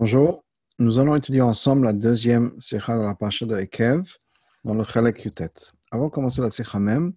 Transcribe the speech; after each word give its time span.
Bonjour, 0.00 0.46
nous 0.78 0.98
allons 0.98 1.14
étudier 1.14 1.42
ensemble 1.42 1.84
la 1.84 1.92
deuxième 1.92 2.58
sikha 2.58 2.96
de 2.96 3.02
la 3.02 3.14
parasha 3.14 3.44
de 3.44 3.54
Ekev 3.58 4.16
dans 4.64 4.72
le 4.72 4.82
Chalek 4.82 5.26
Yutet. 5.26 5.52
Avant 5.90 6.06
de 6.06 6.10
commencer 6.10 6.40
la 6.40 6.48
sikha 6.48 6.78
même, 6.78 7.12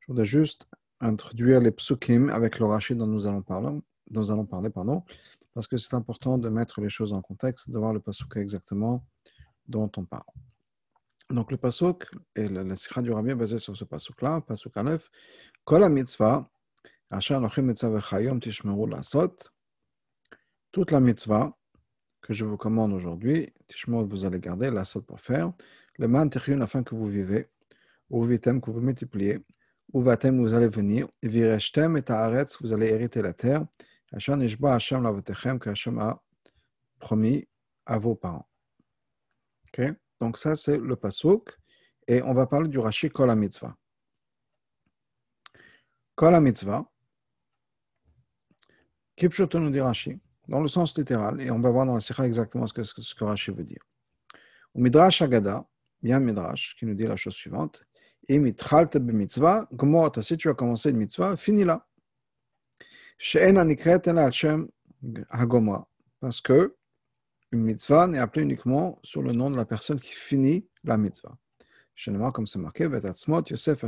je 0.00 0.06
voudrais 0.08 0.24
juste 0.24 0.66
introduire 0.98 1.60
les 1.60 1.70
psukim 1.70 2.28
avec 2.30 2.58
le 2.58 2.66
rachid 2.66 2.98
dont 2.98 3.06
nous 3.06 3.28
allons 3.28 3.42
parler, 3.42 4.70
pardon, 4.70 5.04
parce 5.54 5.68
que 5.68 5.76
c'est 5.76 5.94
important 5.94 6.36
de 6.36 6.48
mettre 6.48 6.80
les 6.80 6.88
choses 6.88 7.12
en 7.12 7.22
contexte, 7.22 7.70
de 7.70 7.78
voir 7.78 7.94
le 7.94 8.00
pasuk 8.00 8.36
exactement 8.38 9.06
dont 9.68 9.92
on 9.96 10.04
parle. 10.04 10.24
Donc 11.30 11.52
le 11.52 11.58
pasuk, 11.58 12.10
et 12.34 12.48
la, 12.48 12.74
sikha 12.74 13.02
du 13.02 13.12
rabbi 13.12 13.30
est 13.30 13.36
basée 13.36 13.60
sur 13.60 13.76
ce 13.76 13.84
pasuk-là, 13.84 14.40
pasuk 14.40 14.76
Aleph, 14.76 15.08
Kol 15.64 15.88
mitzvah, 15.88 16.50
asher 17.08 17.38
mitzvah 17.58 17.88
v'chayom 17.88 18.40
tishmeru 18.40 18.90
lasot, 18.90 19.36
toute 20.72 20.90
la 20.90 20.98
mitzvah, 20.98 21.56
que 22.20 22.32
je 22.32 22.44
vous 22.44 22.56
commande 22.56 22.92
aujourd'hui, 22.92 23.52
Tishmot, 23.66 24.06
vous 24.06 24.24
allez 24.24 24.38
garder 24.38 24.70
la 24.70 24.84
salle 24.84 25.02
pour 25.02 25.20
faire, 25.20 25.52
le 25.98 26.08
man 26.08 26.30
afin 26.60 26.82
que 26.82 26.94
vous 26.94 27.06
vivez, 27.06 27.48
ou 28.08 28.24
vitem, 28.24 28.60
que 28.60 28.70
vous 28.70 28.80
multipliez, 28.80 29.38
ou 29.92 30.02
vatem, 30.02 30.38
vous 30.38 30.54
allez 30.54 30.68
venir, 30.68 31.08
vireshtem 31.22 31.96
et 31.96 32.02
ta'aretz, 32.02 32.56
vous 32.60 32.72
allez 32.72 32.88
hériter 32.88 33.22
la 33.22 33.32
terre, 33.32 33.66
Hashem 34.12 34.42
ishba 34.42 34.74
Hashem 34.74 35.02
lavotechem, 35.02 35.58
que 35.58 35.70
Hashem 35.70 35.98
a 35.98 36.22
promis 36.98 37.46
à 37.86 37.98
vos 37.98 38.14
parents. 38.14 38.48
Ok? 39.68 39.92
Donc 40.18 40.36
ça, 40.36 40.56
c'est 40.56 40.78
le 40.78 40.96
pasuk, 40.96 41.56
et 42.06 42.22
on 42.22 42.34
va 42.34 42.46
parler 42.46 42.68
du 42.68 42.78
Rashi 42.78 43.08
Kol 43.08 43.34
mitzvah. 43.36 43.76
Kol 46.14 46.40
mitzvah, 46.40 46.84
Kipshot 49.16 49.48
nous 49.54 49.70
dit 49.70 49.80
Rashi, 49.80 50.18
dans 50.50 50.60
le 50.60 50.68
sens 50.68 50.98
littéral, 50.98 51.40
et 51.40 51.50
on 51.52 51.60
va 51.60 51.70
voir 51.70 51.86
dans 51.86 51.94
la 51.94 52.00
Sikha 52.00 52.26
exactement 52.26 52.66
ce 52.66 52.74
que, 52.74 52.82
ce 52.82 53.14
que 53.14 53.24
Rashi 53.24 53.52
veut 53.52 53.62
dire. 53.62 53.86
Au 54.74 54.80
Midrash 54.80 55.22
Agada, 55.22 55.64
bien 56.02 56.18
Midrash, 56.18 56.74
qui 56.76 56.86
nous 56.86 56.94
dit 56.94 57.04
la 57.04 57.14
chose 57.14 57.34
suivante 57.34 57.84
Et 58.28 58.36
si 58.36 58.54
tu 60.36 60.48
as 60.48 60.54
commencé 60.54 60.90
une 60.90 60.96
mitzvah, 60.96 61.36
finis-la. 61.36 61.86
Parce 66.20 66.40
que 66.40 66.74
une 67.52 67.62
mitzvah 67.62 68.08
n'est 68.08 68.18
appelée 68.18 68.42
uniquement 68.42 68.98
sur 69.04 69.22
le 69.22 69.30
nom 69.32 69.50
de 69.50 69.56
la 69.56 69.64
personne 69.64 70.00
qui 70.00 70.12
finit 70.12 70.66
la 70.82 70.96
mitzvah. 70.96 71.36
comme 72.32 72.48
c'est 72.48 72.58
marqué, 72.58 72.84
Yosef 72.84 73.84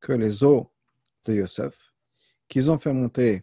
que 0.00 0.12
les 0.12 0.44
os 0.44 0.66
de 1.24 1.34
Yosef, 1.34 1.92
qu'ils 2.48 2.70
ont 2.70 2.78
fait 2.78 2.92
monter 2.92 3.42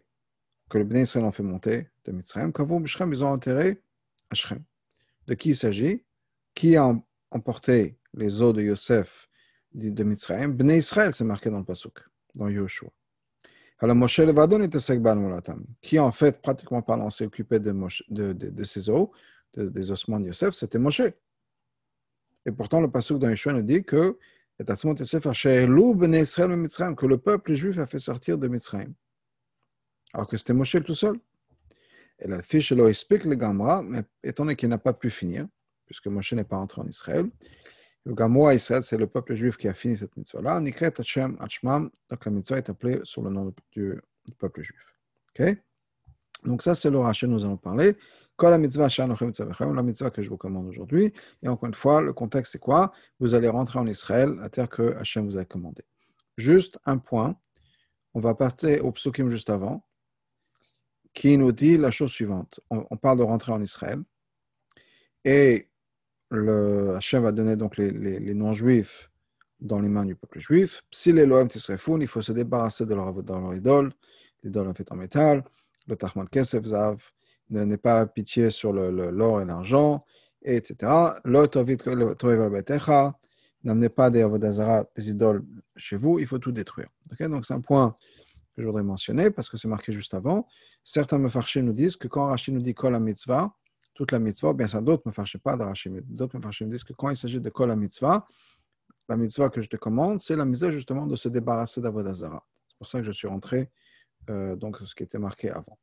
que 0.68 0.78
le 0.78 0.84
Bnei 0.84 1.02
Israël 1.02 1.24
ont 1.24 1.32
fait 1.32 1.42
monter 1.42 1.88
de 2.04 2.12
Mitzrayim, 2.12 2.52
vous, 2.56 2.78
Mitzrayim, 2.78 3.12
ils 3.12 3.24
ont 3.24 3.32
enterré 3.32 3.80
Shrem. 4.32 4.62
De 5.26 5.34
qui 5.34 5.50
il 5.50 5.56
s'agit? 5.56 6.04
Qui 6.54 6.76
a 6.76 6.92
emporté 7.30 7.98
les 8.14 8.42
eaux 8.42 8.52
de 8.52 8.62
Yosef 8.62 9.28
de 9.72 10.04
Mitzrayim? 10.04 10.48
Bnei 10.48 10.78
Israël, 10.78 11.14
c'est 11.14 11.24
marqué 11.24 11.50
dans 11.50 11.58
le 11.58 11.64
Pasuk, 11.64 11.98
dans 12.34 12.48
Yoshua. 12.48 12.90
Alors 13.78 13.94
Moshe 13.94 14.18
Levadon 14.20 14.62
était 14.62 14.80
Sekban 14.80 15.16
Mulatam, 15.16 15.64
qui 15.82 15.98
en 15.98 16.10
fait, 16.10 16.40
pratiquement 16.40 16.80
parlant, 16.82 17.10
s'est 17.10 17.26
occupé 17.26 17.60
de, 17.60 17.72
de, 18.08 18.32
de, 18.32 18.90
eaux, 18.90 19.12
des 19.54 19.90
ossements 19.90 20.18
de 20.18 20.26
Yosef, 20.26 20.54
c'était 20.54 20.78
Moshe. 20.78 21.02
Et 22.46 22.52
pourtant, 22.52 22.80
le 22.80 22.90
Pasuk 22.90 23.18
dans 23.18 23.28
Yoshua 23.28 23.52
nous 23.52 23.62
dit 23.62 23.84
que 23.84 24.18
que 24.58 24.66
le 27.06 27.18
peuple 27.18 27.52
juif 27.52 27.76
a 27.76 27.86
fait 27.86 27.98
sortir 27.98 28.38
de 28.38 28.48
Mitzrayim 28.48 28.94
alors 30.16 30.26
que 30.26 30.38
c'était 30.38 30.54
Moshe 30.54 30.82
tout 30.82 30.94
seul. 30.94 31.18
Et 32.18 32.26
la 32.26 32.40
fiche 32.40 32.72
leur 32.72 32.88
explique 32.88 33.24
le 33.24 33.34
Gamra, 33.34 33.82
mais 33.82 34.02
étant 34.24 34.44
donné 34.44 34.56
qu'il 34.56 34.70
n'a 34.70 34.78
pas 34.78 34.94
pu 34.94 35.10
finir, 35.10 35.46
puisque 35.84 36.06
Moshe 36.06 36.32
n'est 36.32 36.44
pas 36.44 36.56
entré 36.56 36.80
en 36.80 36.86
Israël, 36.86 37.28
le 38.06 38.14
Gamra 38.14 38.54
Israël, 38.54 38.82
c'est 38.82 38.96
le 38.96 39.08
peuple 39.08 39.34
juif 39.34 39.58
qui 39.58 39.68
a 39.68 39.74
fini 39.74 39.94
cette 39.94 40.16
mitzvah-là. 40.16 40.58
Nikret 40.60 40.94
Hachem 40.98 41.36
donc 42.08 42.24
la 42.24 42.30
mitzvah 42.30 42.56
est 42.56 42.70
appelée 42.70 43.00
sur 43.04 43.20
le 43.20 43.28
nom 43.28 43.52
du, 43.72 44.00
peuple 44.38 44.62
juif. 44.62 44.94
Donc 46.44 46.62
ça, 46.62 46.74
c'est 46.74 46.88
le 46.88 46.98
rachat 46.98 47.26
nous 47.26 47.44
allons 47.44 47.58
parler. 47.58 47.96
Quand 48.36 48.48
la 48.48 48.56
mitzvah, 48.56 48.88
la 48.96 49.82
mitzvah 49.82 50.10
que 50.10 50.22
je 50.22 50.30
vous 50.30 50.36
commande 50.38 50.66
aujourd'hui. 50.66 51.12
Et 51.42 51.48
encore 51.48 51.66
une 51.66 51.74
fois, 51.74 52.00
le 52.00 52.14
contexte, 52.14 52.52
c'est 52.52 52.58
quoi? 52.58 52.92
Vous 53.20 53.34
allez 53.34 53.48
rentrer 53.48 53.78
en 53.78 53.86
Israël, 53.86 54.30
la 54.40 54.48
terre 54.48 54.70
que 54.70 54.94
Hachem 54.96 55.26
vous 55.26 55.36
a 55.36 55.44
commandée. 55.44 55.84
Juste 56.38 56.78
un 56.86 56.96
point. 56.96 57.36
On 58.14 58.20
va 58.20 58.34
partir 58.34 58.82
au 58.86 58.92
psukim 58.92 59.28
juste 59.28 59.50
avant 59.50 59.85
qui 61.16 61.38
nous 61.38 61.50
dit 61.50 61.78
la 61.78 61.90
chose 61.90 62.12
suivante. 62.12 62.60
On, 62.68 62.96
parle 62.98 63.18
de 63.18 63.22
rentrer 63.22 63.50
en 63.50 63.62
Israël 63.62 63.98
et 65.24 65.66
le 66.30 66.94
Hachem 66.94 67.22
va 67.22 67.32
donner 67.32 67.56
donc 67.56 67.78
les, 67.78 67.90
les, 67.90 68.34
non-juifs 68.34 69.10
dans 69.58 69.80
les 69.80 69.88
mains 69.88 70.04
du 70.04 70.14
peuple 70.14 70.40
juif. 70.40 70.82
Si 70.90 71.14
les 71.14 71.24
lois 71.24 71.48
fous, 71.78 71.98
il 71.98 72.06
faut 72.06 72.20
se 72.20 72.32
débarrasser 72.32 72.84
de 72.84 72.94
leur, 72.94 73.14
de 73.14 73.32
leur 73.32 73.54
idole, 73.54 73.92
l'idole 74.42 74.68
en 74.68 74.74
fait 74.74 74.92
en 74.92 74.96
métal, 74.96 75.42
le 75.86 75.96
Tachman 75.96 76.28
Kesef 76.28 76.64
Zav, 76.66 76.98
n'est 77.48 77.78
pas 77.78 78.04
pitié 78.04 78.50
sur 78.50 78.74
l'or 78.74 79.40
et 79.40 79.46
l'argent, 79.46 80.04
etc. 80.42 80.92
N'amenez 83.64 83.88
pas 83.88 84.10
des 84.10 84.28
des 84.38 85.08
idoles 85.08 85.44
chez 85.76 85.96
vous, 85.96 86.18
il 86.18 86.26
faut 86.26 86.38
tout 86.38 86.52
détruire. 86.52 86.88
Donc 87.18 87.46
c'est 87.46 87.54
un 87.54 87.62
point 87.62 87.96
que 88.56 88.62
je 88.62 88.66
voudrais 88.66 88.82
mentionner 88.82 89.30
parce 89.30 89.50
que 89.50 89.58
c'est 89.58 89.68
marqué 89.68 89.92
juste 89.92 90.14
avant. 90.14 90.48
Certains 90.82 91.18
me 91.18 91.28
farchés 91.28 91.60
nous 91.60 91.74
disent 91.74 91.96
que 91.96 92.08
quand 92.08 92.26
Rachid 92.26 92.54
nous 92.54 92.62
dit 92.62 92.74
kol 92.74 92.98
mitzvah, 92.98 93.54
toute 93.94 94.12
la 94.12 94.18
mitzvah, 94.18 94.54
bien 94.54 94.66
ça, 94.66 94.80
d'autres 94.80 95.02
me 95.06 95.12
farchent 95.12 95.38
pas 95.38 95.56
de 95.56 95.90
mais 95.90 96.00
d'autres 96.02 96.38
nous 96.38 96.70
disent 96.70 96.84
que 96.84 96.94
quand 96.94 97.10
il 97.10 97.16
s'agit 97.16 97.40
de 97.40 97.50
kol 97.50 97.74
mitzvah, 97.76 98.26
la 99.08 99.16
mitzvah 99.16 99.50
que 99.50 99.60
je 99.60 99.68
te 99.68 99.76
commande, 99.76 100.20
c'est 100.20 100.36
la 100.36 100.46
mitzvah 100.46 100.70
justement 100.70 101.06
de 101.06 101.16
se 101.16 101.28
débarrasser 101.28 101.80
d'Avodazara. 101.80 102.44
C'est 102.68 102.78
pour 102.78 102.88
ça 102.88 102.98
que 102.98 103.04
je 103.04 103.12
suis 103.12 103.28
rentré 103.28 103.70
euh, 104.30 104.56
donc 104.56 104.78
ce 104.84 104.94
qui 104.94 105.02
était 105.02 105.18
marqué 105.18 105.50
avant. 105.50 105.78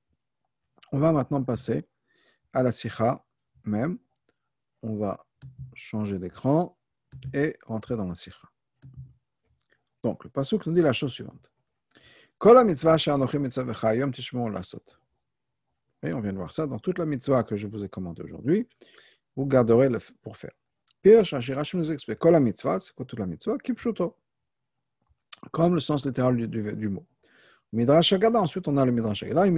On 0.91 0.99
va 0.99 1.11
maintenant 1.11 1.43
passer 1.43 1.87
à 2.51 2.63
la 2.63 2.71
sikha 2.71 3.23
même. 3.63 3.99
On 4.81 4.97
va 4.97 5.25
changer 5.73 6.19
d'écran 6.19 6.77
et 7.33 7.55
rentrer 7.65 7.95
dans 7.95 8.07
la 8.07 8.15
sikha. 8.15 8.49
Donc, 10.03 10.23
le 10.25 10.29
pasuk 10.29 10.65
nous 10.65 10.73
dit 10.73 10.81
la 10.81 10.91
chose 10.91 11.13
suivante. 11.13 11.52
Et 16.05 16.13
on 16.13 16.19
vient 16.19 16.33
de 16.33 16.37
voir 16.37 16.51
ça. 16.51 16.67
Dans 16.67 16.79
toute 16.79 16.99
la 16.99 17.05
mitzvah 17.05 17.43
que 17.43 17.55
je 17.55 17.67
vous 17.67 17.83
ai 17.83 17.89
commandée 17.89 18.23
aujourd'hui, 18.23 18.67
vous 19.35 19.45
garderez 19.45 19.89
le 19.89 19.99
pour 20.21 20.35
faire. 20.37 20.51
Pierre 21.01 21.23
Rashi 21.25 21.77
nous 21.77 21.91
explique 21.91 22.19
Kol 22.19 22.39
mitzvah, 22.39 22.79
c'est 22.79 22.93
quoi 22.93 23.05
toute 23.05 23.19
la 23.19 23.25
mitzvah? 23.25 23.57
Kipshuto. 23.57 24.15
Comme 25.51 25.75
le 25.75 25.79
sens 25.79 26.05
littéral 26.05 26.35
du, 26.37 26.89
mot. 26.89 27.05
Midrash 27.73 28.13
Agada, 28.13 28.39
ensuite 28.39 28.67
on 28.67 28.77
a 28.77 28.85
le 28.85 28.91
Midrash 28.91 29.23
Agada. 29.23 29.49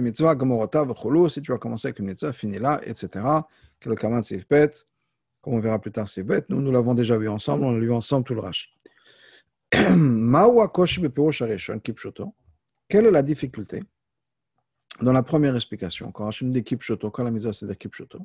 Mitzvah, 0.00 0.34
gamorota, 0.34 0.84
v'chulu. 0.84 1.28
Si 1.28 1.42
tu 1.42 1.52
vas 1.52 1.58
commencer 1.58 1.88
avec 1.88 1.98
une 1.98 2.06
mitzvah, 2.06 2.32
finis 2.32 2.58
là, 2.58 2.80
etc. 2.84 3.24
Quel 3.80 3.94
kaman. 3.94 4.22
Comme 5.42 5.54
on 5.54 5.60
verra 5.60 5.80
plus 5.80 5.90
tard, 5.90 6.06
bête. 6.24 6.48
Nous, 6.50 6.60
nous 6.60 6.70
l'avons 6.70 6.94
déjà 6.94 7.18
vu 7.18 7.28
ensemble. 7.28 7.64
On 7.64 7.74
a 7.74 7.78
lu 7.78 7.92
ensemble 7.92 8.24
tout 8.24 8.34
le 8.34 8.40
Rashi. 9.72 11.00
Quelle 12.88 13.06
est 13.06 13.10
la 13.10 13.22
difficulté 13.22 13.82
dans 15.00 15.12
la 15.12 15.22
première 15.22 15.54
explication? 15.54 16.12
Quand 16.12 16.26
Hachim 16.26 16.50
dit 16.50 16.62
Kipshoto, 16.62 17.10
quand 17.10 17.24
la 17.24 17.30
mitzvah 17.30 17.54
c'est 17.54 17.66
de 17.66 17.72
Kipshoto, 17.72 18.18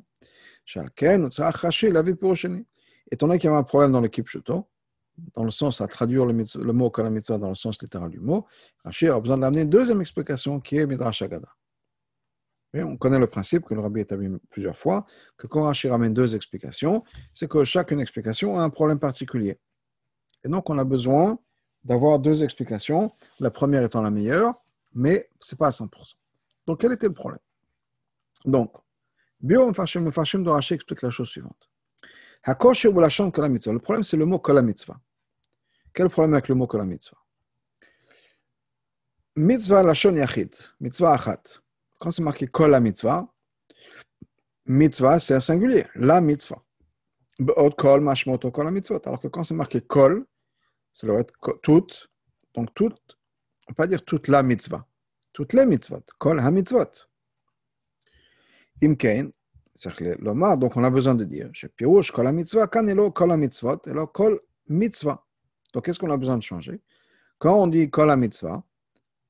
étant 3.10 3.26
donné 3.26 3.38
qu'il 3.38 3.48
y 3.48 3.50
avait 3.50 3.58
un 3.58 3.62
problème 3.62 3.92
dans 3.92 4.02
le 4.02 4.08
Kipshoto, 4.08 4.68
dans 5.34 5.44
le 5.44 5.50
sens 5.50 5.80
à 5.80 5.88
traduire 5.88 6.26
le, 6.26 6.34
mot 6.34 6.92
mitzvah 7.10 7.38
dans 7.38 7.48
le 7.48 7.54
sens 7.54 7.80
littéral 7.80 8.10
du 8.10 8.20
mot, 8.20 8.46
Rachid 8.84 9.08
a 9.08 9.18
besoin 9.18 9.38
d'amener 9.38 9.62
une 9.62 9.70
deuxième 9.70 10.02
explication 10.02 10.60
qui 10.60 10.76
est 10.76 10.86
Midrash 10.86 11.22
Agada. 11.22 11.48
on 12.74 12.98
connaît 12.98 13.18
le 13.18 13.26
principe 13.26 13.64
que 13.64 13.72
le 13.72 13.80
rabbi 13.80 14.00
a 14.00 14.02
établi 14.02 14.28
plusieurs 14.50 14.76
fois, 14.76 15.06
que 15.38 15.46
quand 15.46 15.62
Rachid 15.62 15.90
ramène 15.90 16.12
deux 16.12 16.36
explications, 16.36 17.04
c'est 17.32 17.48
que 17.48 17.64
chacune 17.64 18.00
explication 18.00 18.58
a 18.58 18.62
un 18.62 18.70
problème 18.70 18.98
particulier. 18.98 19.58
Et 20.44 20.48
donc, 20.48 20.70
on 20.70 20.78
a 20.78 20.84
besoin 20.84 21.38
d'avoir 21.84 22.18
deux 22.18 22.44
explications, 22.44 23.12
la 23.40 23.50
première 23.50 23.82
étant 23.82 24.02
la 24.02 24.10
meilleure, 24.10 24.54
mais 24.94 25.28
ce 25.40 25.54
n'est 25.54 25.58
pas 25.58 25.68
à 25.68 25.70
100%. 25.70 26.14
Donc, 26.66 26.80
quel 26.80 26.92
était 26.92 27.06
le 27.06 27.14
problème? 27.14 27.40
Donc, 28.44 28.72
Bio 29.40 29.70
Mfashim 29.70 30.02
de 30.02 30.50
Rashi 30.50 30.74
explique 30.74 31.02
la 31.02 31.10
chose 31.10 31.28
suivante. 31.28 31.70
Le 32.46 33.78
problème, 33.78 34.04
c'est 34.04 34.16
le 34.16 34.24
mot 34.24 34.38
Kol 34.38 34.62
mitzvah. 34.62 35.00
Quel 35.92 36.04
est 36.04 36.08
le 36.08 36.12
problème 36.12 36.34
avec 36.34 36.48
le 36.48 36.54
mot 36.54 36.66
Kol 36.66 36.84
mitzvah 36.84 37.18
Mitzvah 39.36 39.82
Lashon 39.82 40.14
Yachid, 40.14 40.54
mitzvah 40.80 41.12
achat. 41.12 41.42
Quand 41.98 42.10
c'est 42.10 42.22
marqué 42.22 42.48
Kol 42.48 42.78
mitzvah, 42.80 43.28
mitzvah, 44.66 45.20
c'est 45.20 45.34
un 45.34 45.40
singulier, 45.40 45.86
la 45.94 46.20
mitzvah. 46.20 46.62
Alors 47.40 47.76
que 47.76 49.28
quand 49.28 49.44
c'est 49.44 49.54
marqué 49.54 49.80
kol, 49.80 50.26
ça 50.92 51.06
doit 51.06 51.20
être 51.20 51.34
toute. 51.62 52.10
Donc 52.54 52.74
toute, 52.74 53.18
on 53.68 53.72
ne 53.72 53.74
peut 53.74 53.86
dire 53.86 54.04
toute 54.04 54.28
la 54.28 54.42
mitzvah. 54.42 54.86
Toutes 55.32 55.52
les 55.52 55.64
mitzvot. 55.64 56.02
Kol 56.18 56.40
ha 56.40 56.50
mitzvot. 56.50 57.06
Imkein, 58.82 59.30
donc 60.56 60.76
on 60.76 60.82
a 60.82 60.90
besoin 60.90 61.14
de 61.14 61.24
dire, 61.24 61.50
chez 61.52 61.68
Pirouche, 61.68 62.10
kol 62.10 62.32
mitzvah, 62.32 62.66
kanelo 62.66 63.12
kol 63.12 63.36
mitzvot, 63.36 63.86
et 63.86 63.92
kol 64.12 64.40
mitzvah. 64.68 65.24
Donc 65.72 65.84
qu'est-ce 65.84 66.00
qu'on 66.00 66.10
a 66.10 66.16
besoin 66.16 66.36
de 66.38 66.42
changer? 66.42 66.80
Quand 67.38 67.62
on 67.62 67.68
dit 67.68 67.88
kol 67.88 68.16
mitzvah, 68.16 68.64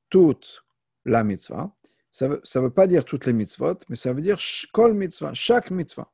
toute 0.09 0.65
la 1.05 1.23
mitzvah, 1.25 1.71
ça 2.13 2.29
ne 2.29 2.61
veut, 2.61 2.71
pas 2.71 2.87
dire 2.87 3.05
toutes 3.05 3.27
les 3.27 3.35
mitzvot, 3.35 3.79
mais 3.91 3.97
ça 3.97 4.13
veut 4.15 4.23
dire 4.23 4.39
kol 4.73 4.95
mitzvah, 4.95 5.35
chaque 5.35 5.71
mitzvah. 5.71 6.11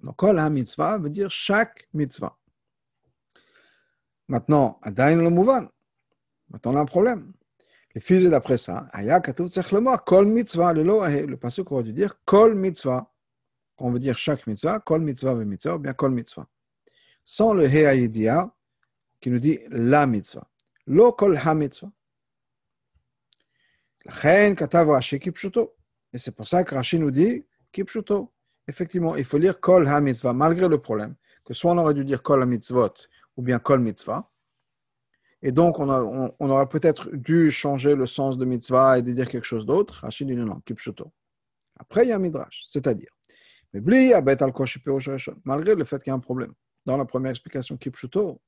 Donc 0.00 0.16
kol 0.16 0.40
mitzvah 0.50 0.98
veut 0.98 1.10
dire 1.10 1.30
chaque 1.30 1.88
mitzvah. 1.92 2.36
Maintenant, 4.28 4.78
adain 4.82 5.16
le 5.16 5.30
mouvan. 5.30 5.68
Maintenant, 6.50 6.72
on 6.72 6.76
a 6.76 6.80
un 6.80 6.84
problème. 6.84 7.32
Les 7.94 8.00
fils 8.00 8.24
d'après 8.24 8.56
ça, 8.56 8.88
aya 8.92 9.20
katuv 9.20 9.48
kol 10.04 10.26
mitzvah, 10.26 10.72
le 10.72 10.82
lo 10.82 11.02
le 11.02 11.36
passage 11.36 11.64
qu'on 11.64 11.76
va 11.76 11.82
dire 11.82 12.20
kol 12.24 12.54
mitzvah. 12.54 13.10
On 13.78 13.90
veut 13.90 13.98
dire 13.98 14.18
chaque 14.18 14.46
mitzvah, 14.46 14.80
kol 14.80 15.00
mitzvah 15.00 15.34
ve 15.34 15.44
mitzvah, 15.44 15.76
ou 15.76 15.78
bien 15.78 15.94
kol 15.94 16.10
mitzvah. 16.10 16.46
Sans 17.24 17.54
le 17.54 17.66
he 17.66 18.10
qui 19.20 19.30
nous 19.30 19.38
dit 19.38 19.58
la 19.68 20.06
mitzvah. 20.06 20.46
Lo 20.86 21.12
kol 21.12 21.36
ha 21.36 21.54
mitzvah. 21.54 21.90
Et 26.12 26.18
c'est 26.18 26.32
pour 26.32 26.46
ça 26.46 26.64
que 26.64 26.74
Rashi 26.74 26.98
nous 26.98 27.10
dit 27.10 27.44
kipshuto. 27.72 28.32
Effectivement, 28.68 29.16
il 29.16 29.24
faut 29.24 29.38
lire 29.38 29.60
kol 29.60 29.86
ha 29.86 30.00
mitzvah, 30.00 30.32
malgré 30.32 30.68
le 30.68 30.78
problème. 30.78 31.14
Que 31.44 31.54
soit 31.54 31.72
on 31.72 31.78
aurait 31.78 31.94
dû 31.94 32.04
dire 32.04 32.22
kol 32.22 32.42
ha 32.42 32.46
mitzvot, 32.46 32.92
ou 33.36 33.42
bien 33.42 33.58
kol 33.58 33.80
mitzvah. 33.80 34.28
Et 35.42 35.52
donc, 35.52 35.78
on, 35.78 35.88
aurait 36.40 36.68
peut-être 36.68 37.10
dû 37.12 37.50
changer 37.50 37.94
le 37.94 38.06
sens 38.06 38.38
de 38.38 38.44
mitzvah 38.44 38.98
et 38.98 39.02
de 39.02 39.12
dire 39.12 39.28
quelque 39.28 39.44
chose 39.44 39.66
d'autre. 39.66 40.00
Rashi 40.02 40.24
dit 40.24 40.34
non, 40.34 40.46
non, 40.46 40.60
kipshuto. 40.60 41.12
Après, 41.78 42.04
il 42.04 42.08
y 42.08 42.12
a 42.12 42.16
un 42.16 42.18
midrash, 42.18 42.64
c'est-à-dire, 42.66 43.12
malgré 45.44 45.74
le 45.74 45.84
fait 45.84 46.02
qu'il 46.02 46.10
y 46.10 46.12
a 46.12 46.14
un 46.14 46.20
problème. 46.20 46.52
Dans 46.86 46.96
la 46.96 47.04
première 47.04 47.30
explication, 47.30 47.76
kipshuto, 47.76 48.40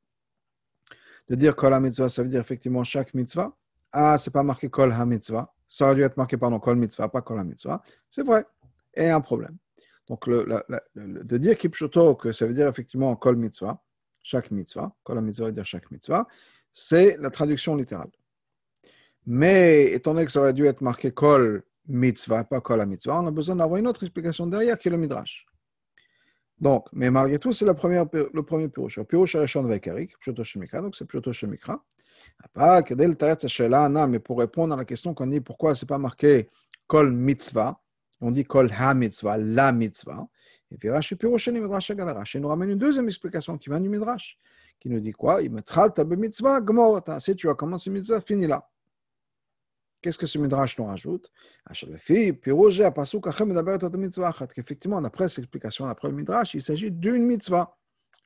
de 1.28 1.34
dire 1.34 1.54
kol 1.54 1.74
ha 1.74 1.80
mitzvah, 1.80 2.08
ça 2.08 2.22
veut 2.22 2.30
dire 2.30 2.40
effectivement 2.40 2.84
chaque 2.84 3.12
mitzvah. 3.14 3.54
Ah, 3.92 4.16
c'est 4.16 4.30
pas 4.30 4.42
marqué 4.42 4.70
kol 4.70 4.92
ha 4.92 5.04
mitzvah. 5.04 5.54
Ça 5.66 5.84
aurait 5.84 5.94
dû 5.96 6.02
être 6.02 6.16
marqué, 6.16 6.38
pardon, 6.38 6.58
kol 6.58 6.76
mitzvah, 6.76 7.08
pas 7.08 7.20
kol 7.20 7.38
ha 7.38 7.44
mitzvah. 7.44 7.82
C'est 8.08 8.24
vrai. 8.24 8.46
Et 8.94 9.10
un 9.10 9.20
problème. 9.20 9.58
Donc, 10.08 10.28
de 10.28 11.36
dire 11.38 11.56
kipshuto, 11.58 12.14
que 12.14 12.32
ça 12.32 12.46
veut 12.46 12.54
dire 12.54 12.66
effectivement 12.66 13.14
kol 13.16 13.36
mitzvah, 13.36 13.82
chaque 14.22 14.50
mitzvah, 14.50 14.94
kol 15.02 15.20
mitzvah 15.20 15.46
veut 15.46 15.52
dire 15.52 15.66
chaque 15.66 15.90
mitzvah, 15.90 16.26
c'est 16.72 17.16
la 17.18 17.30
traduction 17.30 17.76
littérale. 17.76 18.10
Mais 19.26 19.92
étant 19.92 20.14
donné 20.14 20.24
que 20.24 20.32
ça 20.32 20.40
aurait 20.40 20.54
dû 20.54 20.66
être 20.66 20.80
marqué 20.80 21.12
kol 21.12 21.62
mitzvah, 21.86 22.44
pas 22.44 22.60
kol 22.60 22.86
mitzvah, 22.86 23.20
on 23.20 23.26
a 23.26 23.30
besoin 23.30 23.56
d'avoir 23.56 23.78
une 23.78 23.86
autre 23.86 24.02
explication 24.02 24.46
derrière 24.46 24.78
qui 24.78 24.88
est 24.88 24.90
le 24.90 24.96
midrash. 24.96 25.46
Donc, 26.58 26.88
mais 26.92 27.10
malgré 27.10 27.38
tout, 27.38 27.52
c'est 27.52 27.66
le 27.66 27.74
premier 27.74 28.04
pirouche 28.66 28.98
est 29.34 29.56
avec 29.56 29.86
Eric, 29.86 30.18
pshuto 30.18 30.42
shemikra, 30.42 30.80
donc 30.80 30.96
c'est 30.96 31.04
pshuto 31.04 31.32
shemikra. 31.32 31.84
Mais 32.56 34.18
pour 34.18 34.38
répondre 34.38 34.74
à 34.74 34.76
la 34.76 34.84
question 34.84 35.14
qu'on 35.14 35.26
dit 35.26 35.40
pourquoi 35.40 35.74
c'est 35.74 35.86
pas 35.86 35.98
marqué 35.98 36.48
kol 36.86 37.12
mitzvah, 37.12 37.80
on 38.20 38.30
dit 38.30 38.44
kol 38.44 38.70
ha 38.72 38.94
mitzvah, 38.94 39.38
la 39.38 39.72
mitzvah. 39.72 40.26
Et 40.70 40.76
puis 40.76 40.90
Rashi 40.90 41.16
Pirosheni 41.16 41.60
Midrash 41.60 41.90
Rashi 41.90 42.40
nous 42.40 42.48
ramène 42.48 42.70
une 42.70 42.78
deuxième 42.78 43.08
explication 43.08 43.56
qui 43.56 43.70
vient 43.70 43.80
du 43.80 43.88
Midrash, 43.88 44.38
qui 44.78 44.90
nous 44.90 45.00
dit 45.00 45.12
quoi? 45.12 45.40
Il 45.42 45.50
mitzvah, 45.50 46.60
gmorata. 46.60 47.20
Si 47.20 47.34
tu 47.34 47.48
as 47.48 47.54
commencé 47.54 47.90
mitzvah, 47.90 48.20
finis 48.20 48.46
là. 48.46 48.68
Qu'est-ce 50.00 50.18
que 50.18 50.26
ce 50.26 50.38
Midrash 50.38 50.78
nous 50.78 50.84
rajoute? 50.84 51.32
Effectivement, 54.56 55.00
d'après 55.02 55.28
cette 55.28 55.38
explication, 55.38 55.86
d'après 55.86 56.08
le 56.08 56.14
Midrash, 56.14 56.54
il 56.54 56.62
s'agit 56.62 56.92
d'une 56.92 57.24
mitzvah. 57.24 57.76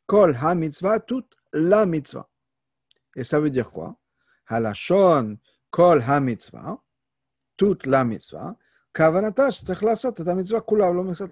Kol 0.06 0.36
ha 0.40 0.54
mitzvah, 0.54 1.00
toute 1.00 1.34
la 1.52 1.86
mitzvah. 1.86 2.28
Et 3.16 3.24
ça 3.24 3.40
veut 3.40 3.50
dire 3.50 3.70
quoi? 3.70 3.96
Halashon 4.48 5.38
kol 5.70 6.02
ha 6.06 6.20
mitzvah, 6.20 6.82
toute 7.56 7.86
la 7.86 8.04
mitzvah. 8.04 8.56
Mitzvah 8.98 9.52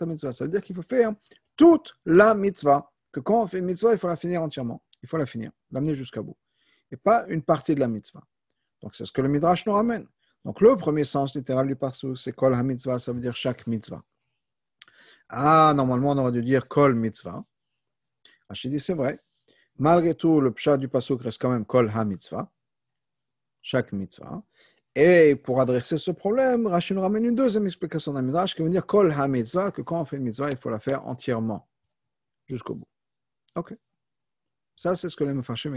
mitzvah. 0.06 0.32
Ça 0.32 0.44
veut 0.44 0.50
dire 0.50 0.62
qu'il 0.62 0.76
faut 0.76 0.82
faire 0.82 1.12
toute 1.56 1.96
la 2.04 2.34
mitzvah. 2.34 2.90
Que 3.12 3.20
quand 3.20 3.42
on 3.42 3.46
fait 3.46 3.58
une 3.58 3.66
mitzvah, 3.66 3.92
il 3.92 3.98
faut 3.98 4.08
la 4.08 4.16
finir 4.16 4.42
entièrement. 4.42 4.82
Il 5.02 5.08
faut 5.08 5.16
la 5.16 5.26
finir, 5.26 5.50
l'amener 5.70 5.94
jusqu'à 5.94 6.22
bout. 6.22 6.36
Et 6.90 6.96
pas 6.96 7.26
une 7.28 7.42
partie 7.42 7.74
de 7.74 7.80
la 7.80 7.88
mitzvah. 7.88 8.22
Donc 8.82 8.94
c'est 8.94 9.04
ce 9.04 9.12
que 9.12 9.20
le 9.20 9.28
Midrash 9.28 9.66
nous 9.66 9.72
ramène. 9.72 10.06
Donc 10.44 10.60
le 10.60 10.76
premier 10.76 11.04
sens 11.04 11.34
littéral 11.34 11.66
du 11.66 11.76
parsou, 11.76 12.16
c'est 12.16 12.32
kol 12.32 12.54
ha 12.54 12.62
mitzvah, 12.62 12.98
ça 12.98 13.12
veut 13.12 13.20
dire 13.20 13.36
chaque 13.36 13.66
mitzvah. 13.66 14.02
Ah, 15.28 15.72
normalement, 15.76 16.10
on 16.10 16.18
aurait 16.18 16.32
dû 16.32 16.42
dire 16.42 16.66
kol 16.66 16.94
mitzvah. 16.94 17.44
Rachid 18.48 18.70
dit 18.70 18.80
c'est 18.80 18.94
vrai. 18.94 19.20
Malgré 19.76 20.14
tout, 20.14 20.40
le 20.40 20.52
pshat 20.52 20.76
du 20.76 20.88
pasuk 20.88 21.22
reste 21.22 21.40
quand 21.40 21.50
même 21.50 21.64
kol 21.64 21.90
ha-mitzvah, 21.94 22.50
chaque 23.62 23.92
mitzvah. 23.92 24.42
Et 24.96 25.36
pour 25.36 25.60
adresser 25.60 25.96
ce 25.98 26.10
problème, 26.10 26.66
Rachid 26.66 26.96
nous 26.96 27.02
ramène 27.02 27.24
une 27.24 27.36
deuxième 27.36 27.66
explication 27.66 28.12
d'un 28.12 28.22
midrash 28.22 28.56
qui 28.56 28.62
veut 28.62 28.70
dire 28.70 28.86
kol 28.86 29.12
ha-mitzvah, 29.12 29.70
que 29.70 29.82
quand 29.82 30.00
on 30.00 30.04
fait 30.04 30.16
une 30.16 30.24
mitzvah, 30.24 30.50
il 30.50 30.56
faut 30.56 30.70
la 30.70 30.80
faire 30.80 31.06
entièrement, 31.06 31.68
jusqu'au 32.46 32.74
bout. 32.74 32.88
Ok. 33.54 33.76
Ça, 34.76 34.96
c'est 34.96 35.08
ce 35.08 35.16
que 35.16 35.24
les 35.24 35.32
Mefashim 35.32 35.74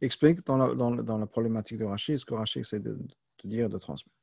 expliquent 0.00 0.46
dans 0.46 0.56
la, 0.56 1.18
la 1.18 1.26
problématique 1.26 1.78
de 1.78 1.84
Rachid, 1.84 2.18
ce 2.18 2.24
que 2.24 2.34
Rachid 2.34 2.60
essaie 2.60 2.78
de, 2.78 2.92
de 2.92 3.48
dire, 3.48 3.68
de 3.68 3.78
transmettre. 3.78 4.14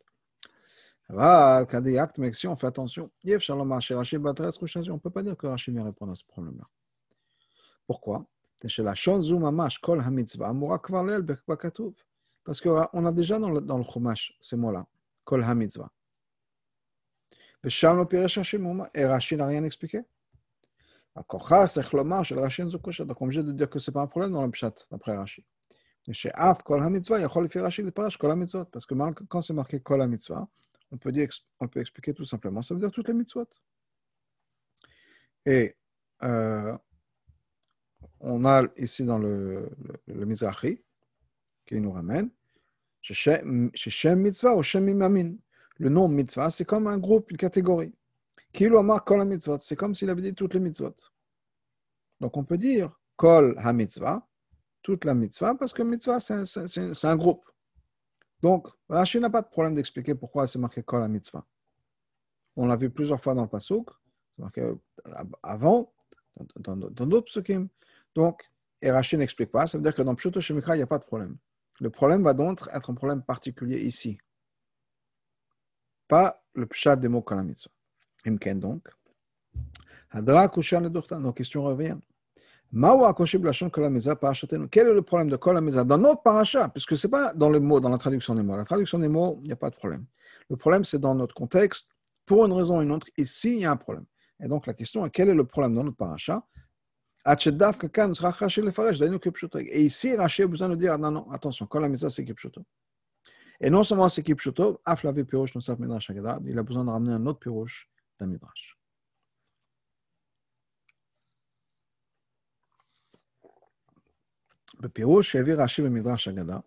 Quand 1.10 1.82
des 1.82 1.98
actes, 1.98 2.18
mais 2.18 2.32
si 2.34 2.48
on 2.48 2.56
fait 2.56 2.68
attention, 2.68 3.12
on 3.26 3.30
ne 3.30 4.98
peut 4.98 5.10
pas 5.10 5.24
dire 5.24 5.38
que 5.38 5.48
Rachid 5.48 5.74
vient 5.74 5.84
répondre 5.84 6.12
à 6.14 6.16
ce 6.16 6.24
problème-là. 6.24 6.68
Pourquoi? 7.86 8.26
Parce 8.60 8.76
qu'on 12.62 13.06
a 13.06 13.12
déjà 13.12 13.40
dans 13.40 13.50
le, 13.50 13.84
Chumash 13.84 14.38
ces 14.42 14.56
mots-là, 14.56 14.86
Kol 15.24 15.44
HaMitzvah. 15.44 15.92
Et 17.64 19.06
Rashi 19.06 19.36
n'a 19.36 19.48
rien 19.48 19.64
expliqué? 19.64 20.02
Donc, 21.16 21.34
on 21.34 21.40
est 21.40 23.22
obligé 23.22 23.44
de 23.44 23.52
dire 23.52 23.70
que 23.70 23.80
ce 23.80 23.90
n'est 23.90 23.94
pas 23.94 24.02
un 24.02 24.08
problème 24.08 24.34
dans 24.34 24.46
le 24.46 24.52
Pshat, 24.52 24.74
d'après 24.92 25.16
Rashi. 25.16 25.44
Chez 26.12 26.32
Af, 26.36 26.62
Kol 26.62 26.84
il 26.86 27.10
y 27.10 27.24
a 27.24 27.28
Rashi, 27.64 27.82
le 27.82 27.92
Parash, 27.92 28.18
Kol. 28.18 28.38
Parce 28.72 28.86
que 28.86 28.94
quand 29.24 29.42
c'est 29.42 29.54
marqué 29.54 29.80
Kol 29.80 30.02
HaMitzvah, 30.02 30.48
on 30.92 31.68
peut, 31.68 31.80
expliquer 31.80 32.14
tout 32.14 32.26
simplement, 32.26 32.62
ça 32.62 32.74
veut 32.74 32.80
dire 32.80 32.92
toutes 32.92 33.08
les 33.08 33.14
mitzvot. 33.14 33.48
Et 35.46 35.76
euh, 36.24 36.78
on 38.20 38.46
a 38.46 38.64
ici 38.78 39.04
dans 39.06 39.18
le, 39.18 39.70
Mizrahi, 40.08 40.84
qui 41.66 41.80
nous 41.80 41.92
ramène, 41.92 42.30
Shem 43.14 44.22
Mitzvah 44.22 44.56
ou 44.56 44.64
Shem 44.64 44.90
Imamin. 44.90 45.36
Le 45.78 45.90
nom 45.90 46.08
Mitzvah, 46.08 46.50
c'est 46.50 46.66
comme 46.66 46.88
un 46.88 46.98
groupe, 46.98 47.32
une 47.32 47.38
catégorie. 47.38 47.94
Kilo 48.54 48.78
Amar 48.78 49.04
Kol 49.04 49.38
c'est 49.60 49.76
comme 49.76 49.94
s'il 49.94 50.10
avait 50.10 50.22
dit 50.22 50.34
toutes 50.34 50.54
les 50.54 50.62
mitzvot. 50.62 50.96
Donc 52.22 52.38
on 52.38 52.46
peut 52.46 52.58
dire 52.58 52.98
Kol 53.18 53.56
HaMitzvah, 53.58 54.26
toute 54.82 55.04
la 55.04 55.14
mitzvah, 55.14 55.56
parce 55.56 55.74
que 55.74 55.84
mitzvah, 55.84 56.20
c'est 56.20 57.06
un, 57.06 57.16
groupe. 57.18 57.50
Donc, 58.42 58.68
Rashi 58.90 59.20
n'a 59.20 59.30
pas 59.30 59.42
de 59.42 59.48
problème 59.48 59.74
d'expliquer 59.74 60.16
pourquoi 60.16 60.48
c'est 60.48 60.60
marqué 60.60 60.84
Kol 60.84 61.04
HaMitzvah. 61.04 61.46
On 62.56 62.68
l'a 62.68 62.76
vu 62.76 62.90
plusieurs 62.90 63.22
fois 63.22 63.34
dans 63.34 63.44
le 63.44 63.50
Pasuk, 63.50 63.90
c'est 64.32 64.42
marqué 64.42 64.70
avant, 65.44 65.94
dans 66.58 66.76
d'autres 66.76 67.26
psukim. 67.26 67.68
Donc, 68.14 68.44
et 68.82 68.92
Rachid 68.92 69.20
n'explique 69.20 69.52
pas, 69.52 69.68
ça 69.68 69.78
veut 69.78 69.84
dire 69.84 69.96
que 69.96 70.02
dans 70.02 70.16
Pshuto 70.16 70.40
Shemikra, 70.40 70.76
il 70.76 70.80
n'y 70.80 70.84
a 70.84 70.88
pas 70.88 71.00
de 71.00 71.06
problème. 71.06 71.38
Le 71.80 71.90
problème 71.90 72.24
va 72.24 72.34
donc 72.34 72.62
être 72.74 72.90
un 72.90 72.94
problème 72.94 73.22
particulier 73.22 73.82
ici. 73.82 74.18
Pas 76.08 76.44
le 76.54 76.66
pshat 76.66 76.96
des 76.96 77.08
mots 77.08 77.22
kalamitza. 77.22 77.70
Imken 78.26 78.60
donc. 78.60 78.88
Le 80.14 81.20
Nos 81.20 81.34
questions 81.34 81.64
reviennent. 81.64 82.02
Quel 82.72 84.88
est 84.88 84.94
le 84.94 85.02
problème 85.02 85.30
de 85.30 85.36
Kolamiza 85.36 85.84
dans 85.84 85.98
notre 85.98 86.24
paracha 86.24 86.70
Puisque 86.70 86.98
ce 86.98 87.08
n'est 87.08 87.12
pas 87.12 87.34
dans 87.34 87.50
les 87.50 87.60
mots, 87.60 87.80
dans 87.80 87.90
la 87.90 87.98
traduction 87.98 88.36
des 88.36 88.44
mots. 88.44 88.58
La 88.58 88.66
traduction 88.66 89.00
des 89.00 89.08
mots, 89.08 89.40
il 89.44 89.48
n'y 89.48 89.54
a 89.54 89.56
pas 89.56 89.70
de 89.70 89.76
problème. 89.76 90.06
Le 90.50 90.58
problème, 90.58 90.84
c'est 90.84 91.00
dans 91.00 91.16
notre 91.16 91.36
contexte, 91.36 91.90
pour 92.26 92.46
une 92.46 92.54
raison 92.54 92.80
ou 92.80 92.82
une 92.82 92.92
autre. 92.92 93.08
Ici, 93.18 93.54
il 93.54 93.60
y 93.60 93.66
a 93.66 93.72
un 93.72 93.78
problème. 93.78 94.06
Et 94.44 94.48
donc, 94.48 94.68
la 94.68 94.74
question 94.74 95.06
est 95.06 95.10
quel 95.10 95.30
est 95.30 95.34
le 95.34 95.46
problème 95.46 95.74
dans 95.74 95.84
notre 95.84 95.98
paracha 95.98 96.44
et 97.26 97.32
ici, 99.82 100.16
Rashi 100.16 100.44
a 100.44 100.48
besoin 100.48 100.70
de 100.70 100.76
dire, 100.76 100.96
non, 101.00 101.10
non, 101.10 101.32
attention, 101.32 101.66
quand 101.66 101.80
la 101.80 101.90
misa 101.90 102.08
c'est 102.10 102.24
Kipshuto. 102.24 102.64
Et 103.60 103.72
non 103.72 103.84
seulement 103.84 104.10
c'est 104.10 104.22
Kipshuto, 104.22 104.80
Af 104.86 105.04
lavé 105.04 105.24
Pirosh, 105.24 105.56
Midrash 105.80 106.12
Agada, 106.12 106.40
il 106.46 106.60
a 106.60 106.62
besoin 106.62 106.86
de 106.86 106.92
ramener 106.92 107.14
un 107.14 107.26
autre 107.26 107.40
Pirosh 107.40 107.90
d'un 108.20 108.28
Midrash. 108.28 108.78
Le 114.82 114.90
Pirosh, 114.90 115.34
il 115.34 115.48
y 115.48 115.54
Rashi 115.54 115.82
le 115.82 115.90
Midrash 115.90 116.28
Agada, 116.28 116.64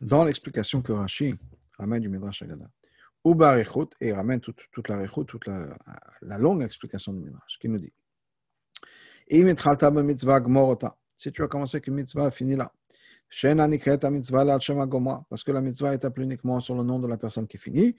dans 0.00 0.22
l'explication 0.22 0.80
que 0.80 0.92
Rashi 0.92 1.34
ramène 1.76 2.02
du 2.02 2.08
Midrash 2.08 2.42
Agada. 2.42 2.70
ou 3.24 3.34
barichut, 3.34 3.88
et 4.00 4.08
il 4.08 4.12
ramène 4.12 4.40
toute, 4.40 4.88
la 4.88 4.98
réchoute, 4.98 5.26
toute 5.26 5.46
la, 5.46 5.76
la, 6.22 6.38
longue 6.38 6.62
explication 6.62 7.12
du 7.12 7.18
Midrash, 7.18 7.58
qui 7.58 7.68
nous 7.68 7.80
dit 7.80 7.92
Si 9.28 9.44
tu 11.32 11.42
as 11.42 11.48
commencé 11.48 11.76
avec 11.76 11.86
une 11.86 11.94
mitzvah, 11.94 12.30
finis 12.30 12.56
là. 12.56 12.70
Parce 13.28 13.42
que 15.42 15.52
la 15.52 15.60
mitzvah 15.60 15.94
est 15.94 16.04
appelée 16.04 16.26
uniquement 16.26 16.60
sur 16.60 16.76
le 16.76 16.84
nom 16.84 17.00
de 17.00 17.08
la 17.08 17.16
personne 17.16 17.48
qui 17.48 17.58
finit. 17.58 17.96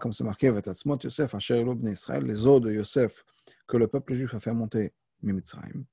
Comme 0.00 0.12
c'est 0.12 0.22
marqué, 0.22 0.46
Yosef, 0.46 1.34
Israël, 1.34 2.24
les 2.24 2.46
eaux 2.46 2.60
de 2.60 2.72
Yosef 2.72 3.24
que 3.66 3.76
le 3.76 3.88
peuple 3.88 4.14
juif 4.14 4.32
a 4.34 4.40
fait 4.40 4.52
monter 4.52 4.92
Mimitzraim. 5.22 5.84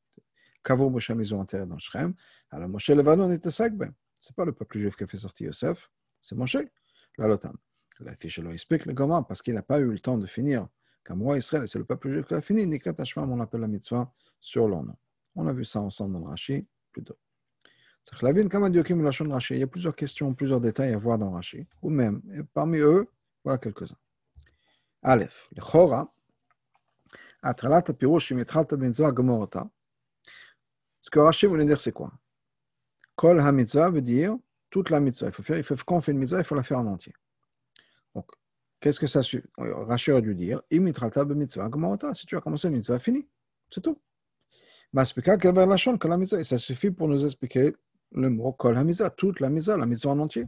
Kavou 0.64 0.90
Moshe, 0.90 1.10
ils 1.10 1.34
ont 1.34 1.40
enterré 1.40 1.66
dans 1.66 1.80
Shrem. 1.80 2.14
Alors 2.52 2.70
Moshe 2.70 2.90
Levanon 2.90 3.32
était 3.32 3.50
ben. 3.70 3.94
Ce 4.20 4.32
n'est 4.32 4.36
pas 4.36 4.46
le 4.46 4.52
peuple 4.52 4.78
juif 4.80 4.96
qui 4.96 5.04
a 5.04 5.08
fait 5.08 5.18
sortir 5.18 5.48
Yosef, 5.48 5.90
c'est 6.22 6.36
Moshe, 6.36 6.58
la 7.18 7.28
Lotam. 7.28 7.58
La 8.00 8.16
fiche 8.16 8.40
lo 8.40 8.52
explique 8.52 8.86
le 8.86 8.94
comment, 8.94 9.24
parce 9.24 9.42
qu'il 9.42 9.56
n'a 9.56 9.64
pas 9.64 9.80
eu 9.80 9.92
le 9.92 10.00
temps 10.00 10.18
de 10.18 10.28
finir. 10.28 10.68
Comme 11.04 11.24
roi 11.24 11.38
Israël, 11.38 11.68
c'est 11.68 11.80
le 11.80 11.86
peuple 11.86 12.12
juif 12.12 12.28
qui 12.28 12.36
a 12.36 12.42
fini. 12.42 12.68
Nikat 12.68 12.94
Hashmam, 12.98 13.32
on 13.32 13.40
appelle 13.40 13.62
la 13.62 13.68
mitzvah 13.68 14.14
sur 14.40 14.68
leur 14.68 14.84
nom. 14.84 14.96
On 15.36 15.48
a 15.48 15.54
vu 15.54 15.66
ça 15.66 15.82
ensemble 15.82 16.14
dans 16.14 16.24
Rashi 16.26 16.66
plus 16.92 17.04
tôt. 17.04 17.18
Il 18.22 19.58
y 19.58 19.64
a 19.64 19.68
plusieurs 19.68 19.96
questions, 19.96 20.34
plusieurs 20.34 20.62
détails 20.62 20.94
à 20.94 20.98
voir 20.98 21.18
dans 21.18 21.32
Rashi, 21.32 21.68
ou 21.82 21.90
même, 21.90 22.22
parmi 22.54 22.78
eux, 22.78 23.08
voilà 23.44 23.58
quelques-uns. 23.58 23.98
Aleph, 25.04 25.50
le 25.56 25.62
Chora, 25.62 26.14
Mitrata 27.44 28.78
Benzah 28.78 29.12
Gomorota. 29.12 29.70
Ce 31.02 31.10
que 31.10 31.20
Rashi 31.20 31.46
voulait 31.46 31.66
dire, 31.66 31.80
c'est 31.80 31.92
quoi? 31.92 32.12
Kol 33.16 33.40
HaMitzvah 33.40 33.90
veut 33.90 34.02
dire 34.02 34.38
toute 34.70 34.90
la 34.90 35.00
mitzvah. 35.00 35.28
Il 35.28 35.34
faut 35.34 35.44
faire, 35.44 35.58
il 35.58 35.64
faut, 35.64 35.76
quand 35.86 35.98
on 35.98 36.02
fait 36.02 36.12
une 36.12 36.20
mitzvah, 36.20 36.40
il 36.40 36.46
faut 36.46 36.56
la 36.56 36.64
faire 36.64 36.80
en 36.80 36.86
entier. 36.88 37.14
Donc, 38.16 38.30
qu'est-ce 38.80 39.00
que 39.00 39.08
ça 39.08 39.22
suit 39.22 39.44
Rashi 39.58 40.12
aurait 40.12 40.22
dû 40.22 40.34
dire 40.34 40.62
Imitrata 40.72 41.26
Mitzvah 41.26 41.68
Gomorota. 41.68 42.14
Si 42.14 42.26
tu 42.26 42.38
as 42.38 42.42
commencé 42.42 42.68
une 42.68 42.76
mitzvah, 42.76 43.00
fini. 43.00 43.28
C'est 43.70 43.82
tout. 43.82 44.00
Maspika 44.87 44.87
Kever 44.87 44.87
Lachon, 44.87 44.87
que 44.87 44.87
la 44.87 44.87
mitzvah. 44.87 44.87
Et 44.98 46.44
ça 46.44 46.58
suffit 46.58 46.92
pour 46.92 47.08
nous 47.08 47.26
expliquer 47.26 47.76
le 48.12 48.30
mot 48.30 48.54
kol 48.54 48.78
hamiza, 48.78 49.10
toute 49.10 49.40
la 49.40 49.50
mitzvah, 49.50 49.78
la 49.78 49.86
mitzvah 49.86 50.12
en 50.12 50.20
entier. 50.20 50.48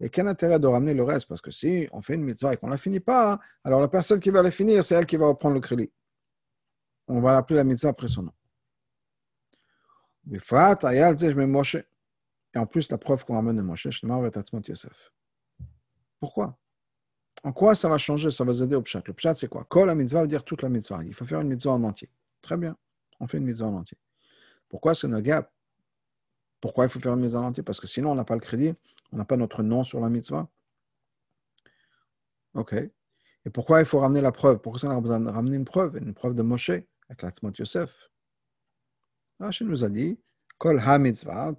Et 0.00 0.10
quel 0.10 0.28
intérêt 0.28 0.58
de 0.60 0.66
ramener 0.66 0.94
le 0.94 1.02
reste? 1.02 1.28
Parce 1.28 1.40
que 1.40 1.50
si 1.50 1.88
on 1.92 2.00
fait 2.00 2.14
une 2.14 2.22
mitzvah 2.24 2.54
et 2.54 2.56
qu'on 2.56 2.68
ne 2.68 2.72
la 2.72 2.78
finit 2.78 3.00
pas, 3.00 3.40
alors 3.64 3.80
la 3.80 3.88
personne 3.88 4.20
qui 4.20 4.30
va 4.30 4.42
la 4.42 4.50
finir, 4.50 4.84
c'est 4.84 4.94
elle 4.94 5.06
qui 5.06 5.16
va 5.16 5.26
reprendre 5.26 5.56
le 5.56 5.60
crédit. 5.60 5.90
On 7.08 7.20
va 7.20 7.32
l'appeler 7.32 7.56
la 7.56 7.64
mitzvah 7.64 7.90
après 7.90 8.08
son 8.08 8.22
nom. 8.22 8.32
Et 12.54 12.58
en 12.58 12.66
plus, 12.66 12.90
la 12.90 12.98
preuve 12.98 13.24
qu'on 13.24 13.34
ramène 13.34 13.58
à 13.58 13.62
Moshe, 13.62 14.02
Yosef. 14.02 15.12
Pourquoi? 16.20 16.58
En 17.44 17.52
quoi 17.52 17.74
ça 17.74 17.88
va 17.88 17.98
changer? 17.98 18.30
Ça 18.30 18.44
va 18.44 18.52
aider 18.52 18.74
au 18.74 18.82
pshat. 18.82 19.02
Le 19.06 19.12
pshat, 19.12 19.36
c'est 19.36 19.48
quoi? 19.48 19.64
Kol 19.64 19.86
la 19.86 19.94
mitzvah 19.94 20.22
veut 20.22 20.28
dire 20.28 20.44
toute 20.44 20.62
la 20.62 20.68
mitzvah. 20.68 21.02
Il 21.04 21.14
faut 21.14 21.24
faire 21.24 21.40
une 21.40 21.48
mitzvah 21.48 21.72
en 21.72 21.84
entier. 21.84 22.10
Très 22.42 22.56
bien. 22.56 22.76
On 23.20 23.26
fait 23.26 23.38
une 23.38 23.44
mise 23.44 23.62
en 23.62 23.74
entier. 23.74 23.98
Pourquoi 24.68 24.94
ce 24.94 25.06
gap 25.06 25.52
Pourquoi 26.60 26.84
il 26.84 26.90
faut 26.90 27.00
faire 27.00 27.14
une 27.14 27.20
mise 27.20 27.36
en 27.36 27.44
entier? 27.44 27.62
Parce 27.62 27.80
que 27.80 27.86
sinon, 27.86 28.12
on 28.12 28.14
n'a 28.14 28.24
pas 28.24 28.34
le 28.34 28.40
crédit, 28.40 28.74
on 29.12 29.16
n'a 29.16 29.24
pas 29.24 29.36
notre 29.36 29.62
nom 29.62 29.84
sur 29.84 30.00
la 30.00 30.08
mitzvah. 30.08 30.48
OK. 32.54 32.74
Et 32.74 33.50
pourquoi 33.50 33.80
il 33.80 33.86
faut 33.86 34.00
ramener 34.00 34.20
la 34.20 34.32
preuve? 34.32 34.58
Pourquoi 34.58 34.88
on 34.90 34.96
a 34.96 35.00
besoin 35.00 35.20
de 35.20 35.30
ramener 35.30 35.56
une 35.56 35.64
preuve? 35.64 35.96
Une 35.96 36.14
preuve 36.14 36.34
de 36.34 36.42
Moshe 36.42 36.70
avec 36.70 37.22
l'Atzmot 37.22 37.52
Yosef. 37.52 38.10
Rachid 39.40 39.66
nous 39.66 39.84
a 39.84 39.88
dit 39.88 40.18
Kol 40.58 40.80
ha-mitzvah, 40.84 41.54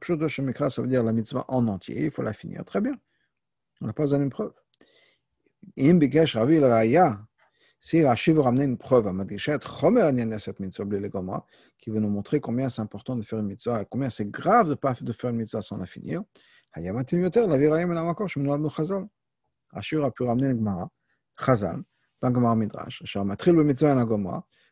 ça 0.70 0.82
veut 0.82 0.88
dire 0.88 1.04
la 1.04 1.14
mitzvah 1.14 1.46
en 1.48 1.68
entier, 1.68 2.06
il 2.06 2.12
faut 2.12 2.22
la 2.22 2.34
finir. 2.34 2.66
Très 2.66 2.82
bien. 2.82 3.00
On 3.82 3.88
n'a 3.88 3.94
pas 3.94 4.04
besoin 4.04 4.20
d'une 4.20 4.30
preuve. 4.30 4.54
Im 5.78 6.00
bikesh 6.00 6.36
ravi 6.36 6.60
si 7.82 8.04
Rashi 8.04 8.34
veut 8.34 8.42
ramener 8.42 8.66
une 8.66 8.78
preuve 8.78 9.08
à 9.08 9.14
mitzvah 9.14 9.30
qui 11.78 11.90
veut 11.90 12.00
nous 12.00 12.10
montrer 12.10 12.42
combien 12.42 12.68
c'est 12.68 12.82
important 12.82 13.16
de 13.16 13.22
faire 13.22 13.40
une 13.40 13.48
mitzvah, 13.48 13.86
combien 13.86 14.10
c'est 14.10 14.30
grave 14.30 14.66
de 14.66 14.72
ne 14.72 14.76
pas 14.76 14.94
faire 14.94 15.30
une 15.30 15.38
mitzvah 15.38 15.62
sans 15.62 15.78
la 15.78 15.86
finir, 15.86 16.22
Rashi 19.72 19.96
aurait 19.96 20.12
pu 20.12 20.24
ramener 20.24 20.48
une 20.48 20.58
Gemara, 20.58 20.90
Chazal, 21.40 21.84
dans 22.22 22.34
Gemara 22.34 22.56
Midrash, 22.56 23.04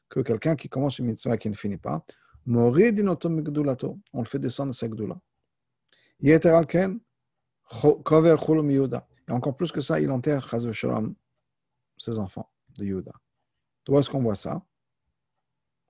que 0.09 0.19
quelqu'un 0.19 0.55
qui 0.55 0.67
commence 0.67 0.99
une 0.99 1.05
mitzvah 1.05 1.35
et 1.35 1.37
qui 1.37 1.49
ne 1.49 1.55
finit 1.55 1.77
pas, 1.77 2.03
on 2.49 2.71
le 2.71 4.25
fait 4.25 4.39
descendre 4.39 4.71
de 4.71 4.75
sa 4.75 4.87
gdula. 4.87 5.19
Et 9.27 9.31
encore 9.31 9.55
plus 9.55 9.71
que 9.71 9.81
ça, 9.81 9.99
il 9.99 10.09
enterre 10.11 10.49
ses 11.97 12.19
enfants 12.19 12.49
de 12.77 12.85
Yuda. 12.85 13.11
Où 13.89 13.99
est-ce 13.99 14.09
qu'on 14.09 14.21
voit 14.21 14.35
ça? 14.35 14.61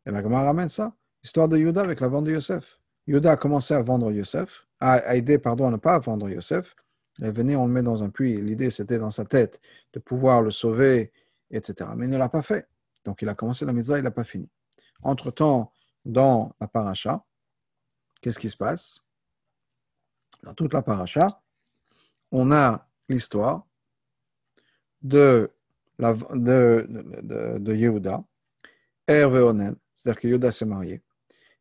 Et 0.06 0.12
la 0.12 0.22
Gemara 0.22 0.44
ramène 0.46 0.70
ça. 0.70 0.96
Histoire 1.24 1.50
de 1.50 1.58
Yuda 1.58 1.82
avec 1.82 2.00
la 2.00 2.08
vente 2.08 2.26
de 2.26 2.32
Yosef. 2.32 2.80
Yuda 3.08 3.34
a 3.34 3.38
commencé 3.38 3.74
à 3.74 3.82
vendre 3.82 4.12
Yosef, 4.12 4.68
a 4.80 5.16
aidé, 5.16 5.40
pardon, 5.40 5.68
à 5.68 5.72
ne 5.72 5.78
pas 5.78 5.98
vendre 6.00 6.30
Yosef. 6.30 6.76
Il 7.20 7.32
venait, 7.32 7.56
on 7.56 7.66
le 7.66 7.74
met 7.74 7.82
dans 7.82 8.04
un 8.04 8.10
puits. 8.10 8.40
L'idée, 8.40 8.70
c'était 8.70 9.00
dans 9.00 9.12
sa 9.12 9.26
tête 9.26 9.60
de 9.94 10.00
pouvoir 10.00 10.42
le 10.42 10.52
sauver, 10.52 11.12
etc. 11.50 11.90
Mais 11.96 12.06
il 12.06 12.12
ne 12.12 12.18
l'a 12.18 12.30
pas 12.30 12.44
fait. 12.44 12.68
Donc, 13.04 13.22
il 13.22 13.30
a 13.30 13.36
commencé 13.36 13.66
la 13.66 13.74
mitzvah, 13.74 13.98
il 13.98 14.04
n'a 14.04 14.12
pas 14.12 14.24
fini. 14.24 14.50
Entre-temps, 15.02 15.74
dans 16.06 16.56
la 16.60 16.68
paracha, 16.68 17.26
qu'est-ce 18.22 18.40
qui 18.40 18.50
se 18.50 18.58
passe? 18.58 19.00
Dans 20.44 20.54
toute 20.54 20.74
la 20.74 20.82
paracha, 20.82 21.42
on 22.32 22.52
a 22.52 22.87
l'histoire 23.10 23.66
de 25.02 25.52
de, 26.00 26.86
de, 27.24 27.58
de 27.58 27.74
Yehuda, 27.74 28.24
Hervé 29.08 29.40
Onen, 29.40 29.76
c'est-à-dire 29.96 30.22
que 30.22 30.28
Yehuda 30.28 30.52
s'est 30.52 30.66
marié. 30.66 31.02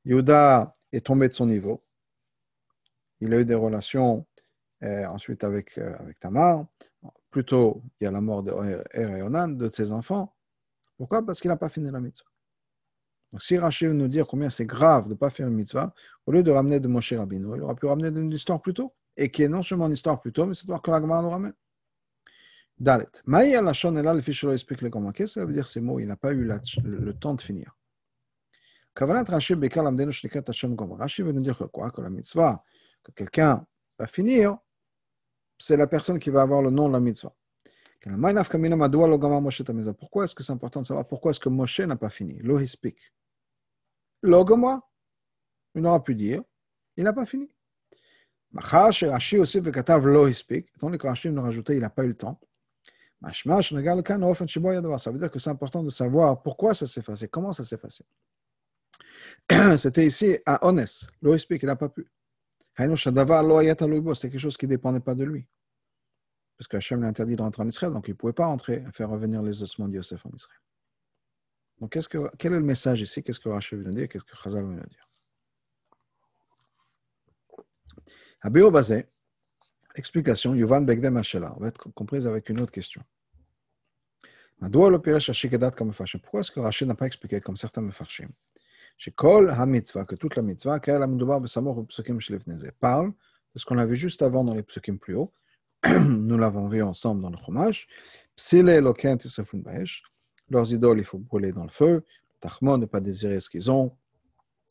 Yehuda 0.04 0.72
est 0.92 1.06
tombé 1.06 1.28
de 1.28 1.34
son 1.34 1.46
niveau. 1.46 1.82
Il 3.20 3.32
a 3.32 3.40
eu 3.40 3.44
des 3.44 3.54
relations 3.54 4.26
euh, 4.82 5.06
ensuite 5.06 5.42
avec, 5.42 5.78
euh, 5.78 5.96
avec 5.98 6.20
Tamar. 6.20 6.66
Il 7.34 7.44
y 8.00 8.06
a 8.06 8.10
la 8.10 8.20
mort 8.20 8.42
de 8.42 8.52
Er 8.94 9.18
et 9.18 9.22
Onan, 9.22 9.48
de 9.48 9.68
ses 9.70 9.92
enfants. 9.92 10.34
Pourquoi? 10.96 11.24
Parce 11.24 11.40
qu'il 11.40 11.50
n'a 11.50 11.56
pas 11.56 11.68
fini 11.68 11.90
la 11.90 12.00
mitzvah. 12.00 12.30
Donc, 13.30 13.42
si 13.42 13.58
Rachid 13.58 13.88
veut 13.88 13.94
nous 13.94 14.08
dire 14.08 14.26
combien 14.26 14.48
c'est 14.48 14.64
grave 14.64 15.04
de 15.04 15.10
ne 15.10 15.14
pas 15.14 15.28
faire 15.28 15.46
une 15.46 15.54
mitzvah, 15.54 15.92
au 16.24 16.32
lieu 16.32 16.42
de 16.42 16.50
ramener 16.50 16.80
de 16.80 16.88
Moshe 16.88 17.12
Rabbeinu, 17.12 17.56
il 17.56 17.62
aurait 17.62 17.74
pu 17.74 17.84
ramener 17.84 18.08
une 18.08 18.32
histoire 18.32 18.62
plus 18.62 18.72
tôt, 18.72 18.94
et 19.16 19.30
qui 19.30 19.42
est 19.42 19.48
non 19.48 19.62
seulement 19.62 19.86
une 19.86 19.92
histoire 19.92 20.20
plus 20.20 20.32
tôt, 20.32 20.46
mais 20.46 20.54
c'est 20.54 20.66
que 20.66 20.90
la 20.90 21.00
nous 21.00 21.30
ramène. 21.30 21.54
Dalet. 22.78 23.08
Maïa 23.24 23.62
Lachon 23.62 23.96
est 23.96 24.02
là, 24.02 24.12
le 24.12 24.20
fichier 24.20 24.50
explique 24.52 24.82
le 24.82 24.90
comment. 24.90 25.10
Qu'est-ce 25.10 25.34
que 25.34 25.40
ça 25.40 25.46
veut 25.46 25.54
dire 25.54 25.66
ces 25.66 25.80
mots? 25.80 25.98
Il 25.98 26.06
n'a 26.06 26.16
pas 26.16 26.32
eu 26.32 26.44
la, 26.44 26.60
le, 26.84 26.98
le, 26.98 27.14
temps 27.14 27.34
de 27.34 27.40
finir. 27.40 27.74
Kavanat 28.94 29.24
Rashi 29.24 29.54
Bekar 29.54 29.82
Lamdenu 29.82 30.12
Shnikat 30.12 30.42
Hashem 30.46 30.74
Gomor. 30.74 30.98
Rashi 30.98 31.22
veut 31.22 31.32
nous 31.32 31.40
dire 31.40 31.56
que 31.56 31.64
quoi? 31.64 31.90
Que 31.90 32.02
la 32.02 32.10
mitzvah, 32.10 32.62
que 33.02 33.12
quelqu'un 33.12 33.66
va 33.98 34.06
finir, 34.06 34.58
c'est 35.58 35.78
la 35.78 35.86
personne 35.86 36.18
qui 36.18 36.28
va 36.28 36.42
avoir 36.42 36.60
le 36.60 36.70
nom 36.70 36.88
de 36.88 36.92
la 36.92 37.00
mitzvah. 37.00 37.34
Pourquoi 39.98 40.24
est-ce 40.24 40.34
que 40.34 40.42
c'est 40.42 40.52
important 40.52 40.82
de 40.82 40.86
savoir 40.86 41.08
pourquoi 41.08 41.30
est-ce 41.30 41.40
que 41.40 41.48
Moshe 41.48 41.80
n'a 41.80 41.96
pas 41.96 42.10
fini? 42.10 42.38
Lo 44.22 44.44
Gomor. 44.44 44.80
Il 45.74 45.82
n'aura 45.82 46.02
pu 46.02 46.14
dire, 46.14 46.42
il 46.96 47.04
n'a 47.04 47.12
pas 47.12 47.26
fini. 47.26 47.50
Rashi 48.58 49.38
aussi 49.38 49.60
veut 49.60 49.72
lo 50.10 50.28
hispik. 50.28 50.68
Donné 50.78 50.98
que 50.98 51.06
Rashi 51.06 51.30
nous 51.30 51.42
rajouté, 51.42 51.74
il 51.74 51.80
n'a 51.80 51.90
pas 51.90 52.04
eu 52.04 52.08
le 52.08 52.16
temps. 52.16 52.40
Ça 53.22 55.10
veut 55.10 55.18
dire 55.18 55.30
que 55.30 55.38
c'est 55.38 55.50
important 55.50 55.82
de 55.82 55.90
savoir 55.90 56.42
pourquoi 56.42 56.74
ça 56.74 56.86
s'est 56.86 57.02
passé, 57.02 57.28
comment 57.28 57.52
ça 57.52 57.64
s'est 57.64 57.78
passé. 57.78 58.04
C'était 59.78 60.06
ici 60.06 60.38
à 60.44 60.66
Honest. 60.66 61.08
L'OSP 61.22 61.58
qu'il 61.58 61.66
n'a 61.66 61.76
pas 61.76 61.88
pu. 61.88 62.06
C'était 62.78 64.30
quelque 64.30 64.38
chose 64.38 64.56
qui 64.56 64.66
ne 64.66 64.70
dépendait 64.70 65.00
pas 65.00 65.14
de 65.14 65.24
lui. 65.24 65.46
Parce 66.58 66.68
que 66.68 66.76
Hachem 66.76 67.02
l'a 67.02 67.08
interdit 67.08 67.36
de 67.36 67.42
rentrer 67.42 67.62
en 67.62 67.68
Israël, 67.68 67.92
donc 67.92 68.08
il 68.08 68.12
ne 68.12 68.16
pouvait 68.16 68.32
pas 68.32 68.46
rentrer 68.46 68.84
et 68.86 68.92
faire 68.92 69.10
revenir 69.10 69.42
les 69.42 69.62
ossements 69.62 69.88
de 69.88 69.94
Yosef 69.94 70.24
en 70.24 70.30
Israël. 70.30 70.60
Donc, 71.80 71.90
que, 71.90 72.36
quel 72.38 72.52
est 72.52 72.58
le 72.58 72.64
message 72.64 73.02
ici? 73.02 73.22
Qu'est-ce 73.22 73.40
que 73.40 73.50
Rachel 73.50 73.82
veut 73.82 73.92
dire? 73.92 74.08
Qu'est-ce 74.08 74.24
que 74.24 74.36
Chazal 74.36 74.64
veut 74.64 74.76
dire? 74.76 75.05
Abéo 78.42 78.70
Bazé, 78.70 79.06
explication, 79.94 80.54
Yuvan 80.54 80.82
Begdem 80.82 81.16
Hashela, 81.16 81.54
va 81.58 81.68
être 81.68 81.88
comprise 81.94 82.26
avec 82.26 82.48
une 82.48 82.60
autre 82.60 82.72
question. 82.72 83.02
Pourquoi 84.58 86.40
est-ce 86.40 86.50
que 86.50 86.60
Rachid 86.60 86.88
n'a 86.88 86.94
pas 86.94 87.06
expliqué 87.06 87.40
comme 87.40 87.56
certains 87.56 87.86
Kol 89.14 89.50
ha-mitzvah, 89.50 90.06
que 90.06 90.14
toute 90.14 90.36
la 90.36 90.42
mitzvah, 90.42 90.80
parle 90.80 93.12
de 93.54 93.58
ce 93.58 93.66
qu'on 93.66 93.78
a 93.78 93.84
vu 93.84 93.96
juste 93.96 94.22
avant 94.22 94.44
dans 94.44 94.54
les 94.54 94.62
psukim 94.62 94.98
plus 94.98 95.14
haut. 95.14 95.32
Nous 95.86 96.38
l'avons 96.38 96.68
vu 96.68 96.82
ensemble 96.82 97.20
dans 97.20 97.30
le 97.30 97.36
chômage. 97.36 97.86
Leurs 100.48 100.72
idoles, 100.72 100.98
il 100.98 101.04
faut 101.04 101.18
brûler 101.18 101.52
dans 101.52 101.64
le 101.64 101.70
feu. 101.70 102.04
Tachmon, 102.40 102.78
ne 102.78 102.86
pas 102.86 103.00
désirer 103.00 103.40
ce 103.40 103.50
qu'ils 103.50 103.70
ont. 103.70 103.94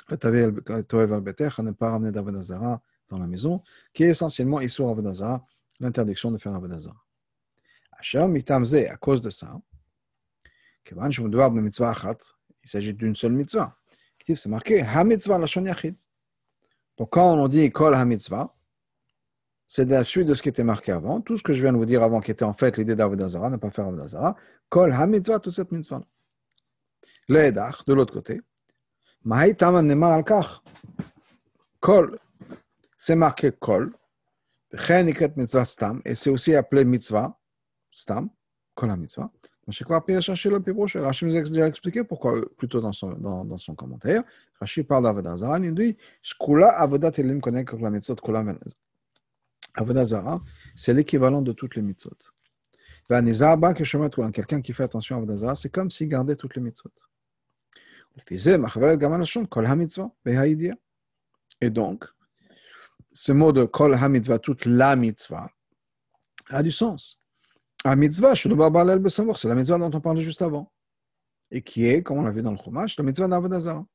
Le 0.10 0.18
toev 0.18 1.14
al-beter, 1.14 1.50
ne 1.60 1.72
pas 1.72 1.92
ramener 1.92 2.12
d'Avanazara 2.12 2.82
dans 3.10 3.20
la 3.20 3.28
maison, 3.28 3.62
qui 3.94 4.04
est 4.04 4.10
essentiellement 4.10 4.62
Issur 4.62 4.90
Avodazara, 4.90 5.46
l'interdiction 5.80 6.32
de 6.32 6.38
faire 6.38 6.56
Avodazara. 6.56 6.96
Mitamze, 8.28 8.76
à 8.76 8.98
cause 8.98 9.22
de 9.22 9.30
ça, 9.30 9.60
il 10.88 12.70
s'agit 12.70 12.94
d'une 12.94 13.16
seule 13.16 13.32
mitzvah. 13.34 13.76
C'est 14.28 14.48
marqué 14.48 14.82
Ha 14.82 15.04
mitzvah 15.04 15.38
la 15.38 15.46
yachid. 15.46 15.96
Donc 16.98 17.12
quand 17.12 17.34
on 17.34 17.48
dit 17.48 17.72
Kol 17.72 17.94
ha 17.94 18.06
mitzvah, 18.06 18.56
c'est 19.68 19.86
la 19.86 20.04
suite 20.04 20.28
de 20.28 20.34
ce 20.34 20.42
qui 20.42 20.50
était 20.50 20.64
marqué 20.64 20.92
avant. 20.92 21.22
Tout 21.22 21.38
ce 21.38 21.44
que 21.44 21.54
je 21.54 21.62
viens 21.62 21.74
de 21.74 21.78
vous 21.78 21.86
dire 21.86 22.04
avant, 22.04 22.22
qui 22.22 22.32
était 22.32 22.46
en 22.46 22.54
fait 22.54 22.78
l'idée 22.78 22.96
d'Avodazara, 22.96 23.50
ne 23.50 23.58
pas 23.58 23.72
faire 23.72 23.86
Avodazara. 23.86 24.36
Kol 24.70 24.94
ha 24.94 25.06
mitzvah, 25.06 25.40
toute 25.40 25.54
cette 25.54 25.72
mitzvah. 25.72 26.02
L'Edach, 27.28 27.86
de 27.86 27.94
l'autre 27.94 28.14
côté. 28.14 28.42
Mahai 29.24 29.56
taman 29.56 29.86
nemar 29.86 30.14
al 30.14 30.24
kach. 30.24 30.62
Kol, 31.80 32.20
c'est 33.06 33.16
marqué 33.16 33.52
Kol. 33.52 33.94
Et 36.06 36.16
c'est 36.16 36.30
aussi 36.32 36.56
appelé 36.56 36.84
mitzvah, 36.84 37.40
stam, 37.92 38.30
kol 38.74 38.98
mitzvah. 38.98 39.32
Rashi 39.68 41.26
nous 41.26 41.36
a 41.36 41.42
déjà 41.44 41.68
expliqué 41.68 42.04
pourquoi, 42.04 42.36
euh, 42.36 42.52
plutôt 42.58 42.82
dans 42.82 42.94
son, 42.94 43.10
dans, 43.10 43.46
dans 43.46 43.60
son 43.60 43.76
commentaire. 43.76 44.24
Rashi 44.60 44.84
parle 44.84 45.04
d'Avodazara, 45.04 45.60
il 45.60 45.76
dit 45.76 45.96
Avodat 46.40 47.12
Elim 47.18 47.40
la 47.80 47.90
mitzvot 47.92 48.16
Avodazara, 49.76 50.42
c'est 50.76 50.94
l'équivalent 50.94 51.44
de 51.44 51.52
toutes 51.52 51.76
les 51.76 51.84
mitzvot. 51.84 52.18
Quelqu'un 54.34 54.62
qui 54.62 54.74
fait 54.74 54.84
attention 54.84 55.16
à 55.16 55.20
Avodazara, 55.20 55.54
c'est 55.54 55.70
comme 55.70 55.92
s'il 55.92 56.10
gardait 56.10 56.36
toutes 56.36 56.56
les 56.56 56.62
mitzvot. 56.62 56.90
Et 61.62 61.70
donc, 61.70 62.06
ce 63.16 63.32
mot 63.32 63.52
de 63.54 63.64
Kol 63.64 63.96
HaMitzvah, 63.96 64.40
toute 64.40 64.66
la 64.66 64.98
mitzvah, 64.98 65.50
a 66.50 66.62
du 66.62 66.72
sens. 66.72 67.18
La 67.86 67.96
mitzvah, 67.96 68.36
c'est 68.36 68.50
la 68.50 69.56
mitzvah 69.56 69.78
dont 69.78 69.92
on 69.94 70.02
parlait 70.02 70.22
juste 70.22 70.42
avant. 70.42 70.74
Et 71.50 71.62
qui 71.62 71.86
est, 71.86 72.04
comme 72.04 72.18
on 72.18 72.24
l'a 72.24 72.32
vu 72.32 72.42
dans 72.42 72.52
le 72.52 72.58
Chumash, 72.58 72.98
la 72.98 73.06
mitzvah 73.06 73.30
d'Avodazara. 73.30 73.86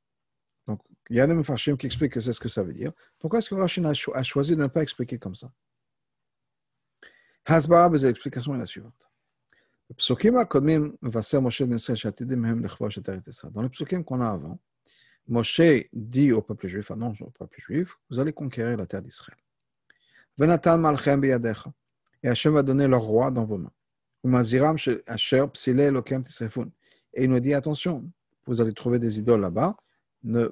Donc, 0.65 0.81
il 1.09 1.17
y 1.17 1.19
a 1.19 1.27
des 1.27 1.35
Mefarshim 1.35 1.77
qui 1.77 1.85
expliquent 1.85 2.13
que 2.13 2.19
c'est 2.19 2.33
ce 2.33 2.39
que 2.39 2.49
ça 2.49 2.63
veut 2.63 2.73
dire. 2.73 2.91
Pourquoi 3.19 3.37
est-ce 3.39 3.49
que 3.49 3.55
Rachid 3.55 3.85
a 3.85 3.93
choisi 4.23 4.55
de 4.55 4.61
ne 4.61 4.67
pas 4.67 4.81
expliquer 4.81 5.19
comme 5.19 5.35
ça? 5.35 5.51
Hasbara, 7.45 7.89
l'explication 7.89 8.55
est 8.55 8.59
la 8.59 8.65
suivante. 8.65 9.11
Dans 9.89 9.95
les 13.61 13.69
psukim 13.69 14.03
qu'on 14.03 14.21
a 14.21 14.29
avant, 14.29 14.59
Moshe 15.31 15.87
dit 15.93 16.33
au 16.33 16.41
peuple 16.41 16.67
juif, 16.67 16.91
annonce 16.91 17.21
au 17.21 17.29
peuple 17.29 17.61
juif, 17.61 17.97
vous 18.09 18.19
allez 18.19 18.33
conquérir 18.33 18.75
la 18.75 18.85
terre 18.85 19.01
d'Israël. 19.01 19.37
Et 22.23 22.27
Hachem 22.27 22.53
va 22.53 22.63
donner 22.63 22.85
leur 22.85 23.01
roi 23.01 23.31
dans 23.31 23.45
vos 23.45 23.57
mains. 23.57 23.71
Et 27.13 27.23
il 27.23 27.29
nous 27.29 27.39
dit 27.39 27.53
attention, 27.53 28.11
vous 28.45 28.59
allez 28.59 28.73
trouver 28.73 28.99
des 28.99 29.19
idoles 29.19 29.39
là-bas, 29.39 29.77
ne, 30.23 30.49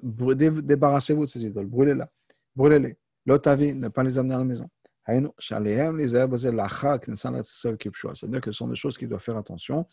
débarrassez-vous 0.62 1.24
de 1.24 1.28
ces 1.28 1.46
idoles, 1.46 1.68
brûlez-la, 1.68 2.10
brûlez-les. 2.56 2.98
L'otavi, 3.26 3.76
ne 3.76 3.90
pas 3.90 4.04
les 4.04 4.18
amener 4.18 4.36
à 4.36 4.38
la 4.38 4.46
maison. 4.46 4.70
C'est-à-dire 5.06 5.28
que 8.42 8.52
ce 8.52 8.58
sont 8.58 8.68
des 8.70 8.76
choses 8.76 8.98
qui 8.98 9.08
doivent 9.08 9.22
faire 9.22 9.38
attention 9.38 9.86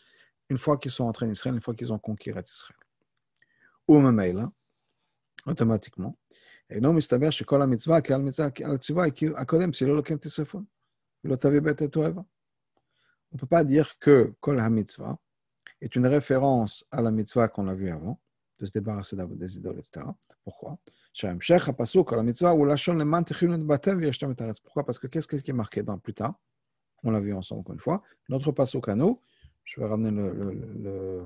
une 0.49 0.59
fois 0.59 0.78
qu'ils 0.78 0.93
sont 0.93 1.05
entrés 1.05 1.26
en 1.26 1.31
Israël, 1.31 1.57
une 1.57 1.61
fois 1.61 1.75
qu'ils 1.75 1.93
ont 1.93 1.99
conquis 1.99 2.31
Israël. 2.31 2.76
Ou 3.88 3.99
même 3.99 4.52
automatiquement. 5.48 6.15
Et 6.70 6.79
non, 6.79 6.93
מסתבר 6.93 7.29
שכל 7.29 7.62
המצווה, 7.62 8.01
כי 8.01 8.13
המצווה, 8.13 8.50
הציווה 8.74 9.05
הקודם, 9.38 9.74
שלא 9.74 9.96
לוקחים 9.96 10.17
תשרפון. 10.17 10.63
ולא 11.24 11.36
תביא 11.36 11.62
בית 11.62 11.81
את 11.81 11.96
אוהבה 11.96 12.22
on 13.31 13.36
ne 13.36 13.39
peut 13.39 13.48
pas 13.48 13.63
dire 13.63 13.98
que 13.98 14.34
Kol 14.41 14.60
HaMitzvah 14.60 15.18
est 15.79 15.96
une 15.96 16.05
référence 16.05 16.85
à 16.92 17.01
la 17.01 17.11
mitzvah 17.11 17.48
qu'on 17.48 17.68
a 17.68 17.74
vue 17.74 17.90
avant, 17.90 18.20
de 18.59 18.66
se 18.66 18.72
débarrasser 18.72 19.16
des 19.16 19.57
idoles, 19.57 19.79
etc. 19.79 20.05
Pourquoi 20.44 20.77
Pourquoi 24.64 24.85
Parce 24.85 25.00
que 25.00 25.07
qu'est-ce 25.07 25.27
qui 25.27 25.51
est 25.51 25.53
marqué 25.53 25.81
dans 25.81 25.98
plus 25.98 26.14
tard 26.14 26.35
On 27.03 27.11
l'a 27.11 27.20
vu 27.20 27.33
ensemble 27.33 27.61
encore 27.61 27.74
une 27.74 27.79
fois. 27.79 28.03
Notre 28.29 28.51
pasuk 28.51 28.90
à 28.90 28.96
nous, 28.96 29.22
je 29.64 29.79
vais 29.79 29.87
ramener 29.87 30.11
le, 30.11 30.33
le, 30.33 30.74
le, 30.83 31.25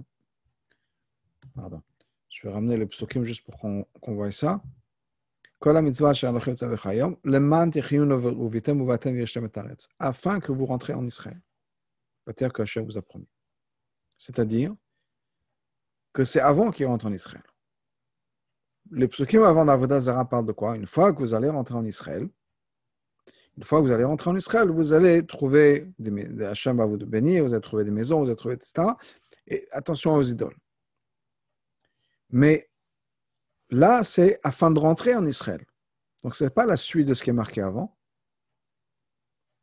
pardon, 1.55 1.81
je 2.30 2.46
vais 2.46 2.54
ramener 2.54 2.76
le 2.76 2.86
psukim 2.86 3.24
juste 3.24 3.44
pour 3.44 3.58
qu'on 3.58 3.84
qu 4.02 4.32
ça. 4.32 4.62
Afin 9.98 10.40
que 10.40 10.52
vous 10.52 10.66
rentrez 10.66 10.94
en 10.94 11.06
Israël 11.06 11.40
la 12.26 12.32
terre 12.32 12.52
que 12.52 12.62
Hachem 12.62 12.84
vous 12.84 12.96
a 12.96 13.02
promis. 13.02 13.28
C'est-à-dire 14.16 14.74
que 16.12 16.24
c'est 16.24 16.40
avant 16.40 16.70
qu'il 16.70 16.86
rentre 16.86 17.06
en 17.06 17.12
Israël. 17.12 17.42
Les 18.92 19.08
psukim 19.08 19.42
avant 19.42 19.64
d'Avodah 19.64 20.00
Zara 20.00 20.28
parlent 20.28 20.46
de 20.46 20.52
quoi? 20.52 20.76
Une 20.76 20.86
fois 20.86 21.12
que 21.12 21.18
vous 21.18 21.34
allez 21.34 21.48
rentrer 21.48 21.74
en 21.74 21.84
Israël, 21.84 22.28
une 23.56 23.64
fois 23.64 23.80
que 23.80 23.86
vous 23.86 23.92
allez 23.92 24.04
rentrer 24.04 24.30
en 24.30 24.36
Israël, 24.36 24.70
vous 24.70 24.92
allez 24.92 25.26
trouver, 25.26 25.86
des, 25.98 26.44
Hachem 26.44 26.76
va 26.78 26.86
vous 26.86 26.96
bénir, 26.96 27.44
vous 27.44 27.52
allez 27.52 27.60
trouver 27.60 27.84
des 27.84 27.90
maisons, 27.90 28.20
vous 28.20 28.26
allez 28.26 28.36
trouver, 28.36 28.54
etc. 28.54 28.88
Et 29.46 29.68
attention 29.72 30.14
aux 30.14 30.22
idoles. 30.22 30.56
Mais 32.32 32.70
là, 33.70 34.04
c'est 34.04 34.40
afin 34.42 34.70
de 34.70 34.78
rentrer 34.78 35.14
en 35.14 35.24
Israël. 35.26 35.64
Donc, 36.22 36.34
ce 36.34 36.44
n'est 36.44 36.50
pas 36.50 36.66
la 36.66 36.76
suite 36.76 37.06
de 37.06 37.14
ce 37.14 37.22
qui 37.22 37.30
est 37.30 37.34
marqué 37.34 37.60
avant. 37.60 37.96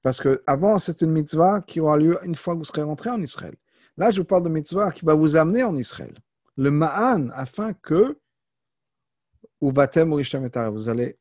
Parce 0.01 0.21
qu'avant, 0.21 0.77
c'est 0.77 1.01
une 1.01 1.11
mitzvah 1.11 1.61
qui 1.61 1.79
aura 1.79 1.97
lieu 1.97 2.19
une 2.23 2.35
fois 2.35 2.53
que 2.53 2.59
vous 2.59 2.65
serez 2.65 2.83
rentré 2.83 3.09
en 3.09 3.21
Israël. 3.21 3.55
Là, 3.97 4.11
je 4.11 4.21
vous 4.21 4.27
parle 4.27 4.43
de 4.43 4.49
mitzvah 4.49 4.91
qui 4.91 5.05
va 5.05 5.13
vous 5.13 5.35
amener 5.35 5.63
en 5.63 5.75
Israël. 5.75 6.17
Le 6.55 6.71
ma'an, 6.71 7.29
afin 7.29 7.73
que, 7.73 8.19
ou 9.59 9.71
vatem 9.71 10.13
ou 10.13 10.21
vous 10.71 10.89
allez 10.89 11.19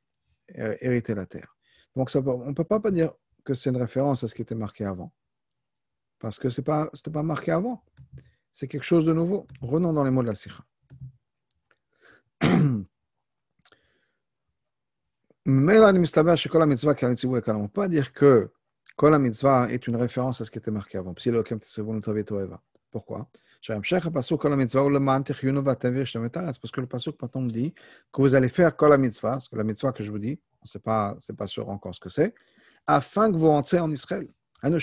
euh, 0.58 0.76
hériter 0.80 1.14
la 1.14 1.26
terre. 1.26 1.56
Donc, 1.94 2.10
on 2.14 2.44
ne 2.44 2.52
peut 2.52 2.64
pas 2.64 2.78
dire 2.90 3.12
que 3.44 3.54
c'est 3.54 3.70
une 3.70 3.76
référence 3.78 4.22
à 4.24 4.28
ce 4.28 4.34
qui 4.34 4.42
était 4.42 4.54
marqué 4.54 4.84
avant. 4.84 5.12
Parce 6.18 6.38
que 6.38 6.48
ce 6.48 6.60
n'était 6.60 6.70
pas, 6.70 6.90
pas 7.12 7.22
marqué 7.22 7.52
avant. 7.52 7.82
C'est 8.52 8.68
quelque 8.68 8.84
chose 8.84 9.04
de 9.04 9.12
nouveau. 9.12 9.46
Renons 9.60 9.92
dans 9.92 10.04
les 10.04 10.10
mots 10.10 10.22
de 10.22 10.28
la 10.28 10.34
Sikha. 10.34 10.64
Mais 15.46 15.78
là, 15.78 15.90
on 15.90 15.92
ne 15.92 17.66
peut 17.66 17.72
pas 17.72 17.88
dire 17.88 18.12
que 18.12 18.50
la 19.02 19.18
mitzvah 19.18 19.70
est 19.70 19.86
une 19.86 19.96
référence 19.96 20.40
à 20.40 20.44
ce 20.44 20.50
qui 20.50 20.58
était 20.58 20.70
marqué 20.70 20.98
avant. 20.98 21.14
Pourquoi? 22.90 23.28
Parce 23.68 23.90
que 23.90 24.08
le 26.80 26.86
pasuk 26.86 27.22
maintenant 27.22 27.42
dit 27.42 27.74
que 28.12 28.22
vous 28.22 28.34
allez 28.34 28.48
faire 28.48 28.76
la 28.88 28.98
mitzvah, 28.98 29.30
parce 29.30 29.48
la 29.52 29.64
mitzvah 29.64 29.92
que 29.92 30.02
je 30.02 30.10
vous 30.10 30.18
dis, 30.18 30.40
ce 30.64 30.78
n'est 30.78 30.82
pas, 30.82 31.16
pas 31.36 31.46
sûr 31.46 31.68
encore 31.68 31.94
ce 31.94 32.00
que 32.00 32.08
c'est, 32.08 32.34
afin 32.86 33.30
que 33.30 33.36
vous 33.36 33.48
rentrez 33.48 33.78
en 33.78 33.92
Israël. 33.92 34.26
Une 34.62 34.80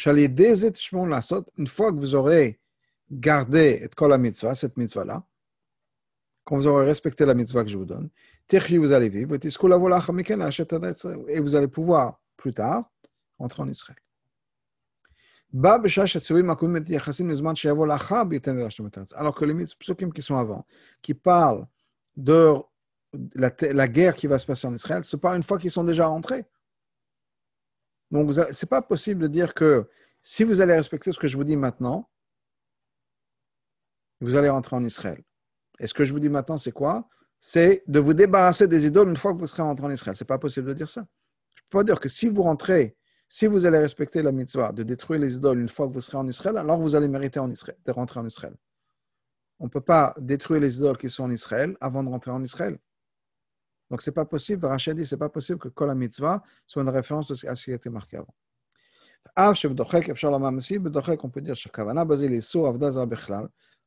fois 1.67 1.91
que 1.91 1.97
vous 1.97 2.15
aurez 2.15 2.59
gardé 3.11 3.89
la 4.07 4.17
mitzvah, 4.17 4.55
cette 4.55 4.77
mitzvah-là, 4.77 5.25
quand 6.43 6.57
vous 6.57 6.67
aurez 6.67 6.85
respecté 6.85 7.25
la 7.25 7.33
mitzvah 7.33 7.63
que 7.63 7.69
je 7.69 7.77
vous 7.77 7.85
donne, 7.85 8.09
vous 8.51 8.93
allez 8.93 9.09
vivre, 9.09 9.35
et 11.27 11.39
vous 11.39 11.55
allez 11.55 11.67
pouvoir 11.67 12.19
plus 12.37 12.53
tard 12.53 12.91
rentrer 13.39 13.63
en 13.63 13.69
Israël. 13.69 13.97
Alors 19.15 19.35
que 19.35 19.45
les 19.45 19.65
psukim 19.65 20.11
qui 20.11 20.21
sont 20.21 20.37
avant, 20.37 20.65
qui 21.01 21.13
parlent 21.13 21.67
de 22.17 22.55
la, 23.35 23.87
guerre 23.87 24.15
qui 24.15 24.27
va 24.27 24.39
se 24.39 24.45
passer 24.45 24.67
en 24.67 24.73
Israël, 24.73 25.03
ce 25.03 25.15
n'est 25.15 25.19
pas 25.19 25.35
une 25.35 25.43
fois 25.43 25.59
qu'ils 25.59 25.71
sont 25.71 25.83
déjà 25.83 26.07
rentrés. 26.07 26.45
Donc, 28.09 28.33
ce 28.33 28.41
n'est 28.41 28.69
pas 28.69 28.81
possible 28.81 29.21
de 29.21 29.27
dire 29.27 29.53
que 29.53 29.87
si 30.23 30.43
vous 30.43 30.61
allez 30.61 30.75
respecter 30.75 31.11
ce 31.11 31.19
que 31.19 31.27
je 31.27 31.37
vous 31.37 31.43
dis 31.43 31.57
maintenant, 31.57 32.09
vous 34.21 34.35
allez 34.35 34.49
rentrer 34.49 34.75
en 34.75 34.83
Israël. 34.83 35.23
Et 35.83 35.87
ce 35.87 35.93
que 35.93 36.05
je 36.05 36.13
vous 36.13 36.19
dis 36.19 36.29
maintenant, 36.29 36.57
c'est 36.57 36.71
quoi? 36.71 37.07
C'est 37.39 37.83
de 37.87 37.99
vous 37.99 38.13
débarrasser 38.13 38.67
des 38.67 38.85
idoles 38.85 39.09
une 39.09 39.17
fois 39.17 39.33
que 39.33 39.39
vous 39.39 39.47
serez 39.47 39.63
rentré 39.63 39.85
en 39.85 39.91
Israël. 39.91 40.15
Ce 40.15 40.23
n'est 40.23 40.27
pas 40.27 40.39
possible 40.39 40.69
de 40.69 40.73
dire 40.73 40.87
ça. 40.87 41.05
Je 41.55 41.61
peux 41.69 41.79
pas 41.79 41.83
dire 41.83 41.99
que 41.99 42.09
si 42.09 42.29
vous 42.29 42.41
rentrez 42.41 42.95
si 43.35 43.47
vous 43.47 43.65
allez 43.65 43.79
respecter 43.79 44.21
la 44.21 44.31
mitzvah 44.31 44.71
de 44.71 44.83
détruire 44.83 45.19
les 45.19 45.33
idoles 45.33 45.59
une 45.59 45.67
fois 45.67 45.87
que 45.87 45.93
vous 45.93 46.01
serez 46.01 46.17
en 46.19 46.27
Israël, 46.27 46.55
alors 46.55 46.77
vous 46.77 46.95
allez 46.95 47.07
mériter 47.07 47.39
de 47.39 47.91
rentrer 47.91 48.19
en 48.19 48.27
Israël. 48.27 48.53
On 49.57 49.65
ne 49.65 49.69
peut 49.71 49.81
pas 49.81 50.13
détruire 50.19 50.61
les 50.61 50.77
idoles 50.77 50.99
qui 50.99 51.09
sont 51.09 51.23
en 51.23 51.31
Israël 51.31 51.75
avant 51.81 52.03
de 52.03 52.09
rentrer 52.09 52.29
en 52.29 52.43
Israël. 52.43 52.77
Donc, 53.89 54.03
ce 54.03 54.11
n'est 54.11 54.13
pas 54.13 54.25
possible, 54.25 54.63
Rachid 54.67 54.95
dit, 54.95 55.03
ce 55.03 55.15
n'est 55.15 55.19
pas 55.19 55.29
possible 55.29 55.57
que 55.57 55.67
Kol 55.67 55.95
mitzvah 55.95 56.43
soit 56.67 56.83
une 56.83 56.89
référence 56.89 57.31
à 57.43 57.55
ce 57.55 57.63
qui 57.63 57.71
a 57.71 57.75
été 57.75 57.89
marqué 57.89 58.17
avant. 58.17 58.35
On 59.35 59.53
peut 61.29 61.41
dire 61.41 61.55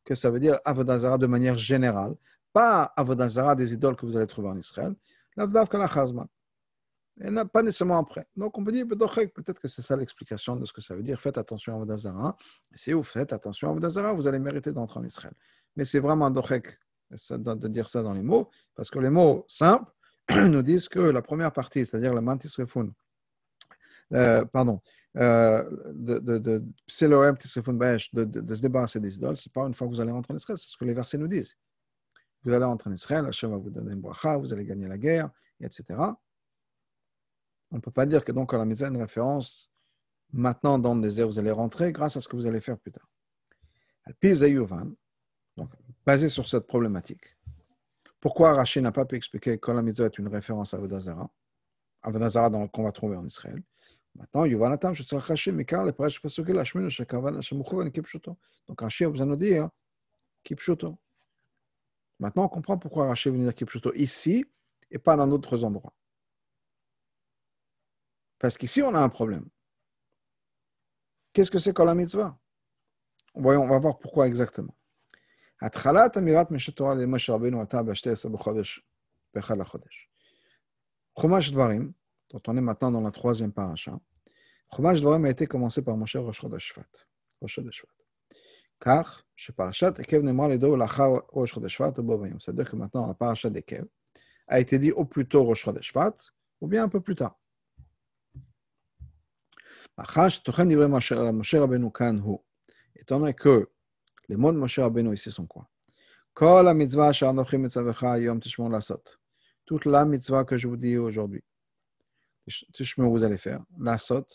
que 0.06 0.14
ça 0.14 0.30
veut 0.30 0.40
dire 0.40 0.58
Avodazara 0.64 1.18
de 1.18 1.26
manière 1.26 1.58
générale, 1.58 2.14
pas 2.52 2.84
Avodazara 2.96 3.54
des 3.54 3.74
idoles 3.74 3.96
que 3.96 4.06
vous 4.06 4.16
allez 4.16 4.26
trouver 4.26 4.48
en 4.48 4.56
Israël, 4.56 4.94
et 5.36 5.44
pas 7.52 7.62
nécessairement 7.62 7.98
après. 7.98 8.26
Donc 8.36 8.56
on 8.56 8.64
peut 8.64 8.72
dire 8.72 8.86
peut-être 8.86 9.60
que 9.60 9.68
c'est 9.68 9.82
ça 9.82 9.96
l'explication 9.96 10.56
de 10.56 10.64
ce 10.64 10.72
que 10.72 10.80
ça 10.80 10.94
veut 10.94 11.02
dire. 11.02 11.20
Faites 11.20 11.38
attention 11.38 11.74
à 11.74 11.78
Vodazara. 11.78 12.36
Si 12.74 12.92
vous 12.92 13.02
faites 13.02 13.32
attention 13.32 13.70
à 13.70 13.72
Vodazara, 13.72 14.12
vous 14.12 14.26
allez 14.26 14.38
mériter 14.38 14.72
d'entrer 14.72 15.00
en 15.00 15.04
Israël. 15.04 15.34
Mais 15.76 15.84
c'est 15.84 15.98
vraiment 15.98 16.30
Dochek 16.30 16.78
de 17.10 17.68
dire 17.68 17.88
ça 17.88 18.02
dans 18.02 18.12
les 18.12 18.22
mots, 18.22 18.50
parce 18.74 18.90
que 18.90 18.98
les 18.98 19.10
mots 19.10 19.44
simples 19.48 19.90
nous 20.30 20.62
disent 20.62 20.88
que 20.88 20.98
la 20.98 21.22
première 21.22 21.52
partie, 21.52 21.86
c'est-à-dire 21.86 22.14
la 22.14 22.20
mantis 22.20 22.52
refun, 22.58 22.88
euh, 24.12 24.44
pardon, 24.44 24.80
euh, 25.16 25.64
de, 25.94 26.18
de, 26.18 26.38
de, 26.38 26.64
se 26.86 28.60
débarrasser 28.60 29.00
des 29.00 29.16
idoles, 29.16 29.36
c'est 29.36 29.52
pas 29.52 29.62
une 29.66 29.74
fois 29.74 29.86
que 29.86 29.92
vous 29.92 30.00
allez 30.00 30.10
rentrer 30.10 30.34
en 30.34 30.36
Israël, 30.36 30.58
c'est 30.58 30.68
ce 30.68 30.76
que 30.76 30.84
les 30.84 30.92
versets 30.92 31.16
nous 31.16 31.28
disent. 31.28 31.56
Vous 32.44 32.52
allez 32.52 32.64
rentrer 32.64 32.90
en 32.90 32.92
Israël, 32.92 33.24
Hachem 33.24 33.50
va 33.50 33.56
vous 33.56 33.70
donner 33.70 33.92
une 33.92 34.00
bracha, 34.00 34.36
vous 34.36 34.52
allez 34.52 34.64
gagner 34.64 34.86
la 34.86 34.98
guerre, 34.98 35.30
etc. 35.60 35.84
On 37.70 37.76
ne 37.76 37.80
peut 37.80 37.90
pas 37.90 38.04
dire 38.04 38.24
que 38.24 38.32
donc 38.32 38.52
à 38.52 38.58
la 38.58 38.64
mitzvah 38.64 38.88
une 38.88 38.98
référence 38.98 39.70
maintenant 40.32 40.78
dans 40.78 40.94
le 40.94 41.00
désert, 41.00 41.26
vous 41.26 41.38
allez 41.38 41.50
rentrer 41.50 41.92
grâce 41.92 42.16
à 42.16 42.20
ce 42.20 42.28
que 42.28 42.36
vous 42.36 42.46
allez 42.46 42.60
faire 42.60 42.78
plus 42.78 42.92
tard. 42.92 43.08
Donc, 45.56 45.70
basé 46.04 46.28
sur 46.28 46.46
cette 46.46 46.66
problématique, 46.66 47.36
pourquoi 48.20 48.52
Rachid 48.52 48.82
n'a 48.82 48.92
pas 48.92 49.06
pu 49.06 49.16
expliquer 49.16 49.58
que 49.58 49.70
la 49.70 49.82
mitzvah 49.82 50.06
est 50.06 50.18
une 50.18 50.28
référence 50.28 50.74
à 50.74 50.78
Vodazara, 50.78 51.30
à 52.02 52.10
Vodazara 52.10 52.50
qu'on 52.68 52.84
va 52.84 52.92
trouver 52.92 53.16
en 53.16 53.24
Israël 53.24 53.62
Maintenant, 54.15 54.45
Yuvanatam, 54.45 54.93
je 54.93 55.03
suis 55.03 55.15
Rachid, 55.15 55.55
mais 55.55 55.65
car 55.65 55.85
le 55.85 55.91
prêche 55.93 56.21
pas 56.21 56.29
ce 56.29 56.41
que 56.41 56.51
la 56.51 56.65
chemin, 56.65 56.89
je 56.89 57.03
kavan, 57.03 57.41
je 57.41 57.55
mouchovan, 57.55 57.89
kipshuto. 57.89 58.37
Donc 58.67 58.81
Rachid 58.81 59.07
a 59.07 59.09
besoin 59.09 59.27
de 59.27 59.35
dire 59.35 59.69
kipshuto. 60.43 60.97
Maintenant, 62.19 62.45
on 62.45 62.49
comprend 62.49 62.77
pourquoi 62.77 63.07
Rachid 63.07 63.31
veut 63.31 63.39
dire 63.39 63.55
kipshuto 63.55 63.93
ici 63.93 64.45
et 64.89 64.97
pas 64.97 65.15
dans 65.15 65.27
d'autres 65.27 65.63
endroits. 65.63 65.93
Parce 68.37 68.57
qu'ici, 68.57 68.81
on 68.81 68.93
a 68.95 68.99
un 68.99 69.09
problème. 69.09 69.47
Qu'est-ce 71.33 71.51
que 71.51 71.59
c'est 71.59 71.73
que 71.73 71.81
la 71.83 71.95
mitzvah 71.95 72.37
Voyons, 73.33 73.63
on 73.63 73.69
va 73.69 73.79
voir 73.79 73.97
pourquoi 73.97 74.27
exactement. 74.27 74.75
התחלת 75.61 76.17
אמירת 76.17 76.51
משתורה 76.51 76.95
למשה 76.95 77.33
רבינו 77.33 77.63
אתה 77.63 77.83
ב-12 77.83 78.29
בחודש, 78.29 78.81
באחד 79.33 79.57
לחודש. 79.57 80.07
חומש 81.19 81.51
דברים, 81.51 81.91
dont 82.36 82.52
on 82.52 82.56
est 82.58 82.60
maintenant 82.60 82.90
dans 82.90 83.00
la 83.00 83.10
troisième 83.10 83.52
paracha. 83.52 83.98
Chumash 84.74 85.00
Dvarim 85.00 85.24
a 85.24 85.30
été 85.30 85.46
commencé 85.46 85.80
par 85.80 85.96
Moshe 85.96 86.16
Rosh 86.16 86.40
Chodeshvat. 86.40 86.84
Car, 88.78 89.24
chez 89.34 89.52
Parashat, 89.54 89.94
Ekev 89.98 90.22
Nemar 90.22 90.48
Ledo 90.48 90.76
Lacha 90.76 91.06
Rosh 91.28 91.54
Chodeshvat 91.54 91.92
Bovayim. 91.92 92.38
C'est-à-dire 92.38 92.70
que 92.70 92.76
maintenant, 92.76 93.06
la 93.06 93.14
paracha 93.14 93.48
d'Ekev 93.48 93.86
a 94.48 94.60
été 94.60 94.78
dit 94.78 94.92
au 94.92 95.06
plus 95.06 95.26
tôt 95.26 95.44
Rosh 95.44 95.64
Chodeshvat, 95.64 96.14
ou 96.60 96.66
bien 96.66 96.84
un 96.84 96.90
peu 96.90 97.00
plus 97.00 97.14
tard. 97.14 97.38
Achash, 99.96 100.42
Tochen 100.42 100.68
Divre 100.68 100.88
Moshe 100.88 101.54
Rabbeinu 101.54 101.90
Kan 101.90 102.18
Hu, 102.18 102.36
Étant 102.96 103.18
donné 103.18 103.32
que 103.32 103.70
les 104.28 104.36
mots 104.36 104.52
de 104.52 104.58
Moshe 104.58 104.78
Rabbeinu 104.78 105.14
ici 105.14 105.30
sont 105.30 105.46
quoi? 105.46 105.70
Toute 109.64 109.86
la 109.86 110.04
mitzvah 110.04 110.44
que 110.44 110.58
je 110.58 110.68
vous 110.68 110.76
dis 110.76 110.98
aujourd'hui 110.98 111.42
tishmon 112.46 113.08
vous 113.08 113.24
allez 113.24 113.38
faire, 113.38 113.62
lasot. 113.78 114.26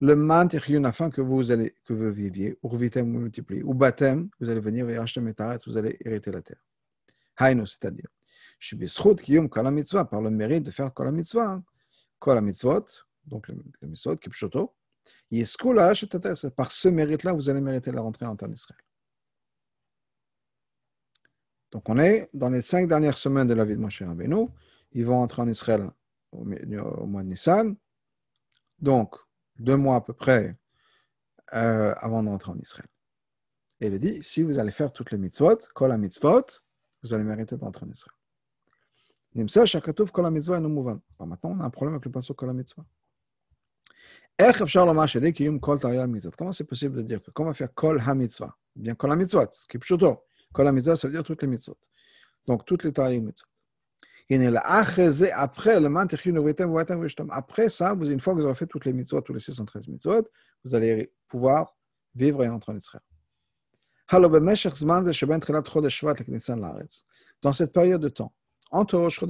Le 0.00 0.16
man 0.16 0.48
tichyun 0.48 0.84
afin 0.84 1.10
que 1.10 1.20
vous 1.20 1.50
allez 1.50 1.74
que 1.84 1.92
vous 1.92 2.10
viviez, 2.10 2.58
ou 2.62 2.68
revitem 2.68 3.12
vous 3.12 3.20
multipliez, 3.20 3.62
ou 3.62 3.74
batem, 3.74 4.30
vous 4.40 4.48
allez 4.48 4.60
venir 4.60 4.88
et 4.88 4.96
acheter 4.96 5.20
metaretz, 5.20 5.66
vous 5.66 5.76
allez 5.76 5.96
hériter 6.04 6.30
la 6.30 6.40
terre. 6.40 6.64
Hainu, 7.38 7.66
c'est-à-dire, 7.66 8.08
shibisrut 8.58 9.16
kiyum 9.16 9.48
kol 9.48 9.64
la 9.64 9.70
mitzvah, 9.70 10.04
par 10.04 10.22
le 10.22 10.30
mérite 10.30 10.64
de 10.64 10.70
faire 10.70 10.92
kol 10.94 11.06
la 11.06 11.12
mitzvah, 11.12 11.62
kol 12.18 12.34
la 12.34 12.40
mitzvot, 12.40 12.86
donc 13.26 13.48
le, 13.48 13.56
mitzvot, 13.82 14.16
kipshoto, 14.16 14.74
yeskula 15.30 15.94
c'est 15.94 16.54
par 16.54 16.72
ce 16.72 16.88
mérite-là, 16.88 17.32
vous 17.32 17.50
allez 17.50 17.60
mériter 17.60 17.92
la 17.92 18.00
rentrée 18.00 18.26
en 18.26 18.36
terre 18.36 18.48
d'Israël. 18.48 18.80
Donc, 21.70 21.88
on 21.88 21.98
est 21.98 22.28
dans 22.34 22.50
les 22.50 22.62
cinq 22.62 22.88
dernières 22.88 23.16
semaines 23.16 23.46
de 23.46 23.54
la 23.54 23.64
vie 23.64 23.76
de 23.76 23.80
Moshe 23.80 24.02
Rabbeinu. 24.02 24.48
Ils 24.92 25.06
vont 25.06 25.20
entrer 25.20 25.42
en 25.42 25.48
Israël 25.48 25.88
au, 26.32 26.44
mois 26.44 27.22
de 27.22 27.28
Nissan. 27.28 27.76
Donc, 28.78 29.16
deux 29.58 29.76
mois 29.76 29.96
à 29.96 30.00
peu 30.00 30.12
près 30.12 30.56
euh, 31.54 31.94
avant 31.98 32.22
d'entrer 32.22 32.52
en 32.52 32.58
Israël. 32.58 32.88
Et 33.80 33.86
il 33.86 33.98
dit, 33.98 34.22
si 34.22 34.42
vous 34.42 34.58
allez 34.58 34.70
faire 34.70 34.92
toutes 34.92 35.10
les 35.10 35.18
mitzvot, 35.18 35.58
kol 35.74 35.96
mitzvot, 35.96 36.44
vous 37.02 37.14
allez 37.14 37.24
mériter 37.24 37.56
d'entrer 37.56 37.86
en 37.86 37.90
Israël. 37.90 38.14
Maintenant, 41.18 41.50
on 41.50 41.60
a 41.60 41.64
un 41.64 41.70
problème 41.70 41.94
avec 41.94 42.04
le 42.04 42.10
passage 42.10 42.36
kol 42.36 42.52
mitzvot. 42.52 42.84
Comment 46.36 46.52
c'est 46.52 46.64
possible 46.64 46.96
de 46.96 47.02
dire 47.02 47.22
que 47.22 47.30
comment 47.30 47.52
faire 47.52 47.72
kol 47.74 48.00
ha-mitzvah 48.00 48.56
Bien 48.74 48.94
kol 48.94 49.12
ha-mitzvot, 49.12 49.48
ce 49.52 49.66
qui 49.66 49.76
est 49.76 49.80
pshuto. 49.80 50.24
Kol 50.52 50.72
mitzvah, 50.72 50.96
ça 50.96 51.08
veut 51.08 51.14
dire 51.14 51.22
toutes 51.22 51.42
les 51.42 51.48
mitzvot. 51.48 51.78
Donc, 52.46 52.64
toutes 52.64 52.84
les 52.84 52.92
tailles 52.92 53.20
mitzvot. 53.20 53.49
Après, 54.30 55.08
après 57.30 57.68
ça, 57.68 57.94
vous, 57.94 58.10
une 58.10 58.20
fois 58.20 58.32
que 58.34 58.38
vous 58.38 58.44
aurez 58.44 58.54
fait 58.54 58.66
toutes 58.66 58.84
les 58.84 58.92
mitzvot, 58.92 59.20
tous 59.22 59.34
les 59.34 59.40
613 59.40 59.88
mitzvot, 59.88 60.28
vous 60.64 60.74
allez 60.74 61.12
pouvoir 61.26 61.76
vivre 62.14 62.44
et 62.44 62.48
entrer 62.48 62.72
en 62.72 62.76
Israël. 62.76 63.02
Dans 67.42 67.52
cette 67.52 67.72
période 67.72 68.00
de 68.00 68.08
temps, 68.08 68.32
entre 68.70 68.98
Rosh 68.98 69.20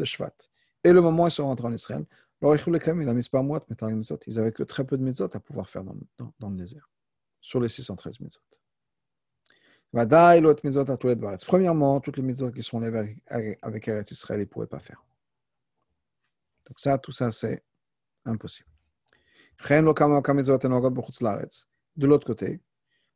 et 0.85 0.93
le 0.93 1.01
moment 1.01 1.25
où 1.25 1.29
ils 1.29 1.31
sont 1.31 1.47
rentrés 1.47 1.69
en 1.69 1.73
Israël, 1.73 2.05
ils 2.43 4.35
n'avaient 4.35 4.53
que 4.53 4.63
très 4.65 4.85
peu 4.85 4.99
de 4.99 5.03
mitzvot 5.03 5.29
à 5.33 5.41
pouvoir 5.41 5.69
faire 5.69 5.85
dans, 5.85 5.97
dans, 6.19 6.33
dans 6.39 6.51
le 6.51 6.57
désert, 6.57 6.89
sur 7.41 7.61
les 7.61 7.69
613 7.69 8.21
mitzvot. 8.21 8.43
Premièrement, 9.93 12.01
toutes 12.01 12.17
les 12.17 12.23
mitzvot 12.23 12.53
qui 12.53 12.63
sont 12.63 12.79
levées 12.79 13.17
avec 13.27 13.89
Eretz 13.89 14.13
Israël, 14.13 14.41
ils 14.41 14.45
ne 14.45 14.49
pourraient 14.49 14.67
pas 14.67 14.79
faire. 14.79 15.05
Donc 16.67 16.79
ça, 16.79 16.97
tout 16.99 17.11
ça, 17.11 17.33
c'est 17.33 17.65
impossible. 18.25 18.69
De 21.97 22.07
l'autre 22.07 22.27
côté, 22.27 22.61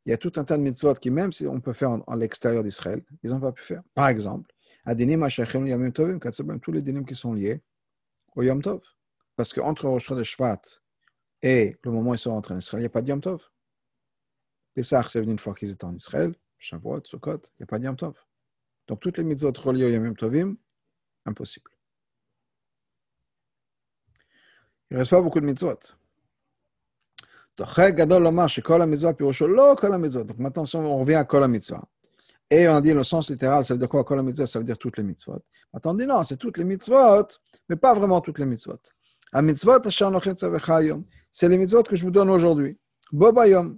il 0.05 0.09
y 0.09 0.13
a 0.13 0.17
tout 0.17 0.33
un 0.35 0.43
tas 0.43 0.57
de 0.57 0.61
mitzvot 0.61 0.95
qui, 0.95 1.09
même 1.09 1.31
si 1.31 1.47
on 1.47 1.61
peut 1.61 1.73
faire 1.73 1.91
en, 1.91 2.15
l'extérieur 2.15 2.61
d'Israël, 2.61 3.01
ils 3.23 3.31
n'ont 3.31 3.39
pas 3.39 3.53
pu 3.53 3.63
faire. 3.63 3.81
Par 3.93 4.09
exemple, 4.09 4.53
tous 4.85 6.71
les 6.71 6.81
dinim 6.81 7.05
qui 7.05 7.15
sont 7.15 7.33
liés 7.33 7.61
au 8.35 8.43
Yom 8.43 8.61
Tov. 8.61 8.81
Parce 9.35 9.53
qu'entre 9.53 9.87
Rosh 9.87 10.11
Shvat 10.23 10.61
et 11.41 11.77
le 11.83 11.91
moment 11.91 12.11
où 12.11 12.13
ils 12.13 12.19
sont 12.19 12.31
rentrés 12.31 12.53
en 12.53 12.59
Israël, 12.59 12.81
il 12.81 12.83
n'y 12.83 12.87
a 12.87 12.89
pas 12.89 13.01
de 13.01 13.09
Yom 13.09 13.21
Tov. 13.21 13.41
Pessah, 14.75 15.07
c'est 15.07 15.21
venu 15.21 15.31
une 15.31 15.39
fois 15.39 15.55
qu'ils 15.55 15.71
étaient 15.71 15.85
en 15.85 15.95
Israël. 15.95 16.35
Shavuot, 16.57 17.01
Sukkot, 17.05 17.37
il 17.37 17.61
n'y 17.61 17.63
a 17.63 17.65
pas 17.67 17.79
de 17.79 17.85
Yom 17.85 17.95
Tov. 17.95 18.15
Donc 18.87 18.99
toutes 18.99 19.17
les 19.17 19.23
mitzvot 19.23 19.51
reliées 19.57 19.85
au 19.85 19.89
Yom 19.89 20.15
Tovim, 20.15 20.55
impossible. 21.25 21.71
Il 24.89 24.95
ne 24.95 24.99
reste 24.99 25.11
pas 25.11 25.21
beaucoup 25.21 25.39
de 25.39 25.45
mitzvot. 25.45 25.79
Donc 27.57 27.77
maintenant, 30.39 30.65
si 30.65 30.75
on 30.75 30.99
revient 30.99 31.15
à 31.15 31.23
Kol 31.23 31.47
mitzvah, 31.47 31.83
et 32.49 32.67
on 32.67 32.81
dit 32.81 32.93
le 32.93 33.03
sens 33.03 33.29
littéral, 33.29 33.63
ça 33.65 33.73
veut 33.73 33.79
dire 33.79 33.89
quoi 33.89 34.03
Kol 34.03 34.21
mitzvah, 34.21 34.45
ça 34.45 34.59
veut 34.59 34.65
dire 34.65 34.77
toutes 34.77 34.97
les 34.97 35.03
mitzvot. 35.03 35.41
Maintenant, 35.73 35.91
on 35.91 36.05
non, 36.05 36.23
c'est 36.23 36.37
toutes 36.37 36.57
les 36.57 36.63
mitzvot, 36.63 37.27
mais 37.69 37.77
pas 37.77 37.93
vraiment 37.93 38.21
toutes 38.21 38.39
les 38.39 38.45
mitzvot. 38.45 38.79
C'est 41.31 41.49
les 41.49 41.57
mitzvot 41.57 41.83
que 41.83 41.95
je 41.95 42.03
vous 42.03 42.11
donne 42.11 42.29
aujourd'hui. 42.29 42.77
Bobayom. 43.11 43.77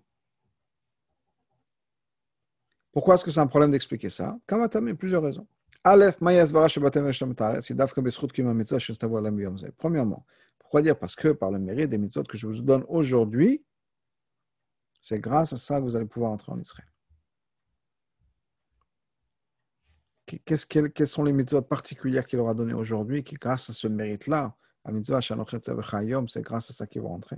Pourquoi 2.97 3.13
est-ce 3.13 3.23
que 3.23 3.29
c'est 3.29 3.39
un 3.39 3.45
problème 3.45 3.69
d'expliquer 3.69 4.09
ça? 4.09 4.39
Kamatam, 4.47 4.91
plusieurs 4.97 5.21
raisons. 5.21 5.45
Premièrement, 9.77 10.25
pourquoi 10.57 10.81
dire? 10.81 10.97
Parce 10.97 11.15
que 11.15 11.27
par 11.27 11.51
le 11.51 11.59
mérite 11.59 11.91
des 11.91 11.99
mitzvot 11.99 12.23
que 12.23 12.39
je 12.39 12.47
vous 12.47 12.59
donne 12.63 12.83
aujourd'hui, 12.87 13.63
c'est 14.99 15.19
grâce 15.19 15.53
à 15.53 15.57
ça 15.57 15.77
que 15.77 15.83
vous 15.83 15.95
allez 15.95 16.07
pouvoir 16.07 16.31
entrer 16.31 16.51
en 16.51 16.59
Israël. 16.59 16.91
Quelles 20.25 21.07
sont 21.07 21.23
les 21.23 21.33
mitzvot 21.33 21.61
particulières 21.61 22.25
qu'il 22.25 22.39
aura 22.39 22.55
données 22.55 22.73
aujourd'hui 22.73 23.23
qui, 23.23 23.35
grâce 23.35 23.69
à 23.69 23.73
ce 23.73 23.87
mérite-là, 23.87 24.55
c'est 26.27 26.41
grâce 26.41 26.71
à 26.71 26.73
ça 26.73 26.87
qu'ils 26.87 27.03
vont 27.03 27.09
rentrer 27.09 27.37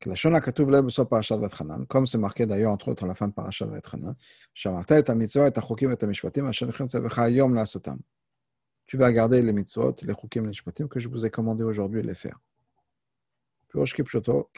comme 0.00 0.16
c'est 2.06 2.18
marqué 2.18 2.46
d'ailleurs 2.46 2.72
entre 2.72 2.88
autres 2.88 3.04
à 3.04 3.06
la 3.06 3.14
fin 3.14 3.28
de 3.28 3.34
Parashat 3.34 3.66
Vaetchanan, 3.66 4.16
tu 8.86 8.96
vas 8.96 9.12
garder 9.12 9.42
les 9.42 9.52
mitzvot, 9.52 9.94
les 10.02 10.14
chukim, 10.14 10.46
les 10.46 10.52
shpatim 10.52 10.88
que 10.88 10.98
je 10.98 11.08
vous 11.08 11.24
ai 11.24 11.30
commandé 11.30 11.62
aujourd'hui 11.62 12.02
de 12.02 12.08
les 12.08 12.14
faire. 12.14 12.40
Kipshoto, 13.72 14.50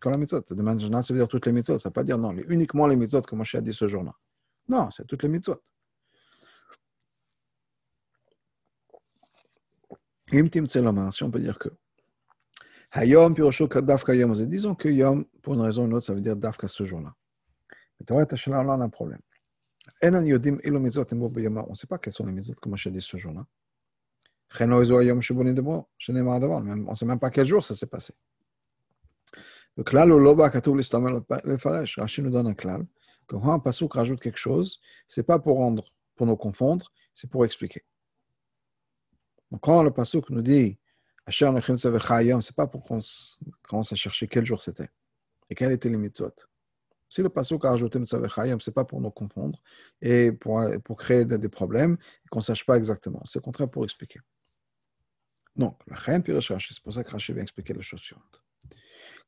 kol 0.00 0.18
mitzvot. 0.18 0.42
De 0.50 0.62
manière 0.62 0.80
générale, 0.80 1.04
ça 1.04 1.14
veut 1.14 1.20
dire 1.20 1.28
toutes 1.28 1.46
les 1.46 1.52
mitzvot. 1.52 1.78
Ça 1.78 1.88
ne 1.88 1.90
veut 1.90 1.94
pas 1.94 2.02
dire 2.02 2.18
non, 2.18 2.32
uniquement 2.48 2.88
les 2.88 2.96
mitzvot 2.96 3.22
que 3.22 3.36
Moshe 3.36 3.54
a 3.54 3.60
dit 3.60 3.72
ce 3.72 3.86
jour-là. 3.86 4.12
Non, 4.68 4.90
c'est 4.90 5.06
toutes 5.06 5.22
les 5.22 5.28
mitzvot. 5.28 5.62
Si 11.12 11.22
on 11.22 11.30
peut 11.30 11.40
dire 11.40 11.58
que. 11.58 11.68
Hayom 12.90 13.34
dafka 13.34 14.14
yom. 14.14 14.32
Disons 14.46 14.74
que 14.74 14.88
yom, 14.88 15.24
pour 15.42 15.54
une 15.54 15.60
raison 15.60 15.82
ou 15.82 15.86
une 15.86 15.94
autre, 15.94 16.06
ça 16.06 16.14
veut 16.14 16.20
dire 16.20 16.36
dafka 16.36 16.68
ce 16.68 16.84
jour-là. 16.84 17.14
Mais 17.98 18.06
tu 18.06 18.12
vois, 18.12 18.24
là, 18.64 18.74
on 18.76 18.80
a 18.80 18.84
un 18.84 18.88
problème. 18.88 19.20
On 20.02 20.10
ne 20.10 21.74
sait 21.74 21.86
pas 21.86 21.98
quelles 21.98 22.12
sont 22.12 22.26
les 22.26 22.40
que 22.40 22.68
Moshe 22.68 22.86
a 22.86 22.90
dit 22.90 23.00
ce 23.00 23.16
jour-là. 23.16 23.44
On 24.60 24.66
ne 24.66 24.84
sait 26.94 27.06
même 27.06 27.18
pas 27.18 27.30
quel 27.30 27.46
jour 27.46 27.64
ça 27.64 27.74
s'est 27.74 27.86
passé. 27.86 28.14
Le 29.76 29.84
klal 29.84 30.12
ou 30.12 30.18
loba 30.18 30.50
katoub 30.50 30.76
le 30.76 31.56
faresh. 31.58 31.98
Rachid 31.98 32.24
nous 32.24 32.30
donne 32.30 32.46
un 32.46 32.54
klal. 32.54 32.86
Quand 33.26 33.52
un 33.52 33.58
pasouk 33.58 33.94
rajoute 33.94 34.20
quelque 34.20 34.38
chose, 34.38 34.80
c'est 35.06 35.22
pas 35.22 35.38
pour 35.38 35.58
rendre, 35.58 35.84
pour 36.16 36.26
nous 36.26 36.36
confondre, 36.36 36.90
c'est 37.12 37.28
pour 37.28 37.44
expliquer. 37.44 37.84
Quand 39.60 39.82
le 39.82 39.90
pasouk 39.90 40.30
nous 40.30 40.42
dit 40.42 40.78
Asher 41.28 41.50
c'est 42.40 42.56
pas 42.56 42.66
pour 42.66 42.84
qu'on 42.84 43.00
commence 43.68 43.92
à 43.92 43.96
chercher 43.96 44.26
quel 44.26 44.46
jour 44.46 44.62
c'était 44.62 44.88
et 45.50 45.54
quelles 45.54 45.72
étaient 45.72 45.90
les 45.90 45.98
mitzvot. 45.98 46.32
Si 47.10 47.22
le 47.22 47.28
pasuk 47.28 47.64
a 47.66 47.70
rajouté 47.70 47.98
Mitzavechayom, 47.98 48.60
c'est 48.60 48.72
pas 48.72 48.84
pour 48.84 49.00
nous 49.00 49.10
confondre 49.10 49.62
et 50.00 50.32
pour, 50.32 50.62
pour 50.84 50.96
créer 50.96 51.24
des, 51.24 51.48
problèmes 51.48 51.96
qu'on 52.30 52.38
ne 52.38 52.44
sache 52.44 52.64
pas 52.64 52.76
exactement. 52.76 53.22
C'est 53.24 53.38
le 53.38 53.42
contraire 53.42 53.68
pour 53.68 53.84
expliquer. 53.84 54.20
Donc, 55.56 55.78
la 55.86 55.96
Chaim 55.96 56.22
c'est 56.24 56.82
pour 56.82 56.92
ça 56.92 57.04
que 57.04 57.10
Rashi 57.10 57.32
vient 57.32 57.42
expliquer 57.42 57.74
la 57.74 57.80
chose 57.82 58.00
suivante. 58.00 58.42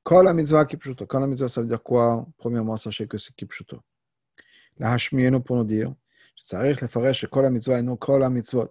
Quand 0.03 0.23
la 0.23 0.33
mitzvah 0.33 0.65
kipshuto, 0.65 1.07
quand 1.07 1.21
la 1.21 1.27
mitzvah, 1.27 1.49
ça 1.49 1.61
veut 1.61 1.69
dire 1.69 1.83
quoi? 1.83 2.27
Premièrement, 2.39 2.77
sachez 2.77 3.07
que 3.07 3.19
c'est 3.19 3.35
kipshuto. 3.35 3.81
La 4.79 4.93
Hashmienu 4.93 5.43
pour 5.43 5.57
nous 5.57 5.65
dire, 5.65 5.95
c'est-à-dire 6.37 6.79
le 6.81 7.27
que 7.27 7.41
la 7.41 7.51
mitzvah 7.51 7.79
et 7.79 7.83
non 7.83 7.99
la 8.19 8.31
mitzvot. 8.31 8.71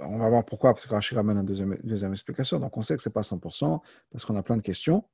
on 0.00 0.18
va 0.18 0.28
voir 0.28 0.44
pourquoi, 0.44 0.74
parce 0.74 0.86
que 0.86 0.92
Rachid 0.92 1.16
ramène 1.16 1.38
une 1.38 1.46
deuxième, 1.46 1.76
deuxième, 1.82 2.12
explication, 2.12 2.58
donc 2.58 2.76
on 2.76 2.82
sait 2.82 2.96
que 2.96 3.02
ce 3.02 3.08
n'est 3.08 3.12
pas 3.12 3.22
100%, 3.22 3.80
parce 4.10 4.24
qu'on 4.24 4.36
a 4.36 4.42
plein 4.42 4.56
de 4.56 4.62
questions, 4.62 5.04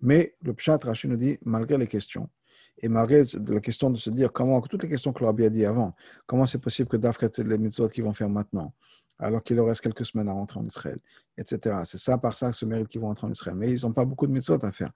mais 0.00 0.36
le 0.42 0.54
Pshat, 0.54 0.78
Rachid 0.82 1.10
nous 1.10 1.16
dit, 1.16 1.38
malgré 1.42 1.78
les 1.78 1.86
questions, 1.86 2.28
et 2.78 2.88
malgré 2.88 3.24
la 3.46 3.60
question 3.60 3.90
de 3.90 3.96
se 3.96 4.10
dire 4.10 4.32
comment, 4.32 4.60
toutes 4.62 4.82
les 4.82 4.88
questions 4.88 5.12
que 5.12 5.22
l'on 5.22 5.30
a 5.30 5.48
dit 5.48 5.64
avant, 5.64 5.94
comment 6.26 6.46
c'est 6.46 6.58
possible 6.58 6.88
que 6.88 6.96
Dafkat 6.96 7.30
les 7.38 7.58
mitzvot 7.58 7.88
qu'ils 7.88 8.04
vont 8.04 8.12
faire 8.12 8.28
maintenant, 8.28 8.74
alors 9.18 9.42
qu'il 9.42 9.56
leur 9.56 9.66
reste 9.66 9.80
quelques 9.80 10.04
semaines 10.04 10.28
à 10.28 10.32
rentrer 10.32 10.58
en 10.58 10.66
Israël, 10.66 10.98
etc. 11.38 11.82
C'est 11.84 11.98
ça 11.98 12.18
par 12.18 12.36
ça 12.36 12.50
que 12.50 12.56
ce 12.56 12.64
mérite 12.64 12.88
qu'ils 12.88 13.00
vont 13.00 13.08
rentrer 13.08 13.26
en 13.26 13.30
Israël. 13.30 13.56
Mais 13.56 13.70
ils 13.70 13.86
n'ont 13.86 13.92
pas 13.92 14.04
beaucoup 14.04 14.26
de 14.26 14.32
mitzvot 14.32 14.62
à 14.64 14.72
faire. 14.72 14.90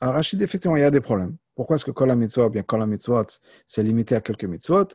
Alors, 0.00 0.14
Rachid, 0.14 0.42
effectivement, 0.42 0.76
il 0.76 0.80
y 0.80 0.84
a 0.84 0.90
des 0.90 1.00
problèmes. 1.00 1.36
Pourquoi 1.54 1.76
est-ce 1.76 1.84
que 1.84 1.90
Kol 1.90 2.14
mitzvot, 2.16 2.50
bien 2.50 2.62
Kol 2.62 2.84
mitzvot, 2.86 3.26
c'est 3.66 3.82
limité 3.82 4.14
à 4.14 4.20
quelques 4.20 4.44
mitzvot? 4.44 4.88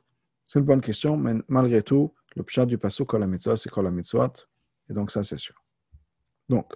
C'est 0.45 0.59
une 0.59 0.65
bonne 0.65 0.81
question, 0.81 1.17
mais 1.17 1.33
malgré 1.47 1.81
tout, 1.81 2.13
le 2.35 2.43
pshat 2.43 2.65
du 2.65 2.77
passage 2.77 3.05
Kol 3.07 3.25
mitzvot, 3.27 3.55
c'est 3.55 3.69
Kol 3.69 3.89
mitzvot, 3.91 4.33
et 4.89 4.93
donc 4.93 5.11
ça, 5.11 5.23
c'est 5.23 5.37
sûr. 5.37 5.55
Donc, 6.47 6.73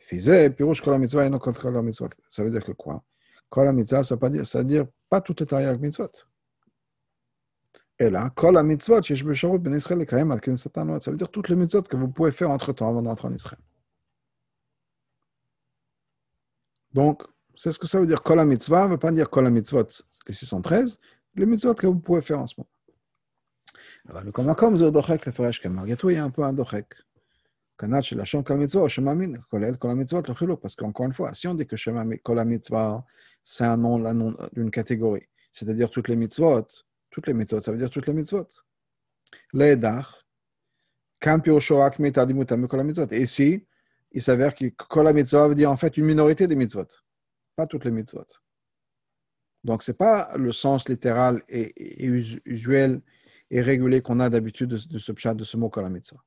Fizé, 0.00 0.50
Pirouche 0.50 0.80
Kol 0.82 0.98
mitzvot 0.98 1.22
et 1.22 1.30
non 1.30 1.38
Kol 1.38 1.82
mitzvot. 1.82 2.10
Ça 2.28 2.44
veut 2.44 2.50
dire 2.50 2.64
que 2.64 2.72
quoi? 2.72 3.02
Kol 3.48 3.72
mitzvot, 3.72 4.02
ça 4.02 4.16
veut 4.16 4.30
dire, 4.30 4.46
ça 4.46 4.58
veut 4.58 4.64
dire 4.64 4.86
pas 5.08 5.20
toutes 5.20 5.40
les 5.40 5.46
tailles 5.46 5.78
mitzvot. 5.78 6.10
Et 7.98 8.10
là, 8.10 8.30
Kol 8.30 8.62
mitzvot, 8.62 9.00
ben 9.58 9.74
Israël 9.74 10.06
ça 11.00 11.10
veut 11.10 11.16
dire 11.16 11.30
toutes 11.30 11.48
les 11.48 11.56
mitzvot 11.56 11.82
que 11.82 11.96
vous 11.96 12.08
pouvez 12.08 12.30
faire 12.30 12.50
entre 12.50 12.72
temps 12.72 12.88
avant 12.88 13.02
d'entrer 13.02 13.28
en 13.28 13.32
Israël. 13.32 13.60
Donc, 16.92 17.22
c'est 17.54 17.72
ce 17.72 17.78
que 17.78 17.86
ça 17.86 17.98
veut 17.98 18.06
dire 18.06 18.22
Kol 18.22 18.44
mitzvah, 18.44 18.84
ne 18.84 18.92
veut 18.92 18.98
pas 18.98 19.10
dire 19.10 19.30
Kol 19.30 19.50
mitzvot, 19.50 19.88
les 20.26 20.34
613, 20.34 20.98
les 21.34 21.46
mitzvot 21.46 21.74
que 21.74 21.86
vous 21.86 21.98
pouvez 21.98 22.20
faire 22.20 22.40
en 22.40 22.46
ce 22.46 22.54
moment. 22.58 22.70
Alors, 24.09 24.23
le 24.23 24.31
comme 24.31 24.75
זה 24.75 24.89
דוחק 24.89 25.27
לפרש 25.27 25.59
כמרגע 25.59 25.95
tout, 25.95 26.09
il 26.09 26.13
y 26.13 26.17
a 26.17 26.23
un 26.23 26.29
peu 26.29 26.43
un 26.43 26.53
דוחק. 26.53 26.95
כנ"ל 27.77 28.01
שלשון 28.01 28.43
כל 28.43 28.53
מצווה, 28.53 28.89
שמע 28.89 29.13
מין, 29.13 29.35
כולל 29.49 29.75
כל 29.75 29.89
המצוות, 29.89 30.29
לא 30.29 30.33
חילוק, 30.33 30.61
parce 30.61 30.75
qu'encore 30.75 31.05
une 31.05 31.13
fois, 31.13 31.33
si 31.33 31.47
on 31.47 31.53
dit 31.53 31.65
que 31.65 31.77
שמע 31.77 32.01
כל 32.23 32.39
המצווה, 32.39 32.99
c'est 33.43 33.63
un 33.63 33.77
nom, 33.77 34.05
un 34.05 34.13
nom 34.13 34.37
d'une 34.53 34.71
catégorie, 34.71 35.27
c'est-à-dire 35.51 35.89
toutes 35.89 36.07
les 36.07 36.15
mitzvot, 36.15 36.67
toutes 37.09 37.27
les 37.27 37.33
mitzvot, 37.33 37.61
ça 37.61 37.71
veut 37.71 37.77
dire 37.77 37.89
toutes 37.89 38.07
les 38.07 38.13
mitzvot. 38.13 38.47
לאדך, 39.53 40.21
כאן 41.21 41.41
פירושו 41.41 41.79
רק 41.79 41.99
מתעדימותם 41.99 42.61
מכל 42.61 42.79
המצוות. 42.79 43.11
Et 43.11 43.21
ici, 43.21 43.65
il 44.11 44.21
s'avère 44.21 44.53
que 44.55 44.65
כל 44.77 45.07
המצווה 45.07 45.47
veut 45.47 45.55
dire 45.55 45.71
en 45.71 45.77
fait 45.77 45.97
une 45.97 46.05
minorité 46.05 46.47
des 46.47 46.55
mitzvot 46.55 46.87
pas 47.55 47.67
toutes 47.67 47.85
les 47.85 47.91
mitzvot. 47.91 48.25
Donc, 49.63 49.83
ce 49.83 49.91
n'est 49.91 49.97
pas 49.97 50.31
le 50.35 50.51
sens 50.51 50.89
littéral 50.89 51.43
et, 51.47 51.73
usuel 52.45 53.01
et 53.50 53.60
régulier 53.60 54.02
qu'on 54.02 54.20
a 54.20 54.30
d'habitude 54.30 54.70
de, 54.70 54.98
ce 54.98 55.12
pshat, 55.12 55.34
de 55.34 55.44
ce 55.44 55.56
mot 55.56 55.70
la 55.76 55.88
mitzvah. 55.88 56.22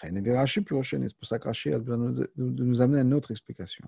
C'est 0.00 0.60
pour 0.64 0.84
ça 1.28 1.38
que 1.38 1.44
Rashi 1.44 1.72
a 1.72 1.78
besoin 1.78 2.10
de 2.10 2.30
nous 2.36 2.80
amener 2.80 2.98
à 2.98 3.02
une 3.02 3.14
autre 3.14 3.30
explication. 3.30 3.86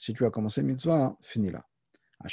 Si 0.00 0.12
tu 0.12 0.24
as 0.24 0.30
commencé 0.30 0.62
mitzvah, 0.62 1.16
finis 1.20 1.50
là. 1.50 1.64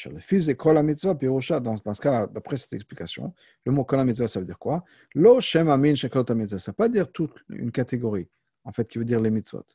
Le 0.05 0.19
fils 0.19 0.45
de 0.47 0.53
Kol 0.53 0.81
mitzvah, 0.83 1.13
dans, 1.59 1.75
dans 1.75 1.93
ce 1.93 2.01
cas 2.01 2.27
d'après 2.27 2.57
cette 2.57 2.73
explication, 2.73 3.33
le 3.65 3.71
mot 3.71 3.83
Kol 3.83 4.03
mitzvah, 4.03 4.27
ça 4.27 4.39
veut 4.39 4.45
dire 4.45 4.59
quoi? 4.59 4.83
Lo 5.13 5.41
Shem 5.41 5.69
Amin 5.69 5.95
Shekolot 5.95 6.33
mitzvah. 6.35 6.59
Ça 6.59 6.71
ne 6.71 6.73
veut 6.73 6.77
pas 6.77 6.89
dire 6.89 7.11
toute 7.11 7.33
une 7.49 7.71
catégorie, 7.71 8.29
en 8.63 8.71
fait, 8.71 8.87
qui 8.87 8.97
veut 8.97 9.05
dire 9.05 9.19
les 9.21 9.31
mitzvot 9.31 9.65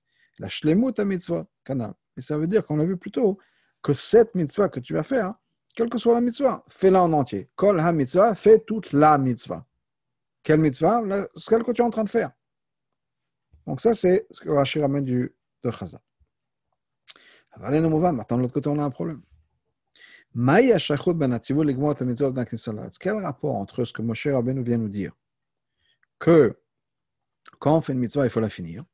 la 0.40 0.48
shlemut 0.48 0.98
mitzvah, 1.00 1.46
canal. 1.64 1.92
Et 2.16 2.22
ça 2.22 2.36
veut 2.36 2.48
dire, 2.48 2.66
qu'on 2.66 2.76
l'a 2.76 2.84
vu 2.84 2.96
plus 2.96 3.10
tôt, 3.10 3.38
que 3.82 3.94
cette 3.94 4.34
mitzvah 4.34 4.68
que 4.68 4.80
tu 4.80 4.94
vas 4.94 5.02
faire, 5.02 5.34
quelle 5.80 5.88
que 5.88 5.96
soit 5.96 6.12
la 6.12 6.20
mitzvah, 6.20 6.62
fais-la 6.68 7.02
en 7.02 7.10
entier. 7.14 7.48
Kol 7.56 7.80
ha 7.80 7.90
mitzvah, 7.90 8.34
fais 8.34 8.58
toute 8.58 8.92
la 8.92 9.16
mitzvah. 9.16 9.64
Quelle 10.42 10.60
mitzvah? 10.60 11.02
Celle 11.36 11.64
que 11.64 11.72
tu 11.72 11.80
es 11.80 11.84
en 11.84 11.88
train 11.88 12.04
de 12.04 12.10
faire. 12.10 12.32
Donc 13.66 13.80
ça, 13.80 13.94
c'est 13.94 14.26
ce 14.30 14.42
que 14.42 14.50
Rashi 14.50 14.78
ramène 14.78 15.04
du, 15.04 15.34
de 15.64 15.70
nous 17.78 17.98
Maintenant, 17.98 18.36
de 18.36 18.42
l'autre 18.42 18.52
côté, 18.52 18.68
on 18.68 18.78
a 18.78 18.84
un 18.84 18.90
problème. 18.90 19.22
Ben 20.34 20.60
Quel 23.00 23.16
rapport 23.16 23.54
entre 23.56 23.84
ce 23.84 23.92
que 23.94 24.02
Moshe 24.02 24.26
Rabbeinu 24.26 24.62
vient 24.62 24.76
nous 24.76 24.90
dire, 24.90 25.16
que 26.18 26.60
quand 27.58 27.78
on 27.78 27.80
fait 27.80 27.94
une 27.94 28.00
mitzvah, 28.00 28.26
il 28.26 28.30
faut 28.30 28.40
la 28.40 28.50
finir, 28.50 28.84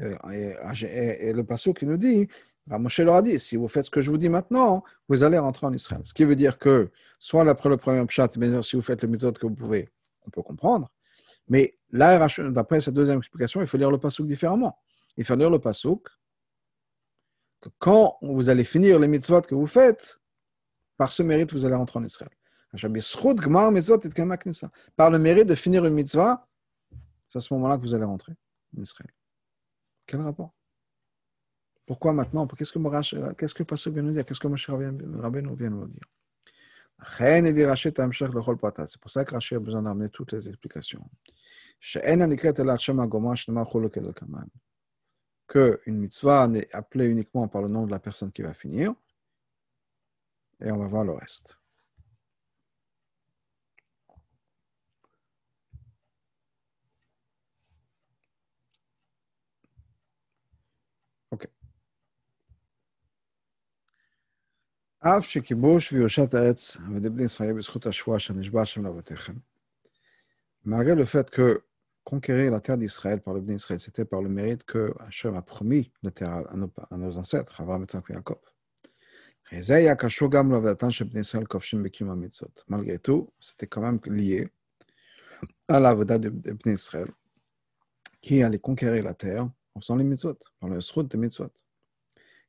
et, 0.00 1.32
le 1.32 1.42
passage 1.44 1.72
qui 1.72 1.86
nous 1.86 1.96
dit, 1.96 2.28
Moshe 2.78 3.00
leur 3.00 3.16
a 3.16 3.22
dit, 3.22 3.38
si 3.38 3.56
vous 3.56 3.68
faites 3.68 3.86
ce 3.86 3.90
que 3.90 4.00
je 4.00 4.10
vous 4.10 4.18
dis 4.18 4.28
maintenant, 4.28 4.84
vous 5.08 5.22
allez 5.22 5.38
rentrer 5.38 5.66
en 5.66 5.72
Israël. 5.72 6.02
Ce 6.04 6.14
qui 6.14 6.24
veut 6.24 6.36
dire 6.36 6.58
que, 6.58 6.90
soit 7.18 7.48
après 7.48 7.68
le 7.68 7.76
premier 7.76 8.04
pshat, 8.06 8.30
si 8.62 8.76
vous 8.76 8.82
faites 8.82 9.02
le 9.02 9.08
méthode 9.08 9.38
que 9.38 9.46
vous 9.46 9.54
pouvez, 9.54 9.88
on 10.26 10.30
peut 10.30 10.42
comprendre. 10.42 10.90
Mais 11.48 11.76
là, 11.90 12.28
d'après 12.50 12.80
cette 12.80 12.94
deuxième 12.94 13.18
explication, 13.18 13.60
il 13.60 13.66
faut 13.66 13.76
lire 13.76 13.90
le 13.90 13.98
pasuk 13.98 14.26
différemment. 14.26 14.78
Il 15.16 15.24
faut 15.24 15.34
lire 15.34 15.50
le 15.50 15.58
pasuk 15.58 16.08
que 17.60 17.68
quand 17.78 18.18
vous 18.22 18.48
allez 18.48 18.64
finir 18.64 18.98
les 18.98 19.08
mitzvot 19.08 19.42
que 19.42 19.54
vous 19.54 19.66
faites, 19.66 20.20
par 20.96 21.10
ce 21.10 21.22
mérite, 21.22 21.52
vous 21.52 21.64
allez 21.64 21.74
rentrer 21.74 21.98
en 21.98 22.04
Israël. 22.04 22.30
Par 24.96 25.10
le 25.10 25.18
mérite 25.18 25.48
de 25.48 25.54
finir 25.56 25.84
une 25.84 25.94
mitzvah, 25.94 26.46
c'est 27.28 27.38
à 27.38 27.40
ce 27.40 27.52
moment-là 27.54 27.76
que 27.76 27.82
vous 27.82 27.94
allez 27.94 28.04
rentrer 28.04 28.34
en 28.76 28.82
Israël. 28.82 29.10
Quel 30.06 30.20
rapport? 30.20 30.54
Pourquoi 31.90 32.12
maintenant? 32.12 32.46
Qu'est-ce 32.46 32.72
que 32.72 33.32
qu'est-ce 33.32 33.52
que 33.52 33.64
Pasuk 33.64 33.92
vient 33.92 34.04
nous 34.04 34.12
dire? 34.12 34.24
Qu'est-ce 34.24 34.38
que 34.38 34.46
Moshe 34.46 34.70
Rabbeinu 34.70 35.56
vient 35.56 35.70
nous 35.70 35.88
dire? 35.88 36.06
C'est 38.86 39.00
pour 39.00 39.10
ça 39.10 39.24
que 39.24 39.34
Rashi 39.34 39.56
a 39.56 39.58
besoin 39.58 39.82
d'amener 39.82 40.08
toutes 40.08 40.30
les 40.30 40.48
explications. 40.48 41.04
qu'une 45.48 45.98
mitzvah 45.98 46.46
n'est 46.46 46.72
appelée 46.72 47.06
uniquement 47.06 47.48
par 47.48 47.62
le 47.62 47.66
nom 47.66 47.86
de 47.86 47.90
la 47.90 47.98
personne 47.98 48.30
qui 48.30 48.42
va 48.42 48.54
finir. 48.54 48.94
Et 50.60 50.70
on 50.70 50.78
va 50.78 50.86
voir 50.86 51.02
le 51.02 51.14
reste. 51.14 51.58
Ok. 61.30 61.46
Malgré 70.64 70.94
le 70.94 71.06
fait 71.06 71.30
que 71.30 71.64
conquérir 72.04 72.52
la 72.52 72.60
terre 72.60 72.76
d'Israël 72.76 73.22
par 73.22 73.32
le 73.32 73.40
bien 73.40 73.54
Israël, 73.54 73.80
c'était 73.80 74.04
par 74.04 74.20
le 74.20 74.28
mérite 74.28 74.62
que 74.64 74.92
Hachem 75.00 75.34
a 75.36 75.40
promis 75.42 75.90
la 76.02 76.10
terre 76.10 76.44
à 76.52 76.96
nos, 76.98 77.16
ancêtres, 77.16 77.58
Abraham, 77.62 77.84
et 77.84 78.12
Jacob. 78.12 78.38
Malgré 82.68 82.98
tout, 82.98 83.32
c'était 83.40 83.66
quand 83.66 83.80
même 83.80 84.00
lié 84.04 84.50
à 85.68 85.80
la 85.80 85.94
de 85.94 86.28
Bnei 86.28 86.74
Israël, 86.74 87.08
qui 88.20 88.42
allait 88.42 88.58
conquérir 88.58 89.02
la 89.04 89.14
terre 89.14 89.48
en 89.74 89.80
faisant 89.80 89.96
les 89.96 90.04
mitzvot, 90.04 90.38
par 90.60 90.68
le 90.68 90.82
srout 90.82 91.04
de 91.04 91.16
mitzvot. 91.16 91.50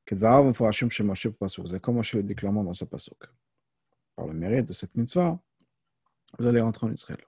C'est 0.05 1.81
comme 1.81 1.95
Moshe 1.95 2.13
le 2.15 2.23
dit 2.23 2.35
clairement 2.35 2.63
dans 2.63 2.73
ce 2.73 2.85
pasuk. 2.85 3.17
Par 4.15 4.27
le 4.27 4.33
mérite 4.33 4.67
de 4.67 4.73
cette 4.73 4.95
mitzvah, 4.95 5.39
vous 6.37 6.47
allez 6.47 6.61
rentrer 6.61 6.87
en 6.87 6.91
Israël. 6.91 7.19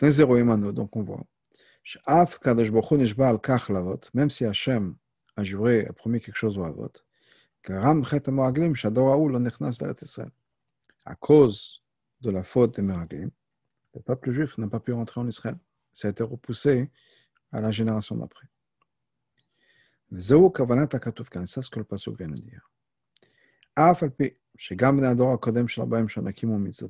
Donc 0.00 0.96
on 0.96 1.02
voit. 1.02 1.24
Même 4.14 4.30
si 4.30 4.44
Hachem 4.44 4.96
a 5.36 5.44
juré, 5.44 5.86
a 5.86 5.92
promis 5.92 6.20
quelque 6.20 6.36
chose 6.36 6.58
au 6.58 6.64
Avot, 6.64 6.92
à 11.04 11.14
cause 11.14 11.82
de 12.20 12.30
la 12.30 12.42
faute 12.42 12.76
des 12.76 12.82
Meraglim, 12.82 13.30
le 13.94 14.00
peuple 14.00 14.30
juif 14.30 14.58
n'a 14.58 14.68
pas 14.68 14.80
pu 14.80 14.92
rentrer 14.92 15.20
en 15.20 15.28
Israël. 15.28 15.56
Ça 15.92 16.08
a 16.08 16.10
été 16.10 16.22
repoussé 16.22 16.90
à 17.52 17.60
la 17.60 17.70
génération 17.70 18.16
d'après. 18.16 18.46
C'est 20.18 21.62
ce 21.62 21.70
que 21.70 21.78
le 21.78 21.84
Pasuk 21.84 22.18
vient 22.18 22.28
de 22.28 22.40
dire. 22.40 22.70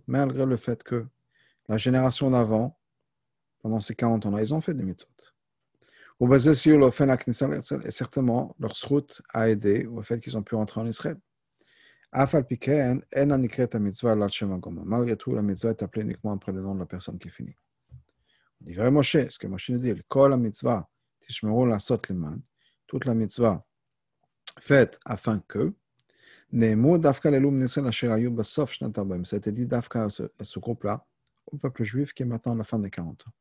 Malgré 0.06 0.46
le 0.46 0.56
fait 0.56 0.82
que 0.84 1.06
la 1.68 1.76
génération 1.76 2.30
d'avant 2.30 2.78
pendant 3.60 3.80
ces 3.80 3.96
40 3.96 4.26
ans-là, 4.26 4.40
ils 4.40 4.54
ont 4.54 4.60
fait 4.60 4.74
des 4.74 4.84
mitzvot. 4.84 5.08
Et 7.84 7.90
certainement, 7.90 8.54
leur 8.60 8.74
route 8.86 9.20
a 9.34 9.48
aidé 9.48 9.86
au 9.86 10.02
fait 10.02 10.20
qu'ils 10.20 10.36
ont 10.36 10.42
pu 10.42 10.54
rentrer 10.54 10.80
en 10.80 10.86
Israël. 10.86 11.18
Malgré 14.84 15.16
tout, 15.16 15.34
la 15.34 15.42
mitzvah 15.42 15.70
est 15.70 15.82
appelée 15.82 16.02
uniquement 16.02 16.32
après 16.32 16.52
le 16.52 16.62
nom 16.62 16.74
de 16.74 16.80
la 16.80 16.86
personne 16.86 17.18
qui 17.18 17.28
finit. 17.28 17.56
On 18.60 18.64
dit 18.64 18.74
vrai 18.74 18.90
Moshe, 18.92 19.28
ce 19.28 19.38
que 19.38 19.48
Moshe 19.48 19.70
nous 19.70 19.80
dit, 19.80 19.92
la 20.14 20.36
mitzvah, 20.36 20.88
toute 22.86 23.04
la 23.04 23.14
mitzvah 23.14 23.64
faite 24.60 24.98
afin 25.04 25.40
que, 25.48 25.74
été 29.36 29.52
dit 29.52 29.66
d'Afka 29.66 30.04
à 30.04 30.44
ce 30.44 30.58
groupe-là, 30.58 31.04
au 31.46 31.56
peuple 31.56 31.84
juif 31.84 32.12
qui 32.12 32.22
est 32.22 32.26
maintenant 32.26 32.52
à 32.52 32.56
la 32.56 32.64
fin 32.64 32.78
des 32.78 32.90
40 32.90 33.26
ans. 33.26 33.32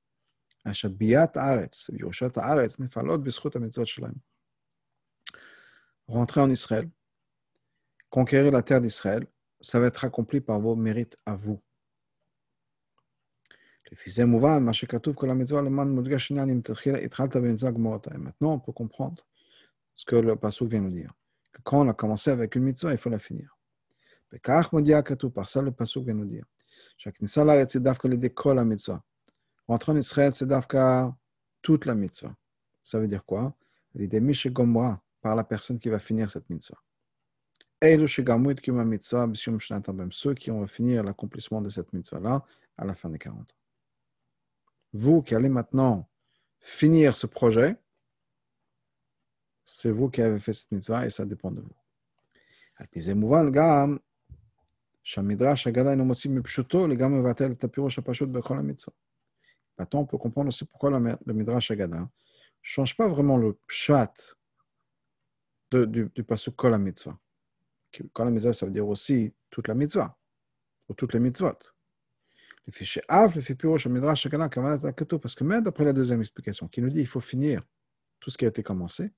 Rentrer 6.07 6.41
en 6.41 6.49
Israël, 6.49 6.89
conquérir 8.09 8.51
la 8.51 8.63
terre 8.63 8.81
d'Israël, 8.81 9.27
ça 9.61 9.79
va 9.79 9.87
être 9.87 10.03
accompli 10.03 10.41
par 10.41 10.59
vos 10.59 10.75
mérites 10.75 11.17
à 11.25 11.35
vous. 11.35 11.61
Maintenant, 18.17 18.53
on 18.53 18.59
peut 18.59 18.71
comprendre 18.71 19.25
ce 19.95 20.05
que 20.05 20.15
le 20.15 20.35
Passouk 20.35 20.69
vient 20.69 20.81
nous 20.81 20.91
dire. 20.91 21.11
Que 21.51 21.61
quand 21.63 21.85
on 21.85 21.89
a 21.89 21.93
commencé 21.93 22.29
avec 22.29 22.55
une 22.55 22.63
mitzvah, 22.63 22.91
il 22.91 22.97
faut 22.97 23.09
la 23.09 23.17
finir. 23.19 23.57
Par 24.43 24.69
ça, 25.49 25.61
le 25.61 25.71
Passouk 25.71 26.05
vient 26.05 26.13
nous 26.13 26.25
dire. 26.25 26.45
Rentrer 29.67 29.91
en 29.91 29.95
Israël, 29.95 30.33
c'est 30.33 30.45
d'Afka 30.45 31.15
toute 31.61 31.85
la 31.85 31.95
mitzvah. 31.95 32.35
Ça 32.83 32.99
veut 32.99 33.07
dire 33.07 33.25
quoi? 33.25 33.55
L'idée 33.95 34.21
Gomra, 34.47 35.01
par 35.21 35.35
la 35.35 35.43
personne 35.43 35.79
qui 35.79 35.89
va 35.89 35.99
finir 35.99 36.29
cette 36.29 36.49
mitzvah. 36.49 36.77
Ceux 40.11 40.33
qui 40.33 40.49
vont 40.49 40.67
finir 40.67 41.03
l'accomplissement 41.03 41.61
de 41.61 41.69
cette 41.69 41.93
mitzvah-là 41.93 42.43
à 42.77 42.85
la 42.85 42.93
fin 42.93 43.09
des 43.09 43.17
40 43.17 43.39
ans. 43.39 43.55
Vous 44.93 45.21
qui 45.21 45.33
allez 45.35 45.49
maintenant 45.49 46.09
finir 46.59 47.15
ce 47.15 47.27
projet, 47.27 47.77
c'est 49.65 49.89
vous 49.89 50.09
qui 50.09 50.21
avez 50.21 50.39
fait 50.39 50.53
cette 50.53 50.71
mitzvah 50.71 51.05
et 51.05 51.09
ça 51.09 51.25
dépend 51.25 51.51
de 51.51 51.61
vous. 51.61 51.75
Maintenant, 59.77 59.99
on 60.01 60.05
peut 60.05 60.17
comprendre 60.17 60.47
aussi 60.49 60.65
pourquoi 60.65 60.89
le, 60.89 61.33
Midrash 61.33 61.71
Agada 61.71 61.99
ne 61.99 62.05
change 62.61 62.95
pas 62.95 63.07
vraiment 63.07 63.37
le 63.37 63.53
pshat 63.67 64.13
du, 65.71 66.09
du 66.13 66.23
pasuk 66.23 66.55
Kol 66.55 66.77
mitzvah. 66.77 67.17
Kol 68.13 68.29
mitzvah, 68.31 68.53
ça 68.53 68.65
veut 68.65 68.71
dire 68.71 68.87
aussi 68.87 69.33
toute 69.49 69.67
la 69.67 69.73
mitzvah, 69.73 70.17
ou 70.89 70.93
toutes 70.93 71.13
les 71.13 71.19
mitzvot. 71.19 71.57
Le 72.67 72.71
fichier 72.71 73.01
Av, 73.07 73.35
le 73.35 73.41
fichier 73.41 73.55
Pirosh, 73.55 73.87
Midrash 73.87 74.25
Agada, 74.25 74.49
parce 75.21 75.35
que 75.35 75.43
même 75.43 75.63
d'après 75.63 75.85
la 75.85 75.93
deuxième 75.93 76.21
explication, 76.21 76.67
qui 76.67 76.81
nous 76.81 76.89
dit 76.89 76.97
qu'il 76.97 77.07
faut 77.07 77.21
finir 77.21 77.61
tout 78.19 78.29
ce 78.29 78.37
qui 78.37 78.45
a 78.45 78.47
été 78.47 78.63
commencé, 78.63 79.11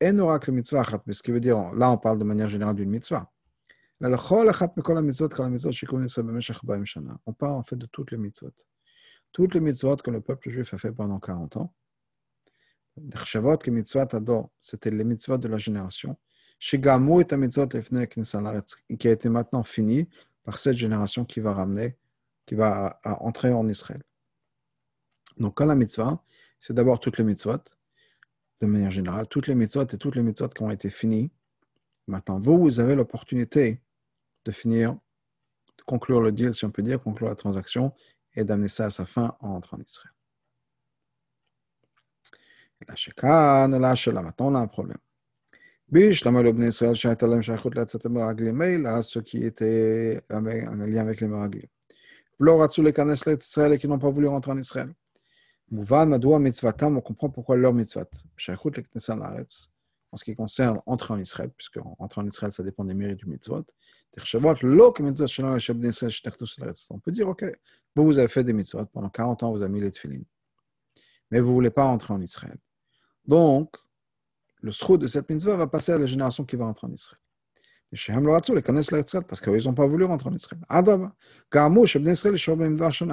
et 0.00 0.12
n'aura 0.12 0.38
que 0.38 0.50
le 0.50 0.56
mitzvah, 0.56 0.84
ce 1.10 1.22
qui 1.22 1.30
veut 1.30 1.40
dire, 1.40 1.72
là 1.74 1.90
on 1.90 1.98
parle 1.98 2.18
de 2.18 2.24
manière 2.24 2.48
générale 2.48 2.76
d'une 2.76 2.90
mitzvah. 2.90 3.30
On 4.00 4.16
parle 7.32 7.52
en 7.52 7.62
fait 7.62 7.76
de 7.76 7.86
toutes 7.86 8.12
les 8.12 8.18
mitzvot 8.18 8.52
toutes 9.32 9.54
les 9.54 9.60
mitzvot 9.60 9.96
que 9.96 10.10
le 10.10 10.20
peuple 10.20 10.50
juif 10.50 10.74
a 10.74 10.78
fait 10.78 10.90
pendant 10.92 11.18
40 11.20 11.56
ans. 11.56 11.72
C'était 14.60 14.90
les 14.90 15.04
mitzvot 15.04 15.38
de 15.38 15.48
la 15.48 15.58
génération. 15.58 16.18
qui 16.58 16.76
a 16.76 16.98
été 19.12 19.28
maintenant 19.28 19.62
fini 19.62 20.08
par 20.42 20.58
cette 20.58 20.74
génération 20.74 21.24
qui 21.24 21.38
va 21.40 21.54
ramener, 21.54 21.96
qui 22.46 22.56
va 22.56 23.00
entrer 23.04 23.52
en 23.52 23.68
Israël. 23.68 24.02
Donc, 25.36 25.56
quand 25.56 25.66
la 25.66 25.76
mitzvah, 25.76 26.20
c'est 26.58 26.72
d'abord 26.72 26.98
toutes 26.98 27.18
les 27.18 27.24
mitzvot, 27.24 27.60
de 28.60 28.66
manière 28.66 28.90
générale, 28.90 29.26
toutes 29.28 29.46
les 29.46 29.54
mitzvot 29.54 29.84
et 29.84 29.98
toutes 29.98 30.16
les 30.16 30.22
mitzvot 30.22 30.48
qui 30.48 30.62
ont 30.62 30.70
été 30.70 30.90
finies. 30.90 31.30
Maintenant, 32.06 32.40
vous, 32.40 32.58
vous 32.58 32.80
avez 32.80 32.94
l'opportunité 32.94 33.80
de 34.44 34.50
finir, 34.50 34.94
de 35.76 35.82
conclure 35.84 36.20
le 36.20 36.32
deal, 36.32 36.54
si 36.54 36.64
on 36.64 36.70
peut 36.70 36.82
dire, 36.82 37.00
conclure 37.00 37.28
la 37.28 37.36
transaction 37.36 37.92
et 38.34 38.44
d'amener 38.44 38.68
ça 38.68 38.86
à 38.86 38.90
sa 38.90 39.04
fin 39.04 39.36
en 39.40 39.54
rentrant 39.54 39.76
en 39.76 39.80
Israël. 39.80 40.12
Maintenant, 42.80 44.48
on 44.48 44.54
a 44.54 44.60
un 44.60 44.66
problème. 44.66 44.98
Là, 45.90 46.12
ceux 49.02 49.22
qui 49.22 49.44
étaient 49.44 50.22
en 50.30 50.40
lien 50.40 51.00
avec 51.00 51.20
les 51.20 51.28
Meraglim. 51.28 51.66
Qui 53.78 53.88
n'ont 53.88 53.98
pas 53.98 54.10
voulu 54.10 54.28
rentrer 54.28 54.52
en 54.52 54.58
Israël. 54.58 54.92
On 55.70 57.00
comprend 57.00 57.28
pourquoi 57.30 57.56
leur 57.56 57.74
l'Aretz, 59.16 59.70
en 60.10 60.16
ce 60.16 60.24
qui 60.24 60.34
concerne 60.34 60.80
entrer 60.86 61.14
en 61.14 61.20
Israël, 61.20 61.50
puisque 61.56 61.78
entrer 61.98 62.20
en 62.20 62.26
Israël, 62.26 62.52
ça 62.52 62.62
dépend 62.62 62.84
des 62.84 62.94
mérites 62.94 63.18
du 63.18 63.26
mitzvot. 63.26 63.64
On 66.90 66.98
peut 66.98 67.12
dire, 67.12 67.28
ok, 67.28 67.44
vous, 67.94 68.04
vous 68.04 68.18
avez 68.18 68.28
fait 68.28 68.44
des 68.44 68.52
mitzvot, 68.54 68.86
pendant 68.86 69.10
40 69.10 69.42
ans, 69.42 69.52
vous 69.52 69.62
avez 69.62 69.72
mis 69.72 69.80
les 69.80 69.90
tefillin, 69.90 70.22
mais 71.30 71.40
vous 71.40 71.48
ne 71.48 71.54
voulez 71.54 71.70
pas 71.70 71.84
entrer 71.84 72.14
en 72.14 72.20
Israël. 72.22 72.56
Donc, 73.26 73.76
le 74.60 74.72
sroud 74.72 75.00
de 75.00 75.06
cette 75.06 75.28
mitzvah 75.28 75.56
va 75.56 75.66
passer 75.66 75.92
à 75.92 75.98
la 75.98 76.06
génération 76.06 76.44
qui 76.44 76.56
va 76.56 76.64
entrer 76.64 76.86
en 76.86 76.92
Israël. 76.92 77.20
Parce 77.90 79.40
qu'ils 79.40 79.64
n'ont 79.64 79.74
pas 79.74 79.86
voulu 79.86 80.04
rentrer 80.04 80.28
en 80.28 80.34
Israël. 80.34 80.60
À 80.68 80.82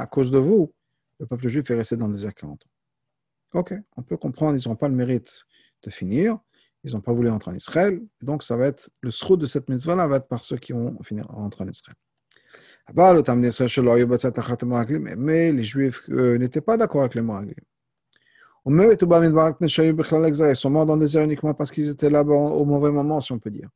cause 0.07 0.31
de 0.31 0.37
vous, 0.37 0.73
le 1.19 1.25
peuple 1.25 1.47
juif 1.47 1.69
est 1.69 1.75
resté 1.75 1.97
dans 1.97 2.07
le 2.07 2.13
désert 2.13 2.33
40 2.33 2.63
ans. 2.63 2.69
Ok, 3.59 3.73
on 3.95 4.03
peut 4.03 4.17
comprendre, 4.17 4.59
ils 4.61 4.67
n'ont 4.67 4.75
pas 4.75 4.89
le 4.89 4.95
mérite 4.95 5.45
de 5.83 5.89
finir, 5.89 6.37
ils 6.83 6.93
n'ont 6.93 7.01
pas 7.01 7.13
voulu 7.13 7.29
entrer 7.29 7.51
en 7.51 7.55
Israël. 7.55 8.01
Donc, 8.21 8.43
ça 8.43 8.55
va 8.55 8.67
être 8.67 8.89
le 9.01 9.11
sroud 9.11 9.39
de 9.39 9.45
cette 9.45 9.69
mitzvah-là 9.69 10.07
va 10.07 10.17
être 10.17 10.27
par 10.27 10.43
ceux 10.43 10.57
qui 10.57 10.73
vont 10.73 11.01
finir 11.03 11.25
rentrer 11.27 11.63
en 11.63 11.67
Israël. 11.67 11.95
Mais 15.17 15.51
les 15.51 15.63
Juifs 15.63 16.01
euh, 16.09 16.37
n'étaient 16.37 16.61
pas 16.61 16.77
d'accord 16.77 17.01
avec 17.01 17.15
les 17.15 17.21
Moaglim. 17.21 17.55
Ils 18.67 20.55
sont 20.55 20.69
morts 20.69 20.85
dans 20.85 20.95
le 20.95 20.99
désert 20.99 21.23
uniquement 21.23 21.53
parce 21.53 21.71
qu'ils 21.71 21.87
étaient 21.87 22.09
là 22.09 22.23
au 22.23 22.65
mauvais 22.65 22.91
moment, 22.91 23.21
si 23.21 23.31
on 23.31 23.39
peut 23.39 23.51
dire. 23.51 23.69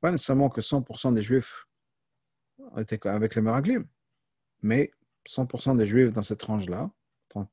Pas 0.00 0.10
nécessairement 0.10 0.48
que 0.48 0.60
100% 0.60 1.14
des 1.14 1.22
Juifs 1.22 1.66
étaient 2.78 3.06
avec 3.06 3.34
les 3.34 3.42
Meraglim, 3.42 3.86
mais 4.62 4.90
100% 5.28 5.76
des 5.76 5.86
Juifs 5.86 6.12
dans 6.12 6.22
cette 6.22 6.40
tranche-là, 6.40 6.90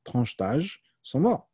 tranche 0.04 0.36
d'âge, 0.36 0.82
sont 1.02 1.20
morts. 1.20 1.50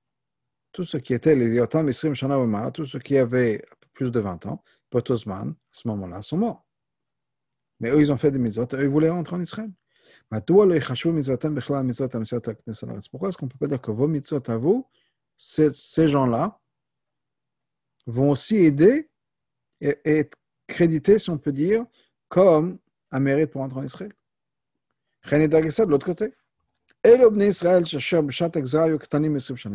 Tous 0.72 0.84
ceux 0.84 0.98
qui 0.98 1.14
étaient 1.14 1.36
les 1.36 1.54
Yotam, 1.54 1.88
Isrim, 1.88 2.14
Shana, 2.14 2.70
tous 2.70 2.86
ceux 2.86 2.98
qui 2.98 3.16
avaient 3.16 3.64
plus 3.92 4.10
de 4.10 4.20
20 4.20 4.46
ans, 4.46 4.62
Potosman, 4.90 5.50
à 5.50 5.54
ce 5.72 5.88
moment-là, 5.88 6.22
sont 6.22 6.38
morts. 6.38 6.64
Mais 7.80 7.90
eux, 7.90 8.00
ils 8.00 8.12
ont 8.12 8.16
fait 8.16 8.30
des 8.30 8.38
mitzvot, 8.38 8.66
eux, 8.72 8.82
ils 8.82 8.88
voulaient 8.88 9.10
rentrer 9.10 9.36
en 9.36 9.40
Israël. 9.40 9.70
Pourquoi 10.30 10.48
est-ce 13.28 13.36
qu'on 13.36 13.46
ne 13.46 13.50
peut 13.50 13.58
pas 13.58 13.66
dire 13.66 13.80
que 13.80 13.90
vos 13.90 14.08
mitzvot 14.08 14.50
à 14.50 14.56
vous, 14.56 14.86
ces 15.38 16.08
gens-là, 16.08 16.60
vont 18.06 18.30
aussi 18.30 18.56
aider 18.56 19.10
et, 19.80 19.98
être 20.04 20.36
crédités, 20.66 21.18
si 21.18 21.30
on 21.30 21.38
peut 21.38 21.52
dire, 21.52 21.86
comme 22.28 22.78
un 23.10 23.20
mérite 23.20 23.50
pour 23.50 23.60
rentrer 23.60 23.80
en 23.80 23.84
Israël? 23.84 24.12
De 25.30 25.90
l'autre 25.90 26.06
côté. 26.06 26.34
Il 27.04 27.10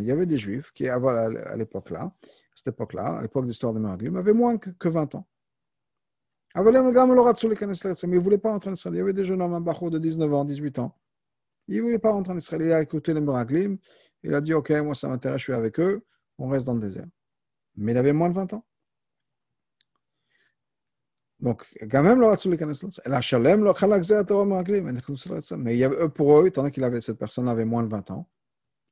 y 0.06 0.12
avait 0.12 0.26
des 0.26 0.38
juifs 0.38 0.72
qui, 0.74 0.88
à 0.88 1.56
l'époque-là, 1.56 2.02
à 2.02 2.14
cette 2.56 2.68
époque-là, 2.68 3.18
à 3.18 3.22
l'époque 3.22 3.44
de 3.44 3.50
l'histoire 3.50 3.74
de 3.74 3.80
Meraglim, 3.80 4.16
avaient 4.16 4.34
moins 4.34 4.58
que 4.58 4.90
20 4.90 5.16
ans. 5.16 5.28
Mais 6.56 6.64
ils 6.64 6.74
ne 6.74 8.20
voulaient 8.20 8.38
pas 8.40 8.52
rentrer 8.52 8.70
en 8.72 8.74
Israël. 8.74 8.96
Il 8.96 8.98
y 8.98 9.02
avait 9.02 9.14
des 9.14 9.24
jeunes 9.24 9.42
hommes, 9.42 9.54
un 9.54 9.62
bacho 9.62 9.90
de 9.90 10.00
19 10.00 10.34
ans, 10.34 10.46
18 10.46 10.80
ans. 10.80 10.96
Ils 11.68 11.78
ne 11.78 11.82
voulaient 11.84 12.00
pas 12.00 12.12
rentrer 12.12 12.34
en 12.34 12.38
Israël. 12.38 12.64
Il 12.64 12.72
a 12.72 12.82
écouté 12.82 13.14
les 13.14 13.22
Meraglim. 13.22 13.78
Il 14.24 14.34
a 14.34 14.42
dit 14.42 14.54
Ok, 14.54 14.72
moi 14.72 14.96
ça 14.96 15.08
m'intéresse, 15.08 15.38
je 15.40 15.44
suis 15.44 15.54
avec 15.54 15.80
eux. 15.80 16.04
On 16.40 16.48
reste 16.48 16.66
dans 16.66 16.74
le 16.74 16.80
désert. 16.80 17.06
Mais 17.76 17.92
il 17.92 17.98
avait 17.98 18.14
moins 18.14 18.30
de 18.30 18.34
20 18.34 18.54
ans. 18.54 18.66
Donc, 21.40 21.66
quand 21.90 22.04
même, 22.04 22.20
mais 25.58 25.76
il 25.76 25.78
y 25.78 25.84
avait, 25.86 26.10
pour 26.10 26.40
eux, 26.40 26.48
étant 26.48 26.62
donné 26.62 26.72
qu'il 26.72 27.02
cette 27.02 27.18
personne 27.18 27.48
avait 27.48 27.64
moins 27.64 27.84
de 27.84 27.88
20 27.88 28.12
ans, 28.12 28.28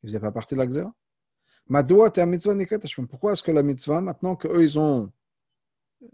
il 0.01 0.05
ne 0.05 0.09
faisait 0.09 0.19
pas 0.19 0.31
partie 0.31 0.55
de 0.55 0.59
la 0.59 0.67
xéra. 0.67 0.93
Pourquoi 3.09 3.33
est-ce 3.33 3.43
que 3.43 3.51
la 3.51 3.63
mitzvah, 3.63 3.99
maintenant 3.99 4.37
qu'eux, 4.37 4.63
ils 4.63 4.79
ont 4.79 5.11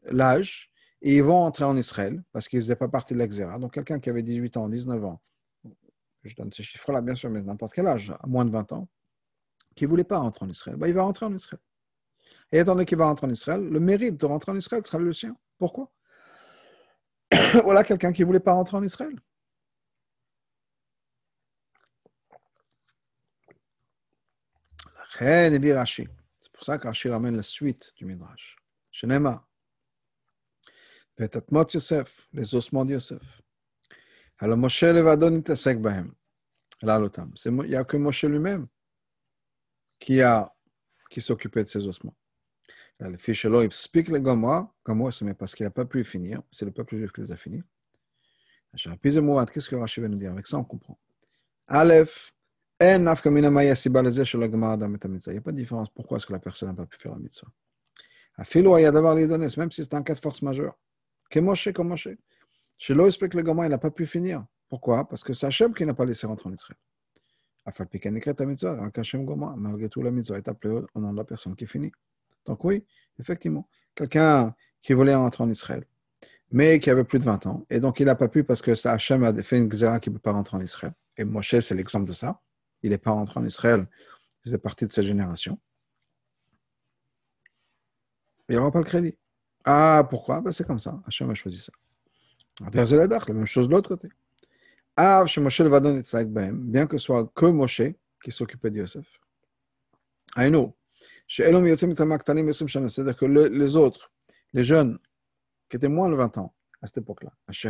l'âge, 0.06 0.72
et 1.04 1.18
ils 1.18 1.24
vont 1.24 1.44
entrer 1.44 1.66
en 1.66 1.78
Israël, 1.78 2.24
parce 2.32 2.48
qu'ils 2.48 2.58
ne 2.58 2.64
faisaient 2.64 2.76
pas 2.76 2.88
partie 2.88 3.14
de 3.14 3.20
la 3.20 3.60
Donc, 3.60 3.74
quelqu'un 3.74 4.00
qui 4.00 4.10
avait 4.10 4.24
18 4.24 4.58
ans, 4.58 4.70
19 4.70 5.06
ans, 5.06 5.22
je 6.24 6.36
donne 6.36 6.52
ces 6.52 6.64
chiffres-là, 6.64 7.02
bien 7.02 7.14
sûr, 7.14 7.30
mais 7.30 7.42
n'importe 7.42 7.74
quel 7.74 7.86
âge, 7.86 8.12
moins 8.26 8.46
de 8.46 8.52
20 8.52 8.72
ans, 8.72 8.88
qui 9.76 9.84
ne 9.84 9.90
voulait 9.90 10.04
pas 10.04 10.18
rentrer 10.18 10.46
en 10.46 10.50
Israël, 10.50 10.78
ben, 10.78 10.88
il 10.88 10.94
va 10.94 11.04
rentrer 11.04 11.26
en 11.26 11.34
Israël. 11.34 11.62
Et 12.52 12.60
étant 12.60 12.74
donné 12.74 12.86
qu'il 12.86 12.98
va 12.98 13.06
rentrer 13.06 13.28
en 13.28 13.32
Israël, 13.32 13.64
le 13.64 13.80
mérite 13.80 14.18
de 14.18 14.26
rentrer 14.26 14.52
en 14.52 14.56
Israël 14.56 14.86
sera 14.86 15.00
le 15.00 15.14
sien. 15.14 15.36
Pourquoi? 15.58 15.92
Voilà 17.64 17.84
quelqu'un 17.84 18.12
qui 18.12 18.22
ne 18.22 18.28
voulait 18.28 18.40
pas 18.40 18.54
rentrer 18.54 18.78
en 18.78 18.84
Israël. 18.84 19.16
C'est 25.20 26.52
pour 26.52 26.64
ça 26.64 26.78
qu'Rashi 26.78 27.10
ramène 27.10 27.36
la 27.36 27.44
suite 27.44 27.94
du 27.96 28.06
Midrash. 28.06 28.58
Shenema, 28.92 29.48
Petatmot 31.16 31.66
Yosef, 31.74 32.28
les 32.34 32.56
ossements 32.56 32.86
de 32.86 32.94
Yosef. 32.94 33.22
Alors 34.40 34.58
Moshe 34.58 34.84
Levado 34.84 35.30
nitasek 35.30 35.80
bahem. 35.80 36.14
Il 36.82 37.52
n'y 37.52 37.76
a 37.76 37.84
que 37.84 37.98
Moshe 37.98 38.26
lui-même 38.26 38.68
qui 40.00 40.20
s'occupait 41.22 41.64
de 41.64 41.70
ces 41.70 41.86
ossements. 41.88 42.16
Le 43.10 43.18
fils 43.18 43.44
il 43.44 43.56
explique 43.56 44.08
le 44.08 44.20
Gomra. 44.20 44.74
Gomra, 44.86 45.12
c'est 45.12 45.34
parce 45.34 45.54
qu'il 45.54 45.66
n'a 45.66 45.72
pas 45.72 45.86
pu 45.86 46.04
finir. 46.04 46.42
C'est 46.52 46.66
le 46.66 46.72
peuple 46.72 46.96
juif 46.98 47.12
qui 47.12 47.22
les 47.22 47.32
a 47.32 47.36
finis. 47.36 47.64
Qu'est-ce 48.76 49.70
que 49.70 49.76
Rashi 49.76 50.02
va 50.02 50.08
nous 50.08 50.18
dire 50.18 50.32
Avec 50.32 50.48
ça, 50.48 50.58
on 50.58 50.64
comprend. 50.64 50.98
Aleph, 51.68 52.34
il 52.80 52.88
n'y 52.88 53.06
a 53.06 53.16
pas 53.16 54.02
de 55.52 55.56
différence. 55.56 55.90
Pourquoi 55.90 56.18
est-ce 56.18 56.26
que 56.26 56.34
la 56.34 56.40
personne 56.40 56.70
n'a 56.70 56.76
pas 56.76 56.86
pu 56.86 56.98
faire 56.98 57.12
la 57.14 57.20
mitzvah? 57.20 57.48
Même 59.58 59.72
si 59.72 59.84
c'est 59.84 59.94
un 59.94 60.04
cas 60.04 60.16
de 60.16 60.20
force 60.20 60.42
majeure. 60.42 60.78
L'eau, 62.90 63.06
explique 63.06 63.36
le 63.36 63.42
gamin, 63.42 63.66
il 63.66 63.70
n'a 63.70 63.78
pas 63.78 63.92
pu 63.92 64.06
finir. 64.06 64.46
Pourquoi? 64.68 65.08
Parce 65.08 65.24
que 65.24 65.34
c'est 65.34 65.46
Hachem 65.46 65.74
qui 65.74 65.86
n'a 65.86 65.94
pas 65.94 66.04
laissé 66.06 66.26
rentrer 66.26 66.50
en 66.50 66.54
Israël. 66.54 66.78
Malgré 69.56 69.90
tout, 69.90 70.02
la 70.02 70.12
mitzvah 70.12 70.38
est 70.38 70.48
appelée 70.48 70.82
au 70.94 71.00
nom 71.00 71.14
de 71.14 71.18
la 71.18 71.24
personne 71.24 71.56
qui 71.56 71.68
finit. 71.68 71.92
Donc 72.46 72.64
oui, 72.64 72.86
effectivement, 73.20 73.68
quelqu'un 73.96 74.56
qui 74.82 74.94
voulait 74.94 75.16
rentrer 75.16 75.44
en 75.44 75.50
Israël, 75.50 75.86
mais 76.52 76.80
qui 76.80 76.90
avait 76.90 77.04
plus 77.04 77.20
de 77.20 77.24
20 77.24 77.46
ans, 77.48 77.66
et 77.70 77.80
donc 77.80 78.00
il 78.00 78.06
n'a 78.06 78.16
pas 78.16 78.28
pu 78.28 78.44
parce 78.44 78.62
que 78.62 78.72
Hachem 78.88 79.24
a 79.24 79.44
fait 79.44 79.58
une 79.58 79.68
xéra 79.68 80.00
qui 80.00 80.10
ne 80.10 80.16
peut 80.16 80.22
pas 80.22 80.32
rentrer 80.32 80.58
en 80.58 80.62
Israël. 80.62 80.94
Et 81.18 81.24
Moshe, 81.24 81.60
c'est 81.60 81.76
l'exemple 81.76 82.08
de 82.08 82.14
ça. 82.14 82.42
Il 82.82 82.90
n'est 82.90 82.98
pas 82.98 83.12
rentré 83.12 83.40
en 83.40 83.46
Israël, 83.46 83.88
il 83.92 84.44
faisait 84.44 84.58
partie 84.58 84.86
de 84.86 84.92
sa 84.92 85.02
génération. 85.02 85.58
Il 88.50 88.54
n'y 88.54 88.58
aura 88.58 88.72
pas 88.72 88.80
le 88.80 88.86
crédit. 88.86 89.18
Ah, 89.64 90.06
pourquoi? 90.10 90.42
Ben, 90.42 90.52
C'est 90.52 90.68
comme 90.68 90.80
ça. 90.80 91.02
Hachem 91.08 91.30
a 91.30 91.34
choisi 91.34 91.60
ça. 91.60 91.72
La 92.60 93.34
même 93.34 93.46
chose 93.48 93.68
de 93.68 93.74
l'autre 93.74 93.90
côté. 93.90 94.10
Ah, 94.96 95.24
Moshe 95.38 95.60
le 95.60 96.52
bien 96.52 96.86
que 96.86 96.98
ce 96.98 97.06
soit 97.06 97.28
que 97.34 97.46
Moshe 97.46 97.82
qui 98.24 98.32
s'occupait 98.32 98.70
de 98.70 98.78
Yosef. 98.78 99.06
Aïno, 100.36 100.76
c'est-à-dire 101.28 103.18
que 103.18 103.26
les 103.26 103.76
autres, 103.76 104.12
les 104.54 104.64
jeunes, 104.64 105.00
qui 105.70 105.78
étaient 105.78 105.88
moins 105.88 106.10
de 106.10 106.16
20 106.16 106.38
ans 106.38 106.54
à 106.82 106.88
cette 106.88 107.00
époque-là, 107.00 107.32
c'est 107.52 107.70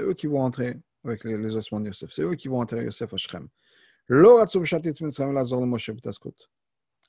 eux 0.00 0.14
qui 0.14 0.26
vont 0.26 0.40
entrer 0.42 0.76
avec 1.04 1.24
les, 1.24 1.56
ossements 1.56 1.80
de 1.80 1.86
Yosef, 1.86 2.10
c'est 2.12 2.22
eux 2.22 2.34
qui 2.34 2.48
vont 2.48 2.60
entrer 2.60 2.84
Yosef 2.84 3.14
à 3.14 3.16
Shrem. 3.16 3.48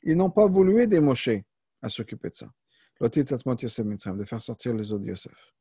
Ils 0.03 0.15
n'ont 0.15 0.29
pas 0.29 0.45
voulu 0.45 0.81
aider 0.81 0.99
Moshe 0.99 1.29
à 1.81 1.89
s'occuper 1.89 2.29
de 2.29 2.35
ça. 2.35 2.51
De 2.99 4.23
faire 4.25 4.41
sortir 4.41 4.73
les 4.75 4.93
autres 4.93 5.03
de 5.03 5.09
Yosef. 5.09 5.53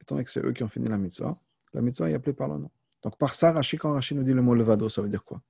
étant 0.00 0.14
donné 0.14 0.24
que 0.24 0.30
c'est 0.30 0.44
eux 0.44 0.52
qui 0.52 0.62
ont 0.62 0.68
fini 0.68 0.88
la 0.88 0.98
mitzvah, 0.98 1.38
la 1.74 1.82
mitzvah 1.82 2.10
est 2.10 2.14
appelée 2.14 2.32
par 2.32 2.48
le 2.48 2.58
nom. 2.58 2.70
Donc 3.02 3.18
par 3.18 3.34
ça, 3.34 3.52
Rashi, 3.52 3.76
quand 3.76 3.92
Rashi 3.92 4.14
nous 4.14 4.24
dit 4.24 4.32
le 4.32 4.42
mot 4.42 4.54
levado, 4.54 4.88
ça 4.88 5.02
veut 5.02 5.08
dire 5.08 5.24
quoi? 5.24 5.40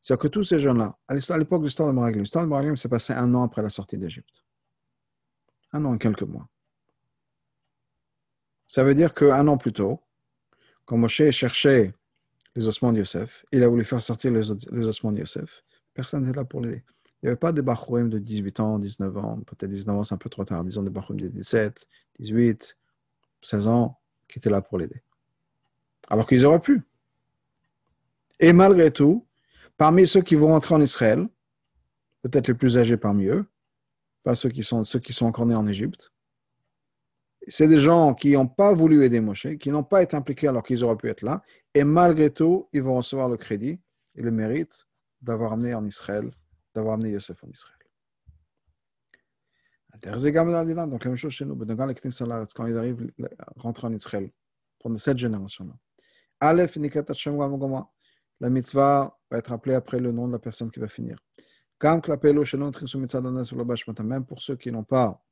C'est-à-dire 0.00 0.22
que 0.22 0.28
tous 0.28 0.44
ces 0.44 0.58
jeunes-là, 0.58 0.98
à 1.06 1.38
l'époque 1.38 1.60
de 1.60 1.66
l'histoire 1.66 1.88
de 1.88 1.94
Meraglim, 1.94 2.22
l'histoire 2.22 2.44
de 2.44 2.50
Meraglim 2.50 2.76
s'est 2.76 2.88
passée 2.88 3.12
un 3.12 3.32
an 3.34 3.44
après 3.44 3.62
la 3.62 3.68
sortie 3.68 3.96
d'Égypte. 3.96 4.44
Un 5.72 5.84
an 5.84 5.94
et 5.94 5.98
quelques 5.98 6.22
mois. 6.22 6.48
Ça 8.66 8.82
veut 8.82 8.96
dire 8.96 9.14
qu'un 9.14 9.46
an 9.46 9.56
plus 9.56 9.72
tôt, 9.72 10.00
quand 10.86 10.96
Moshe 10.96 11.30
cherchait 11.30 11.94
les 12.56 12.66
ossements 12.66 12.92
de 12.92 12.98
Yosef, 12.98 13.44
il 13.52 13.62
a 13.62 13.68
voulu 13.68 13.84
faire 13.84 14.02
sortir 14.02 14.32
les, 14.32 14.50
ossements 14.86 15.12
de 15.12 15.20
Yosef, 15.20 15.62
personne 15.94 16.24
n'était 16.24 16.36
là 16.36 16.44
pour 16.44 16.60
l'aider. 16.60 16.82
Il 17.22 17.26
n'y 17.26 17.28
avait 17.28 17.38
pas 17.38 17.52
des 17.52 17.62
Bachouim 17.62 18.06
de 18.06 18.18
18 18.18 18.58
ans, 18.58 18.78
19 18.80 19.16
ans, 19.18 19.40
peut-être 19.46 19.70
19 19.70 19.96
ans, 19.96 20.02
c'est 20.02 20.14
un 20.14 20.18
peu 20.18 20.28
trop 20.28 20.44
tard, 20.44 20.64
disons 20.64 20.82
des 20.82 20.90
Bachouim 20.90 21.14
de 21.14 21.28
17, 21.28 21.86
18, 22.18 22.76
16 23.42 23.68
ans, 23.68 24.01
qui 24.32 24.38
étaient 24.38 24.50
là 24.50 24.62
pour 24.62 24.78
l'aider. 24.78 25.02
Alors 26.08 26.26
qu'ils 26.26 26.46
auraient 26.46 26.60
pu. 26.60 26.82
Et 28.40 28.52
malgré 28.52 28.90
tout, 28.90 29.26
parmi 29.76 30.06
ceux 30.06 30.22
qui 30.22 30.34
vont 30.34 30.54
entrer 30.54 30.74
en 30.74 30.80
Israël, 30.80 31.28
peut-être 32.22 32.48
les 32.48 32.54
plus 32.54 32.78
âgés 32.78 32.96
parmi 32.96 33.26
eux, 33.26 33.44
pas 34.22 34.34
ceux 34.34 34.48
qui 34.48 34.62
sont, 34.62 34.84
ceux 34.84 34.98
qui 34.98 35.12
sont 35.12 35.26
encore 35.26 35.46
nés 35.46 35.54
en 35.54 35.66
Égypte, 35.66 36.12
c'est 37.48 37.66
des 37.66 37.78
gens 37.78 38.14
qui 38.14 38.32
n'ont 38.32 38.46
pas 38.46 38.72
voulu 38.72 39.04
aider 39.04 39.20
Moshe, 39.20 39.48
qui 39.58 39.70
n'ont 39.70 39.82
pas 39.82 40.02
été 40.02 40.16
impliqués 40.16 40.48
alors 40.48 40.62
qu'ils 40.62 40.84
auraient 40.84 40.96
pu 40.96 41.08
être 41.10 41.22
là, 41.22 41.42
et 41.74 41.84
malgré 41.84 42.30
tout, 42.30 42.68
ils 42.72 42.82
vont 42.82 42.96
recevoir 42.96 43.28
le 43.28 43.36
crédit 43.36 43.80
et 44.14 44.22
le 44.22 44.30
mérite 44.30 44.86
d'avoir 45.20 45.52
amené 45.52 45.74
en 45.74 45.84
Israël, 45.84 46.30
d'avoir 46.74 46.94
amené 46.94 47.10
Yosef 47.10 47.42
en 47.44 47.48
Israël. 47.48 47.81
Donc, 50.00 51.04
la 51.04 51.10
même 51.10 51.16
chose 51.16 51.32
chez 51.32 51.44
nous. 51.44 51.56
Quand 51.56 52.66
ils 52.66 52.76
arrivent 52.76 53.12
à 53.38 53.60
rentrer 53.60 53.86
en 53.86 53.92
Israël, 53.92 54.30
pour 54.80 55.00
cette 55.00 55.18
génération-là. 55.18 55.74
Aleph, 56.40 56.76
la 58.40 58.50
mitzvah 58.50 59.16
va 59.30 59.38
être 59.38 59.52
appelée 59.52 59.74
après 59.74 60.00
le 60.00 60.10
nom 60.10 60.26
de 60.26 60.32
la 60.32 60.38
personne 60.38 60.70
qui 60.70 60.80
va 60.80 60.88
finir. 60.88 61.18
Même 61.82 62.00
pour 64.24 64.42
ceux 64.42 64.56
qui 64.56 64.72
n'ont 64.72 64.84
pas 64.84 65.22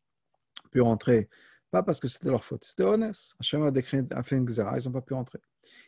pu 0.70 0.80
rentrer, 0.80 1.28
pas 1.70 1.82
parce 1.82 2.00
que 2.00 2.08
c'était 2.08 2.28
leur 2.28 2.44
faute, 2.44 2.64
c'était 2.64 2.82
honnête. 2.82 3.16
Hachem 3.38 3.62
a, 3.62 3.72
fait 4.22 4.36
une 4.36 4.44
xéra, 4.44 4.78
ils 4.78 4.84
n'ont 4.84 4.92
pas 4.92 5.00
pu 5.00 5.14
rentrer. 5.14 5.38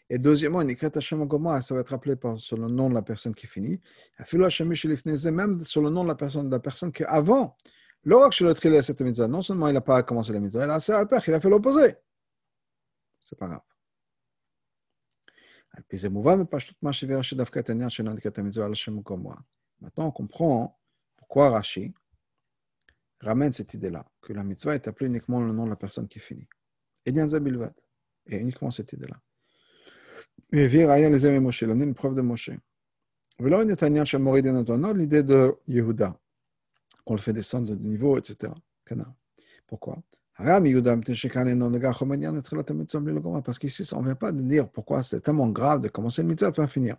Et 0.08 0.18
deuxièmement, 0.18 0.60
une 0.60 0.70
Hachem 0.70 1.28
ça 1.62 1.74
va 1.74 1.80
être 1.80 1.92
appelé 1.92 2.14
sur 2.36 2.56
le 2.56 2.68
nom 2.68 2.88
de 2.88 2.94
la 2.94 3.02
personne 3.02 3.34
qui 3.34 3.46
finit. 3.46 3.80
Même 4.32 5.64
sur 5.64 5.82
le 5.82 5.90
nom 5.90 6.02
de 6.04 6.08
la 6.08 6.14
personne, 6.14 6.46
de 6.46 6.52
la 6.52 6.60
personne 6.60 6.92
qui 6.92 7.04
avant, 7.04 7.56
non 8.04 9.42
seulement 9.42 9.68
il 9.68 9.74
n'a 9.74 9.80
pas 9.80 10.02
commencé 10.02 10.32
la 10.32 10.40
mitzvah, 10.40 10.64
il 10.64 10.70
a 11.34 11.40
fait 11.40 11.48
l'opposé. 11.48 11.96
c'est 13.20 13.38
pas 13.38 13.46
grave. 13.46 13.62
Maintenant, 19.80 20.06
on 20.06 20.10
comprend 20.10 20.78
pourquoi 21.16 21.50
Rashi 21.50 21.94
ramène 23.20 23.52
cette 23.52 23.72
idée-là, 23.74 24.04
que 24.20 24.32
la 24.32 24.42
mitzvah 24.42 24.74
est 24.74 24.86
appelée 24.88 25.06
uniquement 25.06 25.40
le 25.40 25.52
nom 25.52 25.64
de 25.64 25.70
la 25.70 25.76
personne 25.76 26.08
qui 26.08 26.18
finit. 26.18 26.48
Et 27.06 27.10
Et 28.26 28.36
uniquement 28.36 28.70
cette 28.70 28.92
idée-là. 28.92 29.18
Et 30.52 30.66
Viraya 30.66 31.08
les 31.08 31.24
amis 31.24 31.40
Moshe, 31.40 31.62
il 31.62 31.70
a 31.70 31.72
une 31.72 31.94
preuve 31.94 32.14
de 32.14 32.20
Moshe. 32.20 32.50
L'idée 33.38 35.22
de 35.22 35.56
Yehuda, 35.66 36.20
qu'on 37.04 37.14
le 37.14 37.20
fait 37.20 37.32
descendre 37.32 37.74
de 37.74 37.76
niveau, 37.76 38.16
etc. 38.18 38.52
Pourquoi? 39.66 40.00
Parce 40.36 40.62
qu'ici, 43.58 43.88
on 43.94 44.00
ne 44.00 44.06
vient 44.06 44.14
pas 44.14 44.32
de 44.32 44.42
dire 44.42 44.68
pourquoi 44.68 45.02
c'est 45.02 45.20
tellement 45.20 45.48
grave 45.48 45.80
de 45.80 45.88
commencer 45.88 46.22
le 46.22 46.28
mitzvah 46.28 46.52
et 46.56 46.66
finir. 46.68 46.96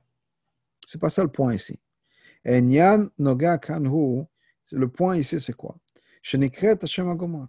Ce 0.86 0.97
n'est 0.97 0.99
pas 0.99 1.10
ça 1.10 1.24
le 1.24 1.30
point 1.30 1.56
ici. 1.56 1.80
Le 2.45 3.39
point 4.86 5.18
ici, 5.18 5.41
c'est 5.41 5.56
quoi? 5.56 5.78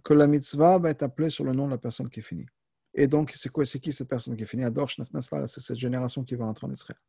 Que 0.03 0.13
la 0.13 0.27
mitzvah 0.27 0.79
va 0.79 0.89
être 0.89 1.03
appelée 1.03 1.29
sur 1.29 1.43
le 1.43 1.53
nom 1.53 1.67
de 1.67 1.71
la 1.71 1.77
personne 1.77 2.09
qui 2.09 2.21
finit. 2.21 2.47
Et 2.93 3.07
donc, 3.07 3.31
c'est 3.35 3.49
quoi 3.49 3.65
C'est 3.65 3.79
qui 3.79 3.93
cette 3.93 4.09
personne 4.09 4.35
qui 4.35 4.45
finit? 4.45 4.65
C'est 5.47 5.61
cette 5.61 5.77
génération 5.77 6.23
qui 6.23 6.35
va 6.35 6.45
entrer 6.45 6.67
en 6.67 6.71
Israël. 6.71 6.99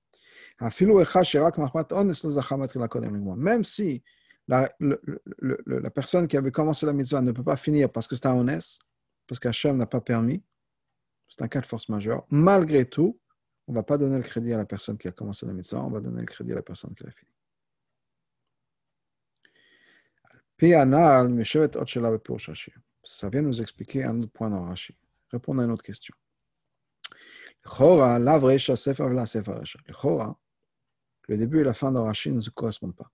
Même 3.37 3.65
si 3.65 4.03
la, 4.49 5.91
personne 5.91 6.29
qui 6.29 6.37
avait 6.37 6.53
commencé 6.53 6.87
la 6.87 6.93
mitzvah 6.93 7.21
ne 7.21 7.33
peut 7.33 7.43
pas 7.43 7.57
finir 7.57 7.91
parce 7.91 8.07
que 8.07 8.17
c'est 8.17 8.27
un 8.27 8.37
honnête, 8.37 8.79
parce 9.27 9.41
qu'Hachem 9.41 9.77
n'a 9.77 9.87
pas 9.87 10.01
permis, 10.01 10.43
c'est 11.29 11.43
un 11.43 11.49
cas 11.49 11.61
de 11.61 11.67
force 11.67 11.89
majeure, 11.89 12.27
malgré 12.31 12.85
tout, 12.85 13.19
on 13.67 13.73
ne 13.73 13.77
va 13.77 13.83
pas 13.83 13.99
donner 13.99 14.17
le 14.17 14.23
crédit 14.23 14.53
à 14.53 14.59
la 14.59 14.65
personne 14.65 14.97
qui 14.97 15.09
a 15.09 15.13
commencé 15.13 15.45
la 15.47 15.53
mitzvah, 15.53 15.83
on 15.83 15.91
va 15.91 16.01
donner 16.01 16.21
le 16.21 16.27
crédit 16.27 16.53
à 16.53 16.57
la 16.57 16.63
personne 16.63 16.95
qui 16.95 17.05
l'a 17.05 17.11
fini. 17.11 17.31
Ça 23.05 23.29
vient 23.29 23.43
nous 23.43 23.61
expliquer 23.61 24.05
un 24.05 24.23
autre 24.23 24.33
point 24.33 24.49
dans 24.49 24.65
Rashi. 24.65 24.97
Répondre 25.31 25.61
à 25.61 25.65
une 25.65 25.71
autre 25.71 25.83
question. 25.83 26.15
Le 31.29 31.37
début 31.37 31.61
et 31.61 31.65
la 31.65 31.75
fin 31.75 31.91
de 31.93 31.99
Rashi 31.99 32.31
ne 32.31 32.41
se 32.41 32.51
correspondent 32.51 32.97
pas. 32.97 33.11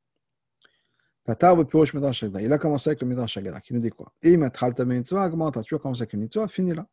Il 1.28 2.52
a 2.52 2.58
commencé 2.58 2.90
avec 2.90 3.00
le 3.00 3.06
Midrash 3.06 3.36
Agada, 3.36 3.60
qui 3.60 3.74
nous 3.74 3.80
dit 3.80 3.90
quoi 3.90 4.12
tu 4.20 4.24
as 4.24 5.78
commencé 5.78 6.02
avec 6.02 6.12
une 6.12 6.20
mitzvah, 6.20 6.48
finis 6.48 6.74
là. 6.74 6.84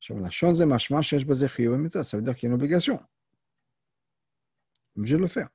Ça 0.00 0.14
veut 0.14 0.22
dire 2.22 2.34
qu'il 2.34 2.42
y 2.42 2.46
a 2.46 2.48
une 2.48 2.54
obligation. 2.54 3.00
Obligé 4.96 5.16
de 5.16 5.20
le 5.20 5.28
faire. 5.28 5.48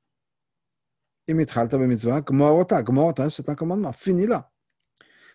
c'est 1.28 1.60
un 3.50 3.56
commandement, 3.56 3.94
finis 3.94 4.28
là. 4.28 4.52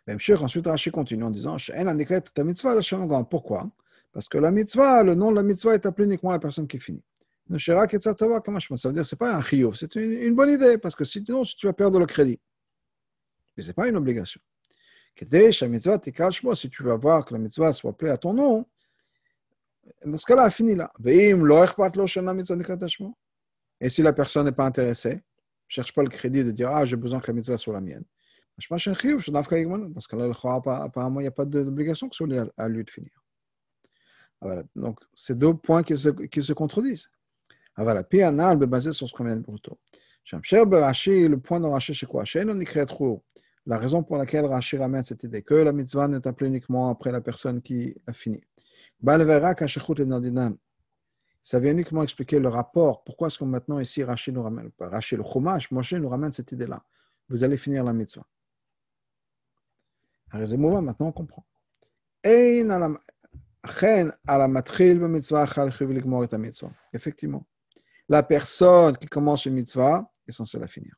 Ensuite, 0.09 0.67
Rashi 0.67 0.91
continue 0.91 1.25
en 1.25 1.31
disant 1.31 1.57
Pourquoi 3.29 3.71
Parce 4.13 4.29
que 4.29 4.39
la 4.39 4.53
mitzvah, 4.53 5.03
le 5.03 5.15
nom 5.15 5.31
de 5.31 5.37
la 5.37 5.43
mitzvah 5.43 5.75
est 5.75 5.85
appelé 5.85 6.07
uniquement 6.07 6.31
à 6.31 6.35
la 6.35 6.39
personne 6.39 6.69
qui 6.69 6.79
finit. 6.79 7.03
Ça 7.49 8.89
veut 8.89 8.95
dire 8.95 9.03
que 9.03 9.09
ce 9.09 9.15
n'est 9.15 9.19
pas 9.19 9.35
un 9.35 9.43
chiyuv, 9.43 9.75
c'est 9.75 9.95
une, 9.95 10.35
bonne 10.35 10.51
idée, 10.51 10.79
parce 10.79 10.97
que 10.97 11.05
sinon, 11.05 11.43
tu 11.43 11.67
vas 11.67 11.73
perdre 11.73 11.99
le 11.99 12.07
crédit. 12.07 12.41
Mais 13.57 13.63
ce 13.63 13.69
n'est 13.69 13.75
pas 13.75 13.89
une 13.89 13.97
obligation. 13.97 14.41
Si 15.19 16.71
tu 16.71 16.83
veux 16.83 16.95
voir 16.95 17.25
que 17.25 17.33
la 17.35 17.41
mitzvah 17.41 17.73
soit 17.73 17.91
appelée 17.91 18.11
à 18.11 18.17
ton 18.17 18.35
nom, 18.35 18.67
dans 20.05 20.19
ce 20.19 20.27
cas-là, 20.27 20.51
fini 20.51 20.75
là. 20.75 20.93
Et 23.81 23.89
si 23.89 24.03
la 24.03 24.13
personne 24.13 24.45
n'est 24.45 24.53
pas 24.53 24.67
intéressée, 24.67 25.15
ne 25.15 25.21
cherche 25.69 25.95
pas 25.95 26.03
le 26.03 26.09
crédit 26.09 26.45
de 26.45 26.51
dire 26.51 26.71
Ah, 26.71 26.85
j'ai 26.85 26.97
besoin 26.97 27.21
que 27.21 27.29
la 27.29 27.35
mitzvah 27.35 27.57
soit 27.57 27.75
la 27.75 27.81
mienne. 27.81 28.05
Dans 28.59 30.01
ce 30.01 30.09
cas-là, 30.09 30.33
apparemment, 30.83 31.21
il 31.21 31.25
n'y 31.25 31.29
a 31.29 31.33
pas 31.33 31.45
d'obligation 31.45 32.09
que 32.09 32.17
soit 32.17 32.29
à 32.57 32.69
lui 32.69 32.85
de 32.85 32.91
finir. 32.91 33.13
Voilà. 34.41 34.65
Donc, 34.75 34.99
c'est 35.15 35.39
deux 35.39 35.55
points 35.55 35.83
qui 35.83 35.97
se, 35.97 36.09
qui 36.09 36.43
se 36.43 36.53
contredisent. 36.53 37.11
Ah, 37.77 37.85
voilà, 37.85 38.03
Pianal, 38.03 38.57
basé 38.57 38.93
sur 38.93 39.07
ce 39.09 39.13
qu'on 39.13 39.25
vient 39.25 39.37
de 39.37 39.43
plus 39.43 39.61
tôt. 39.61 39.79
Bah, 40.67 40.93
le 41.07 41.37
point 41.37 41.61
de 41.61 41.69
c'est 41.81 42.07
quoi? 42.07 42.25
La 43.67 43.79
raison 43.79 44.03
pour 44.03 44.17
laquelle 44.17 44.47
Rashi 44.47 44.77
ramène 44.77 45.03
cette 45.03 45.25
idée 45.25 45.43
que 45.43 45.55
la 45.55 45.73
mitzvah 45.73 46.09
n'est 46.09 46.27
appelée 46.27 46.49
uniquement 46.49 46.89
après 46.91 47.13
la 47.13 47.21
personne 47.21 47.61
qui 47.61 47.95
a 48.07 48.13
fini. 48.13 48.41
Ça 51.43 51.59
vient 51.61 51.73
uniquement 51.73 52.03
expliquer 52.03 52.39
le 52.41 52.49
rapport. 52.49 53.05
Pourquoi 53.05 53.29
est-ce 53.29 53.39
que 53.39 53.45
maintenant 53.45 53.79
ici 53.79 54.03
Rashi 54.03 54.33
nous 54.33 54.43
ramène 54.43 54.71
pas? 54.71 54.89
Le 54.89 55.23
Chumash, 55.23 55.71
Moshe 55.71 55.93
nous 55.93 56.09
ramène 56.09 56.33
cette 56.33 56.51
idée-là. 56.53 56.83
Vous 57.29 57.45
allez 57.45 57.57
finir 57.57 57.85
la 57.85 57.93
mitzvah. 57.93 58.27
Maintenant, 60.33 61.07
on 61.09 61.13
comprend. 61.13 61.45
Effectivement 66.93 67.47
la 68.09 68.23
personne 68.23 68.97
qui 68.97 69.07
commence 69.07 69.47
une 69.47 69.55
mitzvah 69.55 70.11
est 70.27 70.33
censée 70.33 70.59
la 70.59 70.67
finir. 70.67 70.95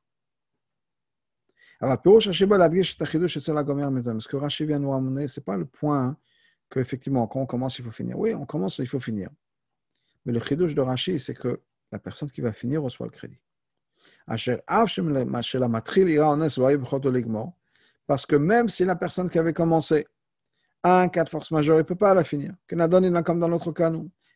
Alors, 1.80 1.96
ce 2.02 2.28
que 4.28 4.36
Rashi 4.36 4.64
vient 4.64 4.78
nous 4.80 4.90
ramener, 4.90 5.28
ce 5.28 5.38
n'est 5.38 5.44
pas 5.44 5.56
le 5.56 5.64
point 5.64 6.16
qu'effectivement, 6.70 7.26
quand 7.28 7.40
on 7.40 7.46
commence, 7.46 7.78
il 7.78 7.84
faut 7.84 7.92
finir. 7.92 8.18
Oui, 8.18 8.34
on 8.34 8.44
commence, 8.46 8.78
il 8.78 8.88
faut 8.88 9.00
finir. 9.00 9.30
Mais 10.24 10.32
le 10.32 10.40
chidouche 10.40 10.74
de 10.74 10.80
Rashi, 10.80 11.18
c'est 11.18 11.34
que 11.34 11.60
la 11.92 11.98
personne 11.98 12.30
qui 12.30 12.40
va 12.40 12.52
finir 12.52 12.82
reçoit 12.82 13.06
le 13.06 13.12
crédit. 13.12 13.40
Parce 18.06 18.26
que 18.26 18.36
même 18.36 18.68
si 18.68 18.84
la 18.84 18.96
personne 18.96 19.30
qui 19.30 19.38
avait 19.38 19.54
commencé 19.54 20.06
a 20.82 21.00
un 21.00 21.08
cas 21.08 21.24
de 21.24 21.30
force 21.30 21.50
majeure, 21.50 21.76
il 21.76 21.78
ne 21.78 21.84
peut 21.84 21.94
pas 21.94 22.12
la 22.12 22.24
finir. 22.24 22.54
Comme 22.66 23.38
dans 23.38 23.48
notre 23.48 23.72
cas, 23.72 23.88
nous. 23.88 24.10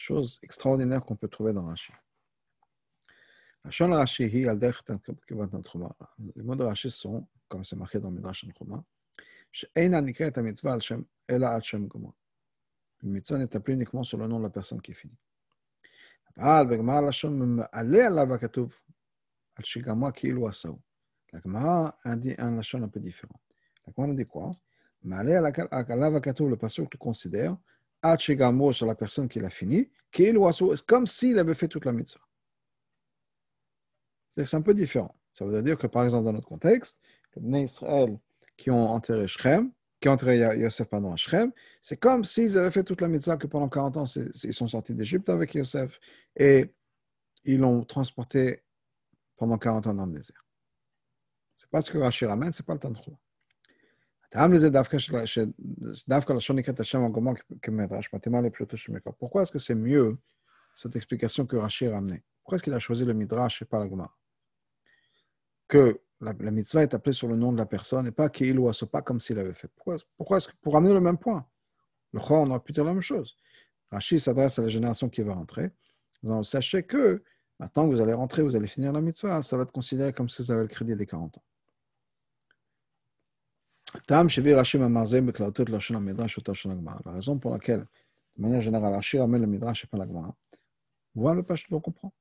chose 0.00 0.38
extraordinaire 0.42 1.04
qu'on 1.04 1.16
peut 1.16 1.28
trouver 1.28 1.52
dans 1.52 1.64
Rashi. 1.66 1.92
Rashi, 3.64 4.28
les 4.28 4.44
mots 6.42 6.54
de 6.54 6.64
Rashi 6.64 6.90
sont, 6.90 7.26
comme 7.48 7.64
c'est 7.64 7.76
marqué 7.76 7.98
dans 7.98 8.10
le 8.10 8.16
Midrash 8.16 8.44
Tanchuma, 8.44 8.82
שאינה 9.52 10.00
נקראת 10.00 10.38
המצווה 10.38 10.72
על 10.72 10.80
שם, 10.80 11.02
אלא 11.30 11.46
על 11.46 11.60
שם 11.60 11.88
גמור. 11.88 12.12
המצווה 13.02 13.38
n'est 13.38 13.56
appelée 13.56 13.74
uniquement 13.74 14.02
sur 14.02 14.18
le 14.18 14.26
nom 14.26 14.38
de 14.38 14.44
la 14.44 14.50
personne 14.50 14.80
qui 14.80 14.92
finit. 14.92 15.16
אבל 16.38 16.66
בגמרא 16.70 17.00
לשון 17.00 17.56
מעלה 17.56 18.06
עליו 18.06 18.34
הכתוב 18.34 18.72
על 19.56 19.64
שגמר 19.64 20.08
כאילו 20.14 20.48
עשהו. 20.48 20.78
לגמרא 21.32 21.88
un 22.06 22.60
לשון 22.60 22.84
un 22.84 22.88
peu 22.88 23.00
différent. 23.00 23.40
La 23.86 23.92
Gemara 23.92 24.14
dit 24.14 24.26
quoi 24.26 24.50
מעלה 25.02 25.38
עליו 25.88 26.16
הכתוב, 26.16 26.50
le 26.50 26.56
pasuk 26.56 26.94
le 26.94 26.98
considère 26.98 27.54
Hachigamo 28.01 28.73
sur 28.73 28.85
la 28.85 28.95
personne 28.95 29.27
qui 29.27 29.39
l'a 29.39 29.49
fini, 29.49 29.89
comme 30.87 31.07
s'il 31.07 31.39
avait 31.39 31.53
fait 31.53 31.67
toute 31.67 31.85
la 31.85 31.91
mitzvah. 31.91 32.21
C'est 34.37 34.55
un 34.55 34.61
peu 34.61 34.73
différent. 34.73 35.15
Ça 35.31 35.45
veut 35.45 35.61
dire 35.61 35.77
que, 35.77 35.87
par 35.87 36.03
exemple, 36.03 36.25
dans 36.25 36.33
notre 36.33 36.47
contexte, 36.47 36.99
les 37.35 37.41
Bnei 37.41 37.67
qui 38.57 38.71
ont 38.71 38.89
enterré 38.89 39.27
Shrem, 39.27 39.71
qui 39.99 40.09
ont 40.09 40.13
enterré 40.13 40.39
Yosef 40.57 40.87
pendant 40.87 41.15
Shrem, 41.15 41.51
c'est 41.81 41.97
comme 41.97 42.25
s'ils 42.25 42.57
avaient 42.57 42.71
fait 42.71 42.83
toute 42.83 43.01
la 43.01 43.07
mitzvah 43.07 43.37
que 43.37 43.47
pendant 43.47 43.69
40 43.69 43.97
ans, 43.97 44.05
ils 44.05 44.53
sont 44.53 44.67
sortis 44.67 44.95
d'Égypte 44.95 45.29
avec 45.29 45.53
Yosef 45.53 45.99
et 46.35 46.73
ils 47.45 47.59
l'ont 47.59 47.83
transporté 47.83 48.63
pendant 49.37 49.57
40 49.57 49.87
ans 49.87 49.93
dans 49.93 50.05
le 50.05 50.13
désert. 50.13 50.45
C'est 51.57 51.69
pas 51.69 51.81
ce 51.81 51.91
que 51.91 51.97
Rachir 51.99 52.31
amène, 52.31 52.51
c'est 52.51 52.65
pas 52.65 52.73
le 52.73 52.79
temps 54.31 54.47
de 59.09 59.13
pourquoi 59.17 59.43
est-ce 59.43 59.51
que 59.51 59.59
c'est 59.59 59.75
mieux 59.75 60.17
cette 60.75 60.95
explication 60.95 61.45
que 61.45 61.57
Rashi 61.57 61.87
a 61.87 61.91
ramenée 61.91 62.23
Pourquoi 62.41 62.55
est-ce 62.55 62.63
qu'il 62.63 62.73
a 62.73 62.79
choisi 62.79 63.03
le 63.03 63.13
Midrash 63.13 63.61
et 63.61 63.65
pas 63.65 63.79
la 63.79 63.89
Gemara 63.89 64.15
Que 65.67 65.99
la, 66.21 66.33
mitzvah 66.33 66.83
est 66.83 66.93
appelée 66.93 67.13
sur 67.13 67.27
le 67.27 67.35
nom 67.35 67.51
de 67.51 67.57
la 67.57 67.65
personne 67.65 68.07
et 68.07 68.11
pas 68.11 68.29
qu'il 68.29 68.57
ou 68.59 68.71
pas 68.89 69.01
comme 69.01 69.19
s'il 69.19 69.37
avait 69.39 69.53
fait. 69.53 69.69
Pourquoi, 69.75 70.37
est-ce 70.37 70.47
que 70.47 70.53
pour 70.61 70.73
ramener 70.73 70.93
le 70.93 71.01
même 71.01 71.17
point 71.17 71.45
Le 72.13 72.19
Chor, 72.19 72.43
on 72.43 72.49
aurait 72.51 72.59
pu 72.59 72.71
dire 72.71 72.85
la 72.85 72.93
même 72.93 73.01
chose. 73.01 73.35
Rashi 73.91 74.19
s'adresse 74.19 74.59
à 74.59 74.61
la 74.61 74.69
génération 74.69 75.09
qui 75.09 75.21
va 75.23 75.33
rentrer. 75.33 75.71
Donc, 76.23 76.45
sachez 76.45 76.83
que 76.83 77.23
maintenant 77.59 77.89
que 77.89 77.95
vous 77.95 78.01
allez 78.01 78.13
rentrer, 78.13 78.43
vous 78.43 78.55
allez 78.55 78.67
finir 78.67 78.93
la 78.93 79.01
mitzvah, 79.01 79.41
ça 79.41 79.57
va 79.57 79.63
être 79.63 79.71
considéré 79.71 80.13
comme 80.13 80.29
si 80.29 80.41
vous 80.41 80.51
avez 80.51 80.61
le 80.61 80.67
crédit 80.67 80.95
des 80.95 81.05
40 81.05 81.37
ans. 81.37 81.43
La 84.07 84.23
raison 87.11 87.37
pour 87.37 87.51
laquelle, 87.51 87.85
de 88.37 88.41
manière 88.41 88.61
générale, 88.61 88.93
Rashi 88.93 89.19
ramène 89.19 89.41
le 89.41 89.47
Midrash 89.47 89.83
et 89.83 89.87
pas 89.87 89.97
la 89.97 90.07
Gemara. 90.07 90.35
Voilà 91.13 91.35
le 91.37 91.43
Pashto, 91.43 91.75
on 91.75 91.81
comprend. 91.81 92.13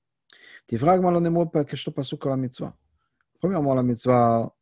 Premièrement, 3.40 3.74
la 3.74 3.82
mitzvah, 3.82 4.54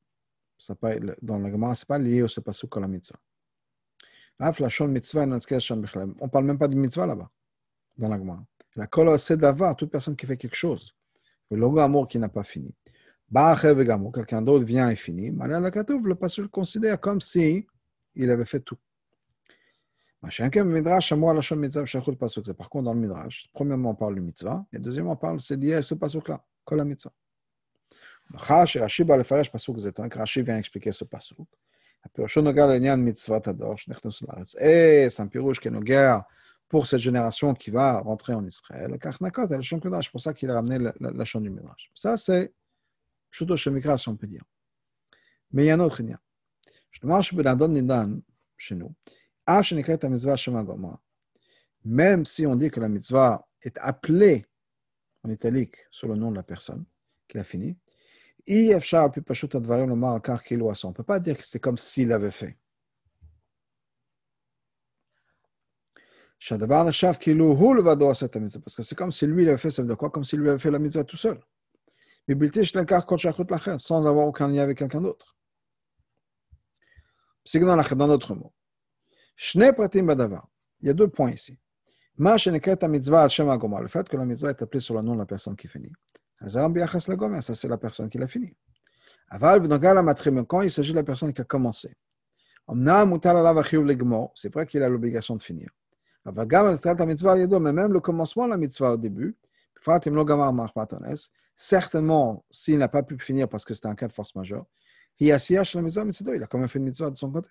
dans 1.22 1.38
la 1.38 1.50
Gemara, 1.50 1.74
ce 1.74 1.82
n'est 1.82 1.86
pas 1.86 1.98
lié 1.98 2.22
au 2.22 2.28
Pasuk 2.40 2.76
à 2.76 2.80
la 2.80 2.88
mitzvah. 2.88 3.18
On 4.40 4.46
ne 4.46 6.28
parle 6.28 6.44
même 6.44 6.58
pas 6.58 6.68
de 6.68 6.74
mitzvah 6.76 7.06
là-bas, 7.06 7.30
dans 7.96 8.08
la 8.08 8.18
Gemara. 8.18 8.44
La 8.76 8.86
kol 8.86 9.16
d'avoir 9.30 9.74
toute 9.74 9.90
personne 9.90 10.14
qui 10.14 10.26
fait 10.26 10.36
quelque 10.36 10.54
chose. 10.54 10.94
Le 11.50 11.56
logo 11.56 11.78
amour 11.78 12.06
qui 12.06 12.18
n'a 12.18 12.28
pas 12.28 12.44
fini. 12.44 12.72
Bah, 13.30 13.56
quelqu'un 13.60 14.42
d'autre 14.42 14.64
vient 14.64 14.90
et 14.90 14.96
finit. 14.96 15.30
Bah, 15.30 15.46
le 15.46 16.14
passage 16.14 16.38
le 16.38 16.48
considère 16.48 16.98
comme 17.00 17.20
si 17.20 17.66
il 18.14 18.30
avait 18.30 18.46
fait 18.46 18.60
tout. 18.60 18.78
Bah, 20.22 20.30
par 20.30 20.50
contre, 22.70 22.84
dans 22.84 22.94
le 22.94 23.00
Midrash, 23.00 23.48
premièrement, 23.52 23.90
on 23.90 23.94
parle 23.94 24.14
du 24.14 24.20
mitzvah, 24.20 24.64
et 24.72 24.78
deuxièmement, 24.78 25.12
on 25.12 25.16
parle, 25.16 25.40
c'est 25.40 25.56
lié 25.56 25.74
à 25.74 25.82
ce 25.82 25.94
pasuk-là, 25.94 26.44
kol 26.64 26.84
mitzvah. 26.84 27.12
Rashi 28.34 28.78
vient 30.42 30.58
expliquer 30.58 30.92
ce 30.92 31.04
pasuk. 31.04 31.48
Et 32.16 32.22
eh, 34.60 35.08
c'est 35.10 35.22
un 35.22 35.26
pirouche 35.26 35.60
qui 35.60 35.70
nous 35.70 35.80
guerre 35.80 36.24
pour 36.68 36.86
cette 36.86 37.00
génération 37.00 37.54
qui 37.54 37.70
va 37.70 38.00
rentrer 38.00 38.34
en 38.34 38.44
Israël. 38.44 38.98
C'est 39.02 40.10
pour 40.10 40.20
ça 40.20 40.34
qu'il 40.34 40.50
a 40.50 40.54
ramené 40.54 40.78
la, 40.78 40.92
la, 41.00 41.24
du 41.24 41.50
Midrash. 41.50 41.90
Ça, 41.94 42.16
c'est 42.16 42.52
Shuto 43.30 43.56
Shemikra, 43.56 43.96
si 43.98 44.08
on 44.08 44.16
peut 44.16 44.26
dire. 44.26 44.44
Mais 45.52 45.64
il 45.64 45.66
y 45.68 45.70
a 45.70 45.74
un 45.74 45.80
autre. 45.80 46.02
Je 46.90 47.36
Benadon 47.36 47.68
Nidan, 47.68 48.20
chez 48.56 48.74
nous, 48.74 48.94
même 51.84 52.24
si 52.24 52.46
on 52.46 52.56
dit 52.56 52.70
que 52.70 52.80
la 52.80 52.88
mitzvah 52.88 53.48
est 53.62 53.78
appelée 53.78 54.44
en 55.22 55.30
italique 55.30 55.76
sur 55.90 56.08
le 56.08 56.16
nom 56.16 56.30
de 56.30 56.36
la 56.36 56.42
personne 56.42 56.84
qui 57.28 57.38
a 57.38 57.44
fini, 57.44 57.76
on 58.50 58.54
ne 58.54 59.10
peut 60.92 61.02
pas 61.02 61.20
dire 61.20 61.36
que 61.36 61.44
c'est 61.44 61.60
comme 61.60 61.78
s'il 61.78 62.12
avait 62.12 62.30
fait. 62.30 62.58
Parce 66.40 66.60
que 68.76 68.82
c'est 68.82 68.94
comme 68.94 69.12
si 69.12 69.26
lui 69.26 69.44
l'avait 69.44 69.58
fait, 69.58 69.96
quoi? 69.96 70.10
Comme 70.10 70.24
si 70.24 70.36
lui 70.36 70.48
avait 70.48 70.58
fait 70.58 70.70
la 70.70 70.78
mitzvah 70.78 71.04
tout 71.04 71.16
seul. 71.16 71.40
Sans 73.78 74.06
avoir 74.06 74.26
aucun 74.26 74.48
lien 74.48 74.62
avec 74.62 74.78
quelqu'un 74.78 75.00
d'autre. 75.00 75.36
C'est 77.44 77.58
dans 77.60 78.08
d'autres 78.08 78.34
mots. 78.34 78.52
Il 79.54 80.86
y 80.86 80.90
a 80.90 80.92
deux 80.92 81.08
points 81.08 81.30
ici. 81.30 81.58
Le 82.18 83.88
fait 83.88 84.08
que 84.08 84.16
la 84.16 84.24
mitzvah 84.24 84.50
est 84.50 84.62
appelée 84.62 84.80
sur 84.80 84.94
le 84.94 85.02
nom 85.02 85.14
de 85.14 85.20
la 85.20 85.26
personne 85.26 85.56
qui 85.56 85.68
finit. 85.68 85.92
Ça, 86.46 87.54
c'est 87.54 87.68
la 87.68 87.78
personne 87.78 88.10
qui 88.10 88.18
l'a 88.18 88.26
fini. 88.26 88.54
Quand 89.30 90.60
il 90.62 90.70
s'agit 90.70 90.92
de 90.92 90.96
la 90.96 91.04
personne 91.04 91.32
qui 91.32 91.40
a 91.40 91.44
commencé. 91.44 91.94
C'est 94.34 94.52
vrai 94.52 94.66
qu'il 94.66 94.82
a 94.82 94.88
l'obligation 94.88 95.36
de 95.36 95.42
finir. 95.42 95.70
Mais 96.24 97.72
même 97.72 97.92
le 97.92 98.00
commencement 98.00 98.44
de 98.46 98.50
la 98.50 98.56
mitzvah 98.56 98.92
au 98.92 98.96
début, 98.96 99.36
certainement, 101.58 102.44
s'il 102.50 102.78
n'a 102.78 102.88
pas 102.88 103.02
pu 103.02 103.18
finir 103.18 103.48
parce 103.48 103.64
que 103.64 103.74
c'était 103.74 103.88
un 103.88 103.96
cas 103.96 104.06
de 104.06 104.12
force 104.12 104.34
majeure, 104.36 104.64
il 105.20 105.32
a 105.32 105.38
quand 105.38 106.58
même 106.58 106.68
fait 106.68 106.78
une 106.78 106.84
mitzvah 106.84 107.10
de 107.10 107.16
son 107.16 107.30
côté. 107.32 107.48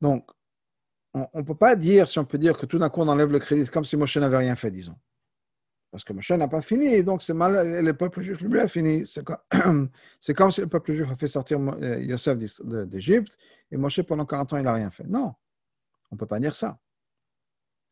Donc, 0.00 0.30
on 1.12 1.28
ne 1.34 1.42
peut 1.42 1.56
pas 1.56 1.74
dire, 1.74 2.06
si 2.06 2.20
on 2.20 2.24
peut 2.24 2.38
dire 2.38 2.56
que 2.56 2.66
tout 2.66 2.78
d'un 2.78 2.88
coup 2.88 3.00
on 3.00 3.08
enlève 3.08 3.32
le 3.32 3.40
crédit, 3.40 3.68
comme 3.68 3.84
si 3.84 3.96
Moshe 3.96 4.16
n'avait 4.16 4.36
rien 4.36 4.54
fait, 4.54 4.70
disons. 4.70 4.96
Parce 5.90 6.04
que 6.04 6.12
Moshe 6.12 6.30
n'a 6.30 6.46
pas 6.46 6.62
fini, 6.62 7.02
donc 7.02 7.20
c'est 7.20 7.34
mal, 7.34 7.82
le 7.82 7.96
peuple 7.96 8.20
juif 8.20 8.40
lui 8.40 8.60
a 8.60 8.68
fini. 8.68 9.04
C'est 10.20 10.34
comme, 10.34 10.52
si 10.52 10.60
le 10.60 10.68
peuple 10.68 10.92
juif 10.92 11.10
a 11.10 11.16
fait 11.16 11.26
sortir 11.26 11.58
euh, 11.58 12.00
Yosef 12.00 12.38
d'Égypte 12.38 13.36
et 13.72 13.76
Moshe 13.76 14.00
pendant 14.02 14.24
40 14.24 14.52
ans 14.52 14.56
il 14.58 14.62
n'a 14.62 14.74
rien 14.74 14.92
fait. 14.92 15.08
Non, 15.08 15.34
on 16.12 16.14
ne 16.14 16.18
peut 16.18 16.26
pas 16.26 16.38
dire 16.38 16.54
ça. 16.54 16.78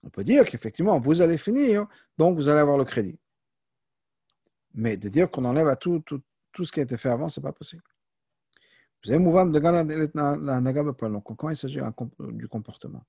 On 0.03 0.11
peut 0.11 0.25
dire 0.25 0.45
qu'effectivement, 0.45 0.99
vous 0.99 1.21
allez 1.21 1.39
finir, 1.39 1.87
donc 2.17 2.37
vous 2.37 2.49
allez 2.49 2.61
avoir 2.61 2.79
le 2.79 2.85
crédit. 2.85 3.19
Mais 4.75 4.97
de 4.97 5.09
dire 5.09 5.31
qu'on 5.31 5.45
enlève 5.45 5.69
à 5.69 5.77
tout, 5.77 6.03
ce 6.59 6.73
qui 6.73 6.81
a 6.81 6.83
été 6.83 6.97
fait 6.97 7.11
avant, 7.11 7.29
ce 7.29 7.41
n'est 7.41 7.43
pas 7.43 7.53
possible. 7.53 7.83
Vous 9.05 9.11
avez 9.11 9.19
mouvement 9.19 9.47
de 9.47 9.59
la 9.59 11.21
quand 11.37 11.49
il 11.49 11.57
s'agit 11.57 11.81
du 12.21 12.49
comportement? 12.49 13.05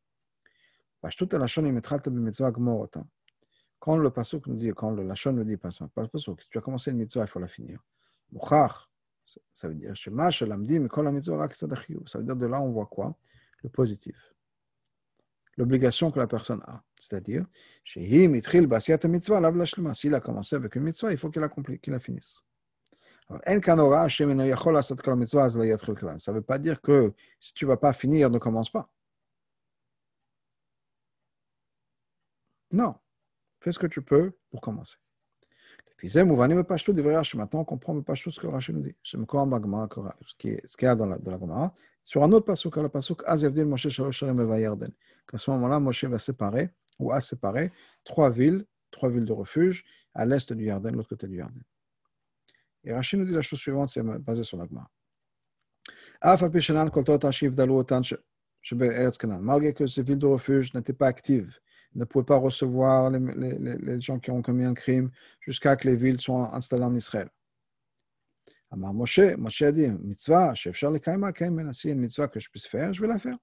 Quand 3.79 3.97
le 3.97 4.09
pasuk 4.09 4.47
nous 4.47 4.55
dit, 4.55 4.71
quand 4.75 4.91
le 4.91 5.03
lachon 5.03 5.33
nous 5.33 5.43
dit, 5.43 5.57
pas 5.57 5.69
le 5.97 6.07
pasuk, 6.07 6.41
si 6.41 6.49
tu 6.49 6.57
as 6.57 6.61
commencé 6.61 6.91
une 6.91 6.97
mitzvah, 6.97 7.23
il 7.23 7.27
faut 7.27 7.39
la 7.39 7.47
finir. 7.47 7.79
ça 9.51 9.67
veut 9.67 9.75
dire, 9.75 9.97
ça 9.97 10.11
veut 10.11 10.17
dire 12.23 12.35
de 12.35 12.45
là, 12.45 12.61
on 12.61 12.71
voit 12.71 12.87
quoi? 12.87 13.17
Le 13.63 13.69
positif. 13.69 14.33
L'obligation 15.60 16.10
que 16.10 16.20
la 16.20 16.26
personne 16.26 16.62
a. 16.68 16.82
C'est-à-dire, 16.95 17.45
s'il 17.84 18.34
a 20.16 20.22
commencé 20.22 20.55
avec 20.55 20.76
une 20.76 20.84
mitzvah, 20.84 21.12
il 21.12 21.18
faut 21.18 21.30
qu'il 21.30 21.41
la, 21.41 21.49
qu'il 21.49 21.91
la 21.91 21.99
finisse. 21.99 22.39
Ça 23.28 23.36
ne 23.36 23.49
veut 26.32 26.41
pas 26.41 26.60
dire 26.60 26.80
que 26.82 27.14
si 27.41 27.53
tu 27.53 27.66
ne 27.66 27.68
vas 27.68 27.76
pas 27.76 27.91
finir, 27.91 28.30
ne 28.30 28.39
commence 28.39 28.70
pas. 28.70 28.89
Non. 32.72 32.95
Fais 33.60 33.74
ce 33.74 33.80
que 33.80 33.88
tu 33.88 34.01
peux 34.01 34.32
pour 34.51 34.62
commencer. 34.62 34.95
Maintenant, 36.01 37.59
on 37.59 37.65
comprend 37.65 37.93
le 37.93 38.01
pashtout 38.01 38.31
ce 38.31 38.39
que 38.39 38.47
Rachid 38.47 38.75
nous 38.75 38.81
dit. 38.81 38.95
Ce 39.03 39.17
qui 39.17 40.85
est 40.85 40.95
dans 40.95 41.05
la, 41.05 41.17
dans 41.17 41.47
la. 41.47 41.73
Sur 42.03 42.23
un 42.23 42.31
autre 42.31 42.45
pasuk, 42.45 42.77
le 42.77 42.89
pasuk 42.89 43.21
Azevdil 43.25 43.65
Moshe 43.65 43.89
Shalosh 43.89 44.21
Yarden. 44.21 44.91
Qu'à 45.27 45.37
ce 45.37 45.51
moment-là, 45.51 45.79
Moshe 45.79 46.05
va 46.05 46.17
séparer, 46.17 46.69
ou 46.97 47.11
a 47.11 47.21
séparé, 47.21 47.71
trois 48.03 48.29
villes, 48.29 48.65
trois 48.91 49.09
villes 49.09 49.25
de 49.25 49.33
refuge, 49.33 49.83
à 50.13 50.25
l'est 50.25 50.51
du 50.53 50.65
Yarden, 50.65 50.95
l'autre 50.95 51.09
côté 51.09 51.27
du 51.27 51.37
Yarden. 51.37 51.63
Et 52.83 52.93
Rachid 52.93 53.19
nous 53.19 53.25
dit 53.25 53.33
la 53.33 53.41
chose 53.41 53.59
suivante, 53.59 53.89
c'est 53.89 54.01
basé 54.01 54.43
sur 54.43 54.57
la 54.57 54.65
Gemara. 54.65 54.89
Malgré 59.41 59.73
que 59.73 59.87
ces 59.87 60.03
villes 60.03 60.17
de 60.17 60.25
refuge 60.25 60.73
n'étaient 60.73 60.93
pas 60.93 61.07
actives, 61.07 61.59
ne 61.95 62.05
pouvaient 62.05 62.25
pas 62.25 62.37
recevoir 62.37 63.09
les, 63.09 63.19
les, 63.19 63.77
les, 63.77 64.01
gens 64.01 64.19
qui 64.19 64.31
ont 64.31 64.41
commis 64.41 64.65
un 64.65 64.73
crime 64.73 65.11
jusqu'à 65.39 65.75
que 65.75 65.87
les 65.87 65.95
villes 65.95 66.19
soient 66.19 66.55
installées 66.55 66.83
en 66.83 66.95
Israël. 66.95 67.29
Alors 68.71 68.93
Moshe, 68.93 69.19
Moshe 69.37 69.63
a 69.63 69.71
dit, 69.71 69.87
mitzvah, 69.87 70.53
chef 70.53 70.75
Charles 70.75 70.99
Kaima, 70.99 71.33
Kaima, 71.33 71.73
si 71.73 71.89
une 71.89 71.99
mitzvah 71.99 72.27
que 72.27 72.39
je 72.39 72.49
puisse 72.49 72.67
faire, 72.67 72.93
je 72.93 73.01
vais 73.01 73.07
la 73.07 73.17
faire. 73.17 73.37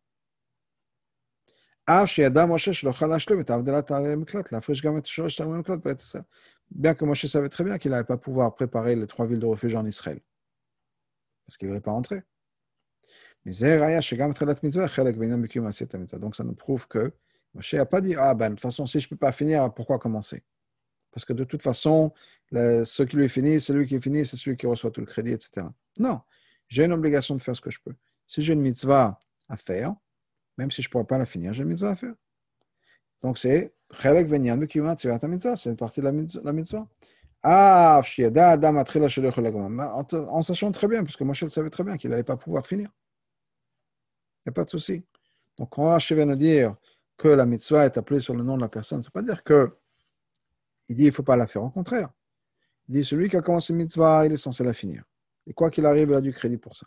Bien 6.71 6.95
que 6.95 7.05
Moshe 7.05 7.27
savait 7.27 7.49
très 7.49 7.65
bien 7.65 7.79
qu'il 7.79 7.91
n'allait 7.91 8.05
pas 8.05 8.17
pouvoir 8.17 8.55
préparer 8.55 8.97
les 8.97 9.07
trois 9.07 9.27
villes 9.27 9.39
de 9.39 9.47
refuge 9.47 9.75
en 9.75 9.87
Israël. 9.87 10.21
Parce 11.47 11.57
qu'il 11.57 11.69
n'allait 11.69 11.81
pas 11.81 11.93
rentrer. 11.93 12.23
Mais 13.45 13.53
donc 16.19 16.35
ça 16.35 16.45
nous 16.45 16.55
prouve 16.55 16.89
que 16.89 17.13
Moshe 17.57 17.75
n'a 17.75 17.87
pas 17.87 18.03
dit, 18.03 18.15
ah 18.17 18.35
ben, 18.35 18.51
de 18.51 18.55
toute 18.55 18.63
façon, 18.63 18.87
si 18.87 19.01
je 19.01 19.07
ne 19.07 19.09
peux 19.11 19.17
pas 19.17 19.33
finir, 19.33 19.73
pourquoi 19.73 19.99
commencer? 19.99 20.45
Parce 21.11 21.25
que 21.25 21.33
de 21.33 21.45
toute 21.45 21.63
façon, 21.63 22.13
le, 22.51 22.85
ce 22.85 23.03
qui 23.03 23.17
lui 23.17 23.31
finit, 23.31 23.61
c'est 23.61 23.73
lui 23.73 23.87
qui 23.87 23.99
finit, 23.99 24.27
c'est 24.27 24.37
celui 24.37 24.59
qui 24.59 24.67
reçoit 24.67 24.91
tout 24.91 25.01
le 25.01 25.07
crédit, 25.07 25.33
etc. 25.33 25.67
Non, 25.99 26.21
j'ai 26.69 26.85
une 26.85 26.93
obligation 26.93 27.35
de 27.35 27.41
faire 27.41 27.57
ce 27.57 27.63
que 27.63 27.71
je 27.71 27.81
peux. 27.83 27.95
Si 28.27 28.43
j'ai 28.43 28.53
une 28.53 28.61
mitzvah 28.61 29.19
à 29.49 29.57
faire, 29.57 29.95
même 30.59 30.71
si 30.71 30.83
je 30.83 30.89
ne 30.89 30.93
pourrais 30.93 31.07
pas 31.07 31.17
la 31.17 31.25
finir, 31.25 31.55
j'ai 31.55 31.63
une 31.63 31.71
mitzvah 31.71 31.91
à 31.91 31.97
faire. 31.97 32.15
Donc 33.23 33.39
c'est 33.39 33.73
c'est 33.99 34.11
une 34.11 35.77
partie 35.77 36.01
de 36.01 36.41
la 36.45 36.53
mitzvah. 36.53 36.89
Ah, 37.43 38.03
en 40.13 40.43
sachant 40.43 40.73
très 40.73 40.89
bien, 40.89 41.05
puisque 41.05 41.23
Moshe 41.23 41.47
savait 41.47 41.71
très 41.71 41.85
bien 41.85 41.97
qu'il 41.97 42.11
n'allait 42.11 42.25
pas 42.25 42.37
pouvoir 42.37 42.67
finir. 42.67 42.91
Il 44.45 44.49
n'y 44.49 44.51
a 44.51 44.53
pas 44.53 44.65
de 44.65 44.71
souci. 44.71 45.05
Donc, 45.57 45.71
quand 45.71 45.85
Rashi 45.85 46.15
vient 46.15 46.27
nous 46.27 46.35
dire 46.35 46.75
que 47.17 47.29
la 47.29 47.47
mitzvah 47.47 47.87
est 47.87 47.97
appelée 47.97 48.21
sur 48.21 48.35
le 48.35 48.43
nom 48.43 48.57
de 48.57 48.63
la 48.63 48.69
personne. 48.69 49.03
Ça 49.03 49.09
ne 49.09 49.21
veut 49.21 49.27
pas 49.27 49.35
dire 49.35 49.43
que 49.43 49.77
il 50.89 50.97
dit 50.97 51.03
il 51.05 51.07
ne 51.07 51.11
faut 51.13 51.23
pas 51.23 51.37
la 51.37 51.47
faire. 51.47 51.63
Au 51.63 51.71
contraire, 51.71 52.11
il 52.89 52.95
dit 52.95 53.05
celui 53.05 53.29
qui 53.29 53.37
a 53.37 53.43
commencé 53.43 53.73
une 53.73 53.79
mitzvah, 53.79 54.27
il 54.27 54.33
est 54.33 54.37
censé 54.37 54.63
la 54.63 54.73
finir. 54.73 55.05
Et 55.47 55.53
quoi 55.53 55.71
qu'il 55.71 55.87
arrive, 55.87 56.11
il 56.11 56.15
a 56.15 56.21
du 56.21 56.33
crédit 56.33 56.59
pour 56.59 56.77
ça. 56.77 56.87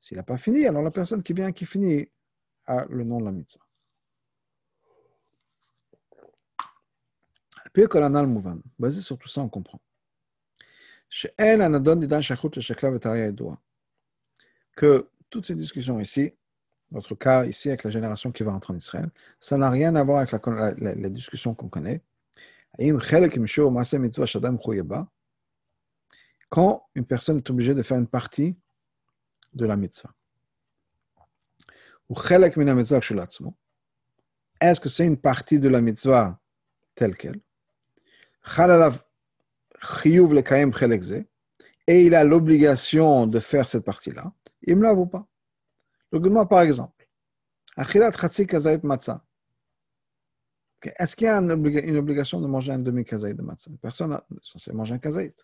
S'il 0.00 0.16
n'a 0.16 0.22
pas 0.22 0.36
fini, 0.36 0.66
alors 0.66 0.82
la 0.82 0.90
personne 0.90 1.22
qui 1.22 1.32
vient, 1.32 1.52
qui 1.52 1.64
finit, 1.64 2.10
a 2.66 2.84
le 2.86 3.04
nom 3.04 3.20
de 3.20 3.24
la 3.24 3.32
mitzvah. 3.32 3.64
Puis 7.72 7.86
Kolanal 7.86 8.26
Mouvan, 8.26 8.60
basé 8.78 9.00
sur 9.00 9.16
tout 9.18 9.28
ça, 9.28 9.40
on 9.40 9.48
comprend. 9.48 9.80
Que 14.76 15.08
toutes 15.30 15.46
ces 15.46 15.54
discussions 15.54 16.00
ici, 16.00 16.32
notre 16.92 17.14
cas 17.14 17.44
ici 17.46 17.68
avec 17.68 17.84
la 17.84 17.90
génération 17.90 18.30
qui 18.30 18.42
va 18.42 18.52
entrer 18.52 18.72
en 18.72 18.76
Israël, 18.76 19.10
ça 19.40 19.56
n'a 19.56 19.70
rien 19.70 19.96
à 19.96 20.02
voir 20.04 20.18
avec 20.18 20.46
la, 20.46 20.74
la, 20.76 21.08
discussion 21.08 21.54
qu'on 21.54 21.68
connaît. 21.68 22.02
Quand 26.48 26.86
une 26.94 27.04
personne 27.04 27.38
est 27.38 27.50
obligée 27.50 27.74
de 27.74 27.82
faire 27.82 27.98
une 27.98 28.06
partie 28.06 28.56
de 29.54 29.66
la 29.66 29.76
mitzvah. 29.76 30.14
Est-ce 34.60 34.80
que 34.80 34.88
c'est 34.88 35.06
une 35.06 35.16
partie 35.16 35.58
de 35.58 35.68
la 35.68 35.80
mitzvah 35.80 36.38
telle 36.94 37.16
qu'elle? 37.16 37.40
Et 41.86 42.06
il 42.06 42.14
a 42.14 42.24
l'obligation 42.24 43.26
de 43.26 43.40
faire 43.40 43.68
cette 43.68 43.84
partie-là, 43.84 44.32
il 44.62 44.76
me 44.76 44.82
l'avoue 44.82 45.06
pas? 45.06 45.26
Moi, 46.12 46.48
par 46.48 46.62
exemple, 46.62 47.08
Achilat 47.76 48.12
Chatsi 48.12 48.46
Kazait 48.46 48.80
Matzah. 48.82 49.24
Est-ce 50.98 51.14
qu'il 51.14 51.26
y 51.26 51.28
a 51.28 51.38
une, 51.38 51.50
obligation 51.96 52.40
de 52.40 52.46
manger 52.46 52.72
un 52.72 52.78
demi-kazaït 52.78 53.36
de 53.36 53.42
matzah? 53.42 53.70
Personne 53.80 54.10
n'est 54.10 54.38
censé 54.42 54.72
manger 54.72 54.94
un 54.94 54.98
kazaït. 54.98 55.34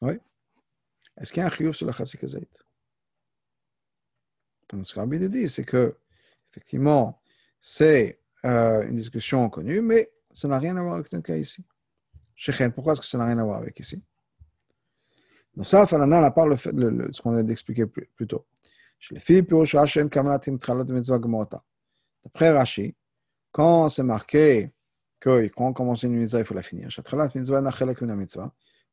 Oui. 0.00 0.14
Est-ce 1.16 1.32
qu'il 1.32 1.40
y 1.40 1.44
a 1.44 1.48
un 1.48 1.50
chiyuv 1.50 1.72
sur 1.72 1.86
le 1.86 1.92
chatsi 1.92 2.16
kazaït 2.16 2.48
Ce 4.70 4.94
que 4.94 5.00
Rabbi 5.00 5.28
dit, 5.28 5.48
c'est 5.48 5.64
que, 5.64 5.96
effectivement, 6.50 7.20
c'est 7.58 8.20
euh, 8.44 8.86
une 8.86 8.96
discussion 8.96 9.50
connue, 9.50 9.80
mais 9.80 10.12
ça 10.32 10.46
n'a 10.46 10.58
rien 10.58 10.76
à 10.76 10.82
voir 10.82 10.94
avec 10.94 11.10
le 11.10 11.20
cas 11.22 11.36
ici. 11.36 11.64
Pourquoi 12.74 12.92
est-ce 12.92 13.00
que 13.00 13.06
ça 13.06 13.18
n'a 13.18 13.26
rien 13.26 13.38
à 13.38 13.44
voir 13.44 13.58
avec 13.58 13.78
ici? 13.80 14.02
Donc 15.56 15.66
ça, 15.66 15.86
Falanan, 15.86 16.22
à 16.22 16.30
part 16.30 16.46
ce 16.56 17.20
qu'on 17.20 17.32
vient 17.32 17.44
d'expliquer 17.44 17.86
plus, 17.86 18.08
plus 18.14 18.28
tôt. 18.28 18.46
D'après 22.22 22.50
Rashi, 22.50 22.94
quand 23.50 23.88
c'est 23.88 24.02
marqué 24.02 24.70
que 25.20 25.48
quand 25.48 25.72
commence 25.72 26.02
une 26.02 26.12
mitzvah, 26.12 26.40
il 26.40 26.44
faut 26.44 26.54
la 26.54 26.62
finir. 26.62 26.88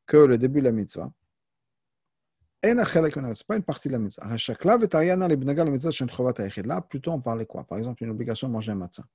Que 0.06 0.18
le 0.18 0.38
début 0.38 0.60
de 0.60 0.66
la 0.66 0.72
mitzvah. 0.72 1.12
Ce 2.64 2.70
n'est 2.70 2.84
pas 3.48 3.56
une 3.58 3.64
partie 3.64 3.88
de 3.90 3.94
la 3.94 4.00
mitzvah. 4.00 4.26
Là, 6.64 6.82
plutôt 6.82 7.12
on 7.12 7.22
parlait 7.22 7.46
quoi 7.46 7.64
Par 7.66 7.78
exemple, 7.78 8.04
une 8.04 8.10
obligation 8.10 8.48
de 8.48 8.54
manger 8.54 8.72
un 8.72 8.76
matzah. 8.76 9.06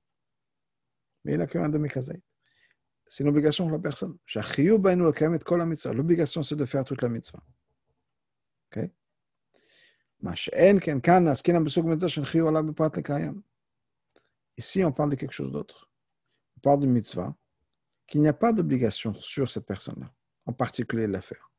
Mais 1.25 1.33
il 1.33 1.37
n'a 1.39 1.47
qu'un 1.47 1.69
demi-kazaït 1.69 2.21
c'est 3.13 3.23
une 3.23 3.29
obligation 3.29 3.65
pour 3.65 3.73
la 3.73 3.79
personne. 3.79 4.17
L'obligation, 5.93 6.41
c'est 6.41 6.55
de 6.55 6.65
faire 6.65 6.83
toute 6.83 7.03
la 7.03 7.09
mitzvah. 7.09 7.43
Ici, 14.57 14.83
on 14.83 14.91
parle 14.91 15.09
de 15.09 15.15
quelque 15.15 15.33
chose 15.33 15.51
d'autre. 15.51 15.89
On 16.57 16.59
parle 16.61 16.79
de 16.79 16.87
mitzvah, 16.87 17.35
qu'il 18.07 18.21
n'y 18.21 18.27
a 18.27 18.33
pas 18.33 18.53
d'obligation 18.53 19.13
sur 19.15 19.49
cette 19.49 19.65
personne-là, 19.65 20.09
en 20.45 20.53
particulier 20.53 21.07
de 21.07 21.11
la 21.11 21.21
faire. 21.21 21.51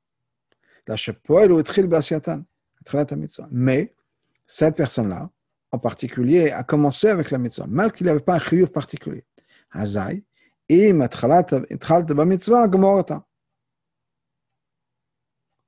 Mais 3.51 3.95
cette 4.47 4.77
personne-là, 4.77 5.31
en 5.71 5.79
particulier, 5.79 6.51
a 6.51 6.63
commencé 6.63 7.09
avec 7.09 7.31
la 7.31 7.39
mitzvah, 7.39 7.67
malgré 7.69 7.99
qu'il 7.99 8.07
n'avait 8.07 8.21
pas 8.21 8.37
un 8.37 8.39
chiyuv 8.39 8.71
particulier. 8.71 9.25
Hazai, 9.71 10.25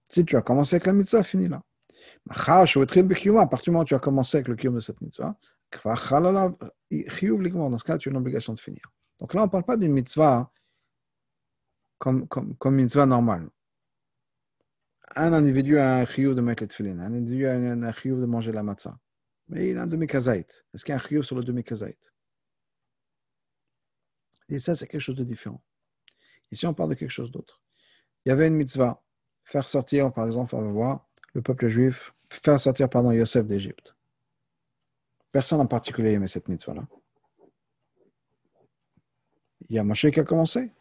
si 0.08 0.24
tu 0.24 0.36
as 0.36 0.42
commencé 0.42 0.76
avec 0.76 0.86
la 0.86 0.92
mitzvah, 0.92 1.22
finis 1.22 1.48
là. 1.48 1.62
À 2.28 2.34
partir 2.34 3.64
du 3.64 3.70
moment 3.70 3.82
où 3.82 3.84
tu 3.84 3.94
as 3.94 3.98
commencé 3.98 4.36
avec 4.36 4.48
le 4.48 4.56
kiyum 4.56 4.74
de 4.74 4.80
cette 4.80 5.00
mitzvah, 5.00 5.38
dans 5.84 5.96
ce 5.96 7.84
cas, 7.84 7.98
tu 7.98 8.08
as 8.08 8.10
une 8.10 8.16
obligation 8.16 8.52
de 8.52 8.58
finir. 8.58 8.92
Donc 9.18 9.34
là, 9.34 9.42
on 9.42 9.46
ne 9.46 9.50
parle 9.50 9.64
pas 9.64 9.76
d'une 9.76 9.92
mitzvah 9.92 10.50
comme, 11.98 12.26
comme, 12.28 12.56
comme 12.56 12.74
mitzvah 12.74 13.06
normale. 13.06 13.48
Un 15.14 15.32
individu 15.32 15.78
a 15.78 15.98
un 15.98 16.04
chiyuv 16.04 16.34
de 16.34 16.40
mettre 16.40 16.62
les 16.62 16.68
tefillin, 16.68 16.98
un 16.98 17.14
individu 17.14 17.46
a 17.46 17.54
un 17.54 17.92
chiyuv 17.92 18.20
de 18.20 18.26
manger 18.26 18.52
la 18.52 18.62
matzah. 18.62 18.98
Mais 19.48 19.70
il 19.70 19.78
a 19.78 19.82
un 19.82 19.86
demi-kazaït. 19.86 20.66
Est-ce 20.74 20.84
qu'il 20.84 20.92
y 20.92 20.98
a 20.98 21.00
un 21.00 21.02
chiyuv 21.02 21.22
sur 21.22 21.36
le 21.36 21.44
demi-kazaït 21.44 22.12
et 24.48 24.58
ça, 24.58 24.74
c'est 24.74 24.86
quelque 24.86 25.00
chose 25.00 25.16
de 25.16 25.24
différent. 25.24 25.62
Ici, 26.50 26.66
on 26.66 26.74
parle 26.74 26.90
de 26.90 26.94
quelque 26.94 27.10
chose 27.10 27.32
d'autre. 27.32 27.60
Il 28.24 28.28
y 28.28 28.32
avait 28.32 28.48
une 28.48 28.54
mitzvah, 28.54 29.02
faire 29.44 29.68
sortir, 29.68 30.12
par 30.12 30.26
exemple, 30.26 30.54
on 30.54 30.62
va 30.62 30.70
voir, 30.70 31.08
le 31.32 31.42
peuple 31.42 31.68
juif, 31.68 32.14
faire 32.30 32.60
sortir, 32.60 32.88
Yosef 33.12 33.46
d'Égypte. 33.46 33.94
Personne 35.32 35.60
en 35.60 35.66
particulier 35.66 36.12
aimait 36.12 36.26
cette 36.26 36.48
mitzvah-là. 36.48 36.86
Il 39.68 39.76
y 39.76 39.78
a 39.78 39.84
Moshe 39.84 40.10
qui 40.10 40.20
a 40.20 40.24
commencé. 40.24 40.72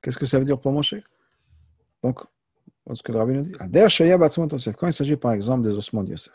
Qu'est-ce 0.00 0.18
que 0.18 0.26
ça 0.26 0.38
veut 0.38 0.44
dire 0.44 0.60
pour 0.60 0.72
Moshe? 0.72 0.94
Donc, 2.02 2.20
ce 2.92 3.02
que 3.02 3.12
le 3.12 3.18
rabbin 3.18 3.32
nous 3.34 3.42
dit. 3.42 3.52
Quand 3.52 4.86
il 4.86 4.92
s'agit, 4.92 5.16
par 5.16 5.32
exemple, 5.32 5.62
des 5.62 5.76
ossements 5.76 6.04
de 6.04 6.10
Yosef. 6.10 6.34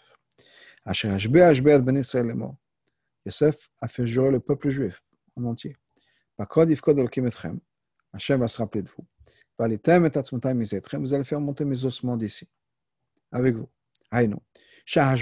Yosef 3.25 3.69
a 3.81 3.87
fait 3.87 4.07
jurer 4.07 4.31
le 4.31 4.39
peuple 4.39 4.69
juif 4.69 5.03
en 5.35 5.45
entier. 5.45 5.77
Hachem 8.13 8.39
va 8.39 8.47
se 8.47 8.57
rappeler 8.57 8.81
de 8.81 8.89
vous. 8.89 9.05
Vous 9.57 9.63
allez 11.13 11.23
faire 11.23 11.41
monter 11.41 11.65
mes 11.65 11.85
ossements 11.85 12.17
d'ici, 12.17 12.47
avec 13.31 13.55
vous. 13.55 13.69
Ça 14.11 15.13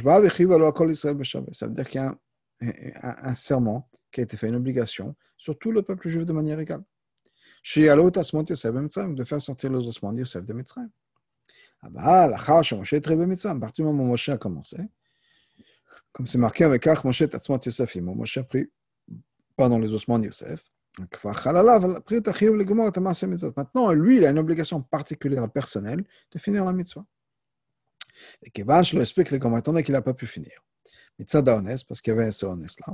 veut 1.67 1.73
dire 1.73 1.87
qu'il 1.87 2.01
y 2.01 2.03
a 2.03 2.17
un, 2.61 3.33
serment 3.33 3.89
qui 4.11 4.21
a 4.21 4.23
été 4.23 4.37
fait, 4.37 4.47
une 4.47 4.55
obligation, 4.55 5.15
sur 5.37 5.57
tout 5.57 5.71
le 5.71 5.81
peuple 5.81 6.09
juif 6.09 6.25
de 6.25 6.33
manière 6.33 6.59
égale. 6.59 6.83
De 9.15 9.23
faire 9.23 9.41
sortir 9.41 9.71
les 9.71 9.87
ossements 9.87 10.13
de 10.13 10.19
Yosef 10.19 10.45
de 10.45 10.53
Mitzrayim. 10.53 10.89
À 11.81 11.89
partir 11.89 13.73
du 13.75 13.83
moment 13.83 14.03
où 14.03 14.07
Moshe 14.07 14.29
a 14.29 14.37
commencé, 14.37 14.77
comme 16.11 16.25
c'est 16.25 16.37
marqué 16.37 16.63
avec 16.63 16.87
Ach 16.87 17.03
Moshe 17.03 17.29
Tatzmot 17.29 17.59
Yosef, 17.63 17.95
Moshe 17.97 18.37
a 18.37 18.43
pris 18.43 18.71
pendant 19.55 19.79
les 19.79 19.93
ossements 19.93 20.17
de 20.17 20.25
Yosef, 20.25 20.63
Maintenant, 23.55 23.91
lui, 23.91 24.17
il 24.17 24.25
a 24.25 24.29
une 24.31 24.39
obligation 24.39 24.81
particulière 24.81 25.47
personnelle 25.51 26.03
de 26.31 26.39
finir 26.39 26.65
la 26.65 26.73
mitzvah. 26.73 27.05
Et 28.43 28.51
je 28.55 28.95
le 28.95 29.01
explique 29.01 29.31
le 29.31 29.61
donné 29.61 29.83
qu'il 29.83 29.93
n'a 29.93 30.01
pas 30.01 30.13
pu 30.13 30.27
finir. 30.27 30.63
Mitzvah 31.19 31.41
d'Aones, 31.41 31.77
parce 31.87 32.01
qu'il 32.01 32.13
y 32.13 32.17
avait 32.17 32.31
ce 32.31 32.45
Ones 32.45 32.67
là. 32.85 32.93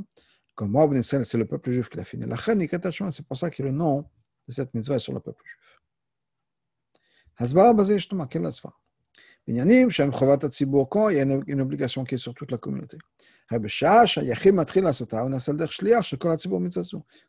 Comme 0.56 0.72
moi, 0.72 0.90
c'est 1.02 1.34
le 1.34 1.46
peuple 1.46 1.72
juif 1.72 1.90
qui 1.90 1.98
l'a 1.98 2.04
fini. 2.04 2.26
La 2.26 2.38
c'est 2.38 3.26
pour 3.26 3.38
ça 3.38 3.50
que 3.50 3.64
le 3.64 3.72
nom 3.72 4.06
de 4.48 4.54
cette 4.54 4.74
mitzvah 4.74 4.96
est 4.96 5.00
sur 5.00 5.14
le 5.14 5.20
peuple 5.20 5.44
juif. 5.44 5.82
Hasbara 7.38 7.72
est 7.72 8.10
la 8.10 8.52
il 9.48 9.56
y 9.56 9.60
a 9.60 9.64
une 9.64 11.62
obligation 11.62 12.04
qui 12.06 12.16
est 12.16 12.18
sur 12.18 12.34
toute 12.34 12.52
la 12.52 12.58
communauté. 12.58 12.98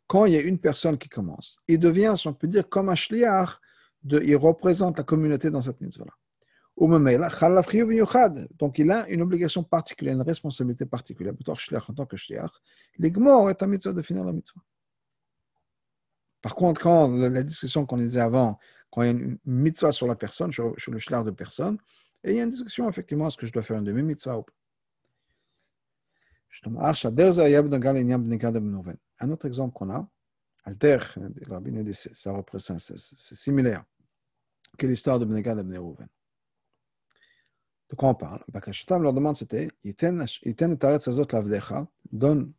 Quand 0.07 0.25
il 0.25 0.33
y 0.33 0.37
a 0.37 0.41
une 0.41 0.57
personne 0.59 0.97
qui 0.97 1.09
commence, 1.09 1.61
il 1.67 1.79
devient, 1.79 2.13
si 2.15 2.27
on 2.27 2.33
peut 2.33 2.47
dire, 2.47 2.69
comme 2.69 2.89
un 2.89 2.95
shliach, 2.95 3.59
il 4.03 4.35
représente 4.37 4.97
la 4.97 5.03
communauté 5.03 5.51
dans 5.51 5.61
cette 5.61 5.81
mitzvah-là. 5.81 6.13
Donc 6.77 8.79
il 8.79 8.91
a 8.91 9.09
une 9.09 9.21
obligation 9.21 9.63
particulière, 9.63 10.15
une 10.15 10.21
responsabilité 10.21 10.85
particulière, 10.85 11.33
en 11.87 11.93
tant 11.93 12.05
que 12.05 12.17
shliach. 12.17 12.51
L'igmor 12.97 13.49
est 13.49 13.63
un 13.63 13.67
mitzvah 13.67 13.93
de 13.93 14.13
la 14.13 14.33
mitzvah. 14.33 14.61
Par 16.41 16.53
contre, 16.53 16.81
quand 16.81 17.07
la 17.07 17.43
discussion 17.43 17.85
qu'on 17.85 17.97
disait 17.97 18.19
avant, 18.19 18.59
quand 18.91 19.03
il 19.03 19.05
y 19.05 19.09
a 19.09 19.11
une 19.11 19.37
mitzvah 19.45 19.91
sur 19.91 20.07
la 20.07 20.15
personne, 20.15 20.51
sur, 20.51 20.75
le 20.87 20.99
shliach 20.99 21.23
de 21.23 21.31
personne, 21.31 21.77
il 22.23 22.33
y 22.33 22.39
a 22.39 22.43
une 22.43 22.49
discussion, 22.49 22.89
effectivement, 22.89 23.27
est-ce 23.27 23.37
que 23.37 23.45
je 23.45 23.53
dois 23.53 23.63
faire 23.63 23.77
une 23.77 23.83
demi-mitzvah 23.83 24.37
ou 24.37 24.43
pas? 24.43 24.53
Un 29.19 29.31
autre 29.31 29.45
exemple 29.45 29.73
qu'on 29.73 29.89
a, 29.89 30.07
Alter, 30.63 30.99
ça 32.13 32.31
représente, 32.31 32.79
c'est 32.79 33.35
similaire 33.35 33.83
que 34.77 34.87
l'histoire 34.87 35.19
de 35.19 35.25
Bnegad 35.25 35.59
et 35.59 35.63
Bnerouven. 35.63 36.07
De 37.89 37.95
quoi 37.95 38.09
on 38.09 38.15
parle? 38.15 38.43
Bakashatam 38.51 39.03
leur 39.03 39.13
demande 39.13 39.35
c'était 39.35 39.69
donne 42.11 42.51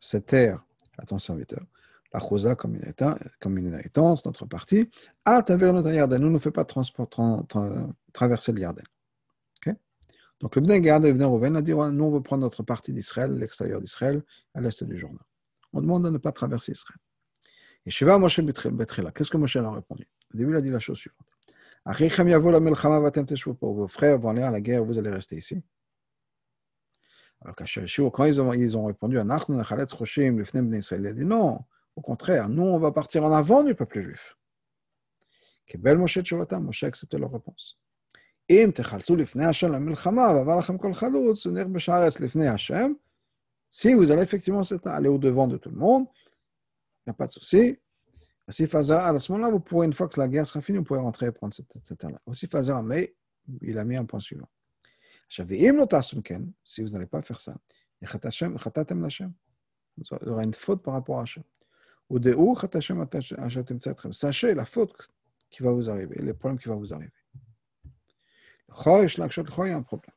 cette 0.00 0.26
terre 0.26 0.64
à 0.98 1.06
ton 1.06 1.18
serviteur, 1.18 1.64
la 2.12 2.20
Chouza 2.20 2.54
comme 2.56 2.74
une, 2.74 2.94
comme 3.40 3.58
une 3.58 3.68
inheritance, 3.68 4.24
notre 4.24 4.46
partie, 4.46 4.90
à 5.24 5.42
travers 5.42 5.72
notre 5.72 5.90
Yarden. 5.92 6.20
Nous 6.20 6.30
ne 6.30 6.38
fait 6.38 6.50
pas 6.50 6.64
traverser 8.12 8.52
le 8.52 8.60
Yarden. 8.60 8.84
Donc 10.40 10.54
le 10.54 10.60
Bnei 10.60 10.80
le 10.80 11.12
Bnei 11.12 11.58
a 11.58 11.62
dit 11.62 11.72
nous, 11.72 12.04
on 12.04 12.10
veut 12.10 12.22
prendre 12.22 12.42
notre 12.42 12.62
partie 12.62 12.92
d'Israël, 12.92 13.38
l'extérieur 13.38 13.80
d'Israël, 13.80 14.22
à 14.54 14.60
l'est 14.60 14.84
du 14.84 14.98
Jourdain. 14.98 15.24
On 15.72 15.80
demande 15.80 16.04
de 16.04 16.10
ne 16.10 16.18
pas 16.18 16.32
traverser 16.32 16.72
Israël. 16.72 16.98
Et 17.86 17.90
Shiva 17.90 18.18
Moshe 18.18 18.40
Betrila, 18.40 19.12
qu'est-ce 19.12 19.30
que 19.30 19.36
Moshe 19.36 19.56
a 19.56 19.70
répondu? 19.70 20.06
Au 20.34 20.36
début, 20.36 20.52
il 20.52 20.56
a 20.56 20.60
dit 20.60 20.70
la 20.70 20.80
chose 20.80 20.98
suivante. 20.98 21.35
Vos 21.85 21.93
frères 23.87 24.19
vont 24.19 24.29
aller 24.29 24.43
à 24.43 24.51
la 24.51 24.61
guerre, 24.61 24.83
vous 24.83 24.99
allez 24.99 25.09
rester 25.09 25.37
ici. 25.37 25.63
Alors 27.41 27.55
quand 27.55 27.65
ils 28.25 28.41
ont, 28.41 28.53
ils 28.53 28.77
ont 28.77 28.85
répondu, 28.85 29.15
il 29.15 29.19
a 31.07 31.13
dit 31.13 31.25
non, 31.25 31.59
au 31.95 32.01
contraire, 32.01 32.49
nous 32.49 32.63
on 32.63 32.77
va 32.77 32.91
partir 32.91 33.23
en 33.23 33.31
avant 33.31 33.63
du 33.63 33.73
peuple 33.75 34.01
juif. 34.01 34.35
קיבל 35.65 35.97
משה 35.97 36.21
תשובתם, 36.21 36.67
משה 36.67 36.87
accepté 36.87 37.17
leur 37.17 37.31
réponse. 37.31 37.77
אם 38.49 38.71
תחלצו 38.75 39.15
לפני 39.15 39.45
השם 39.45 39.71
למלחמה, 39.71 40.21
ועבר 40.21 40.57
לכם 40.57 40.77
כל 40.77 40.93
חלוץ, 40.93 41.45
ונלך 41.45 41.67
בשערס 41.67 42.19
לפני 42.19 42.47
השם, 42.47 42.91
si 43.71 43.93
vous 43.93 44.11
allez 44.11 44.21
effectivement 44.21 44.61
aller 44.85 45.07
au-devant 45.07 45.47
de 45.47 45.57
tout 45.57 45.69
le 45.69 45.77
monde, 45.77 46.05
il 46.05 47.07
n'y 47.07 47.11
a 47.11 47.13
pas 47.13 47.27
de 47.27 47.31
souci. 47.31 47.77
aussi, 48.48 48.64
à 48.64 49.18
ce 49.18 49.32
moment-là, 49.32 49.50
vous 49.50 49.60
pourrez, 49.60 49.86
une 49.86 49.92
fois 49.92 50.08
que 50.08 50.20
la 50.20 50.28
guerre 50.28 50.46
sera 50.46 50.60
finie, 50.60 50.78
vous 50.78 50.84
pourrez 50.84 51.00
rentrer 51.00 51.26
et 51.26 51.32
prendre 51.32 51.52
cette, 51.52 51.66
cette 51.82 51.98
terre-là. 51.98 52.20
Aussi, 52.26 52.46
Fazar, 52.46 52.82
mais 52.82 53.14
il 53.62 53.78
a 53.78 53.84
mis 53.84 53.96
un 53.96 54.04
point 54.04 54.20
suivant. 54.20 54.48
Si 55.28 55.42
vous 56.82 56.88
n'allez 56.90 57.06
pas 57.06 57.22
faire 57.22 57.40
ça, 57.40 57.56
vous 59.96 60.28
aurez 60.28 60.44
une 60.44 60.54
faute 60.54 60.82
par 60.82 60.94
rapport 60.94 61.18
à 61.18 61.22
Hachem. 61.22 61.42
Ou 62.08 62.20
de 62.20 62.36
Sachez 64.12 64.54
la 64.54 64.64
faute 64.64 65.10
qui 65.50 65.64
va 65.64 65.72
vous 65.72 65.90
arriver, 65.90 66.20
les 66.22 66.34
problèmes 66.34 66.58
qui 66.58 66.68
vont 66.68 66.76
vous 66.76 66.94
arriver. 66.94 67.12
Il 68.68 69.68
y 69.68 69.70
a 69.70 69.76
un 69.76 69.82
problème. 69.82 70.12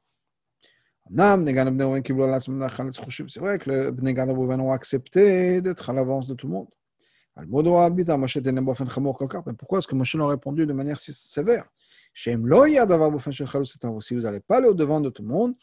C'est 3.28 3.40
vrai 3.40 3.58
que 3.58 3.72
les 3.72 3.92
Bnei 3.92 4.14
Gad 4.14 4.30
ont 4.30 4.72
accepté 4.72 5.62
d'être 5.62 5.90
à 5.90 5.94
l'avance 5.94 6.28
de 6.28 6.36
tout 6.36 6.46
le 6.46 6.54
monde. 6.54 6.68
Pourquoi 9.58 9.80
est-ce 9.80 9.88
que 9.88 9.96
Moshe 9.96 10.16
leur 10.16 10.28
a 10.28 10.32
répondu 10.32 10.66
de 10.66 10.74
manière 10.74 11.00
si 11.00 11.14
sévère? 11.14 11.66
Si 12.14 12.34
vous 12.34 12.48
n'allez 12.48 14.40
pas 14.40 14.58
aller 14.58 14.68
au-devant 14.68 15.00
de 15.00 15.10
tout 15.10 15.22
le 15.22 15.28
monde, 15.28 15.56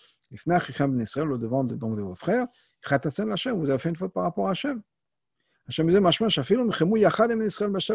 au-devant 1.30 1.64
de, 1.64 1.74
donc, 1.74 1.96
de 1.96 2.02
vos 2.02 2.14
frères, 2.14 2.46
vous 2.88 3.70
avez 3.70 3.78
fait 3.78 3.88
une 3.88 3.96
faute 3.96 4.12
par 4.12 4.22
rapport 4.22 4.48
à 4.48 4.54
disait, 5.90 6.00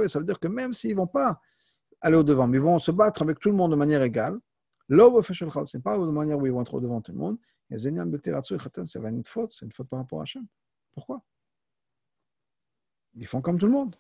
ça 0.07 0.19
veut 0.19 0.25
dire 0.25 0.39
que 0.39 0.47
même 0.47 0.73
s'ils 0.73 0.91
ne 0.91 0.97
vont 0.97 1.07
pas 1.07 1.39
aller 2.01 2.17
au-devant, 2.17 2.47
mais 2.47 2.57
ils 2.57 2.63
vont 2.63 2.77
se 2.77 2.91
battre 2.91 3.21
avec 3.21 3.39
tout 3.39 3.49
le 3.49 3.55
monde 3.55 3.71
de 3.71 3.77
manière 3.77 4.01
égale, 4.01 4.37
ce 4.89 5.77
n'est 5.77 5.81
pas 5.81 5.97
de 5.97 6.11
manière 6.11 6.37
où 6.37 6.45
ils 6.45 6.51
vont 6.51 6.61
être 6.61 6.73
au-devant 6.73 6.97
de 6.97 7.03
tout 7.03 7.13
le 7.13 7.17
monde, 7.17 7.37
c'est 7.73 7.89
une 7.89 9.23
faute, 9.25 9.53
c'est 9.53 9.65
une 9.65 9.71
faute 9.71 9.87
par 9.87 9.99
rapport 9.99 10.19
à 10.19 10.23
Hachem. 10.23 10.45
Pourquoi? 10.93 11.23
Ils 13.15 13.27
font 13.27 13.41
comme 13.41 13.57
tout 13.59 13.67
le 13.67 13.71
monde. 13.71 13.95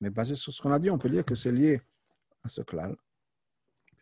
Mais 0.00 0.10
basé 0.10 0.34
sur 0.34 0.52
ce 0.52 0.62
qu'on 0.62 0.72
a 0.72 0.78
dit, 0.78 0.90
on 0.90 0.98
peut 0.98 1.10
dire 1.10 1.24
que 1.24 1.34
c'est 1.34 1.52
lié 1.52 1.82
à 2.42 2.48
ce 2.48 2.62
clan. 2.62 2.94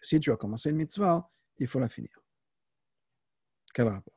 Si 0.01 0.21
tu 0.21 0.31
as 0.31 0.37
commencé 0.37 0.71
une 0.71 0.77
mitzvah, 0.77 1.29
il 1.59 1.67
faut 1.67 1.81
la 1.81 1.89
finir. 1.89 2.11
Quel 3.75 3.89
rapport? 3.89 4.15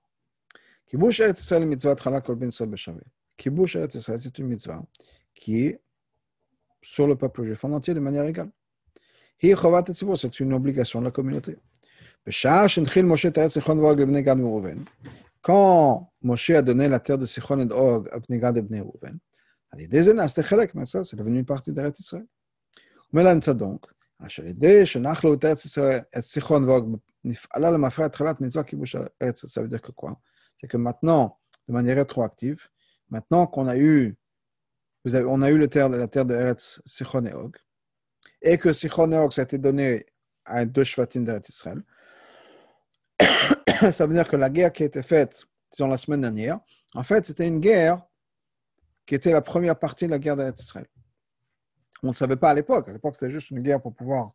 Kibush 0.86 1.20
Eretz 1.20 1.40
Israël 1.40 1.66
mitzvah 1.66 1.96
tchala 1.96 2.22
kol 2.22 2.36
ben 2.36 2.52
sol. 2.52 2.70
Kibush 3.38 3.76
Eretz 3.76 3.96
Israël, 3.96 4.20
c'est 4.22 4.38
une 4.38 4.48
mitzvah 4.48 4.84
qui 5.34 5.66
est 5.66 5.82
sur 6.82 7.08
le 7.08 7.16
peuple 7.16 7.44
juif 7.44 7.64
en 7.64 7.72
entier 7.72 7.94
de 7.94 8.00
manière 8.00 8.26
égale. 8.26 8.52
Hi 9.42 9.56
chovat 9.56 9.86
c'est 9.88 10.40
une 10.40 10.54
obligation 10.54 11.00
de 11.00 11.06
la 11.06 11.12
communauté. 11.12 11.58
B'shah 12.26 12.68
shenchil 12.68 13.06
Moshe 13.06 13.32
Teretz 13.32 13.54
Zichron 13.54 13.76
Vog 13.76 14.00
lebnei 14.00 14.24
Gad 14.24 14.40
Reuven 14.40 14.84
Quand 15.43 16.13
Moshe 16.23 16.51
a 16.51 16.63
donné 16.63 16.89
la 16.89 17.01
terre 17.01 17.19
de 17.19 17.27
Sichon 17.27 17.61
et 17.61 17.73
Og 17.73 18.09
à 18.13 18.21
Pnegad 18.21 18.57
et 18.57 18.63
Bnei 18.63 18.81
Rouven, 18.81 19.19
c'est 19.77 21.17
devenu 21.17 21.39
une 21.39 21.45
partie 21.45 21.73
d'Eretz 21.73 21.99
Israël. 21.99 22.27
Mais 23.13 23.23
là, 23.23 23.35
donc, 23.35 23.87
אשר 24.27 24.47
ידי 24.47 24.87
שנחלו 24.87 25.35
את 25.35 25.45
ארץ 25.45 25.65
ישראל, 25.65 26.01
את 26.19 26.21
סיחון 26.21 26.65
ואוג, 26.65 26.99
נפעלה 27.25 27.71
למפרע 27.71 28.07
התחלת 28.07 28.41
מצווה 28.41 28.65
כיבוש 28.65 28.97
ארץ 29.23 29.45
ça 29.45 29.63
veut 29.63 29.69
dire 29.69 29.83
que 29.83 29.93
quoi 29.93 30.13
C'est 30.61 30.69
que 30.69 30.77
maintenant, 30.77 31.39
de 31.69 31.73
manière 31.73 31.97
rétroactive, 31.97 32.61
maintenant 33.11 33.47
qu'on 33.47 33.67
a 33.69 33.77
eu, 33.77 34.17
vous 35.05 35.15
avez, 35.15 35.27
on 35.27 35.43
a 35.43 35.51
eu 35.51 35.59
le 35.59 35.69
terre, 35.69 35.89
la 35.89 36.09
terre 36.09 36.25
de 36.25 36.35
Eretz, 36.35 36.81
Sichon 36.87 37.25
et 37.27 37.35
Og, 37.35 37.57
et 38.41 38.57
que 38.57 38.73
Sichon 38.73 39.11
et 39.13 39.19
Og, 39.19 39.33
ça 39.33 39.43
a 39.43 39.45
été 39.45 39.59
donné 39.59 40.07
à 40.45 40.65
deux 40.65 40.85
Shvatim 40.85 41.25
d'Eretz 41.25 41.49
Israël, 41.49 41.83
ça 43.92 44.06
veut 44.06 44.14
dire 44.14 44.28
que 44.28 44.36
la 44.36 44.50
guerre 44.50 44.72
qui 44.72 44.84
a 44.84 44.86
été 44.86 45.02
faite, 45.04 45.46
disons 45.72 45.88
la 45.88 45.98
semaine 45.98 46.22
dernière, 46.22 46.60
en 46.96 47.04
fait, 47.04 47.26
c'était 47.26 47.48
une 47.48 47.60
guerre 47.60 48.02
qui 49.06 49.16
était 49.16 49.32
la 49.32 49.42
première 49.42 49.78
partie 49.78 50.06
de 50.06 50.12
la 50.12 50.20
guerre 50.20 50.38
d'Israël. 50.54 50.88
On 52.04 52.10
ne 52.10 52.14
savait 52.14 52.38
pas 52.38 52.52
à 52.52 52.54
l'époque. 52.54 52.88
À 52.88 52.94
l'époque, 52.94 53.16
c'était 53.16 53.30
juste 53.30 53.50
une 53.52 53.62
guerre 53.62 53.82
pour 53.82 53.94
pouvoir 53.94 54.32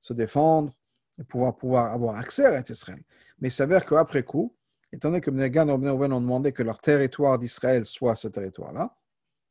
se 0.00 0.12
défendre 0.12 0.74
et 1.18 1.24
pouvoir, 1.24 1.56
pouvoir 1.56 1.92
avoir 1.92 2.16
accès 2.16 2.46
à 2.46 2.60
Israël. 2.60 3.02
Mais 3.38 3.48
il 3.48 3.52
s'avère 3.52 3.86
qu'après 3.86 4.22
coup, 4.22 4.56
étant 4.92 5.10
donné 5.10 5.20
que 5.20 5.30
Bnegan 5.30 5.68
et 5.68 5.72
Reuven 5.72 6.12
ont 6.12 6.20
demandé 6.20 6.52
que 6.52 6.62
leur 6.62 6.80
territoire 6.80 7.38
d'Israël 7.38 7.86
soit 7.86 8.16
ce 8.16 8.28
territoire-là, 8.28 8.96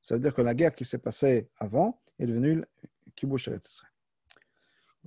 ça 0.02 0.16
veut 0.16 0.22
dire 0.22 0.34
que 0.34 0.42
la 0.42 0.54
guerre 0.54 0.76
qui 0.76 0.86
s'est 0.86 0.98
passée 0.98 1.50
avant 1.58 2.02
est 2.20 2.26
devenue 2.26 2.64
Kibush 3.16 3.48
Israël. 3.48 3.93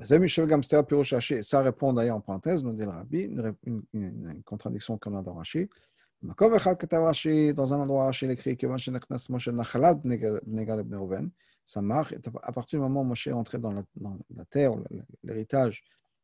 Ça 0.02 1.60
répond 1.60 1.92
d'ailleurs 1.92 2.16
en 2.16 2.20
parenthèse, 2.20 2.62
nous 2.62 2.72
dit 2.72 2.84
le 2.84 2.90
Rabbi, 2.90 3.20
une, 3.20 3.54
une, 3.64 3.82
une 3.94 4.42
contradiction 4.42 4.98
qu'on 4.98 5.16
a 5.16 5.22
dans 5.22 5.34
Rashi. 5.34 5.68
Dans 6.22 7.74
un 7.74 7.80
endroit, 7.80 8.04
Rashi 8.06 8.26
écrit 8.26 8.56
ça 11.66 11.82
marche. 11.82 12.14
À 12.42 12.52
partir 12.52 12.78
du 12.78 12.82
moment 12.82 13.00
où 13.00 13.04
Moshe 13.04 13.26
est 13.26 13.32
entré 13.32 13.58
dans 13.58 13.72
la, 13.72 14.44
terre, 14.48 14.72
l'héritage, 15.24 15.82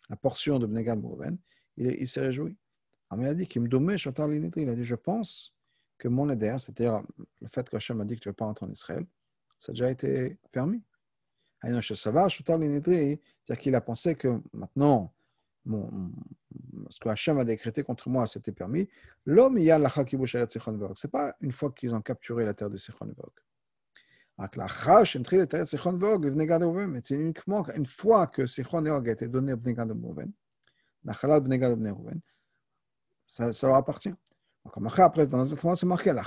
la 0.08 0.16
portion 0.16 0.58
de 0.58 0.66
Bnegad 0.66 1.00
Brouven, 1.00 1.36
il, 1.76 2.06
s'est 2.06 2.20
réjoui. 2.20 2.56
il 3.16 3.26
a 3.26 3.34
dit 3.34 3.46
qu'il 3.46 3.62
me 3.62 3.68
il 3.68 4.68
a 4.68 4.74
dit 4.74 4.84
Je 4.84 4.94
pense 4.94 5.52
que 5.98 6.08
mon 6.08 6.30
éder, 6.30 6.54
c'est-à-dire 6.58 7.02
le 7.40 7.48
fait 7.48 7.68
que 7.68 7.76
Hachem 7.76 8.00
a 8.00 8.04
dit 8.04 8.14
que 8.14 8.20
tu 8.20 8.28
ne 8.28 8.32
vas 8.32 8.36
pas 8.36 8.44
entrer 8.46 8.66
en 8.66 8.70
Israël, 8.70 9.04
ça 9.58 9.70
a 9.70 9.72
déjà 9.72 9.90
été 9.90 10.38
permis. 10.52 10.82
C'est-à-dire 11.62 13.60
qu'il 13.60 13.74
a 13.74 13.80
pensé 13.80 14.14
que 14.14 14.40
maintenant, 14.52 15.12
ce 15.66 16.98
que 17.00 17.08
Hachem 17.08 17.38
a 17.38 17.44
décrété 17.44 17.82
contre 17.82 18.08
moi, 18.08 18.26
c'était 18.26 18.52
permis. 18.52 18.88
L'homme, 19.26 19.58
il 19.58 19.64
y 19.64 19.70
a 19.70 19.78
la 19.78 19.88
Ce 19.88 21.06
n'est 21.06 21.10
pas 21.10 21.36
une 21.40 21.52
fois 21.52 21.70
qu'ils 21.72 21.94
ont 21.94 22.02
capturé 22.02 22.44
la 22.44 22.54
terre 22.54 22.70
de 22.70 22.76
Sichon 22.76 23.06
Vog. 23.16 23.30
C'est 27.04 27.14
uniquement 27.14 27.64
une 27.74 27.86
fois 27.86 28.26
que 28.26 28.46
Sichon 28.46 28.82
Vog 28.82 29.08
a 29.08 29.12
été 29.12 29.28
donné 29.28 29.52
à 29.52 29.56
Bnegad 29.56 29.90
Reuven, 29.90 30.32
ça, 33.26 33.52
ça 33.52 33.66
leur 33.66 33.76
appartient. 33.76 34.14
Après, 34.64 35.26
dans 35.26 35.38
un 35.38 35.52
autre 35.52 35.74
c'est 35.74 35.86
marqué, 35.86 36.12
dans 36.12 36.20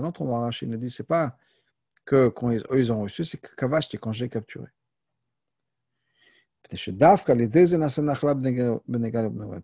un 0.00 0.04
autre 0.04 0.24
moment, 0.24 0.50
il 0.50 0.70
ne 0.70 0.76
dit, 0.76 1.02
pas 1.02 1.36
que 2.04 2.32
ils, 2.74 2.92
ont 2.92 3.02
reçu, 3.02 3.24
c'est 3.24 3.38
que 3.38 3.54
Kavashti, 3.54 3.98
quand 3.98 4.12
j'ai 4.12 4.28
capturé. 4.28 4.68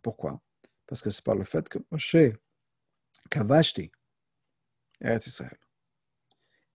Pourquoi? 0.03 0.41
Parce 0.86 1.03
que 1.03 1.11
c'est 1.11 1.24
par 1.24 1.34
le 1.34 1.45
fait 1.45 1.68
que 1.68 1.78
Moshe, 1.91 2.16
Kavashti, 3.30 3.91
Eretz 5.01 5.26
Israël, 5.26 5.59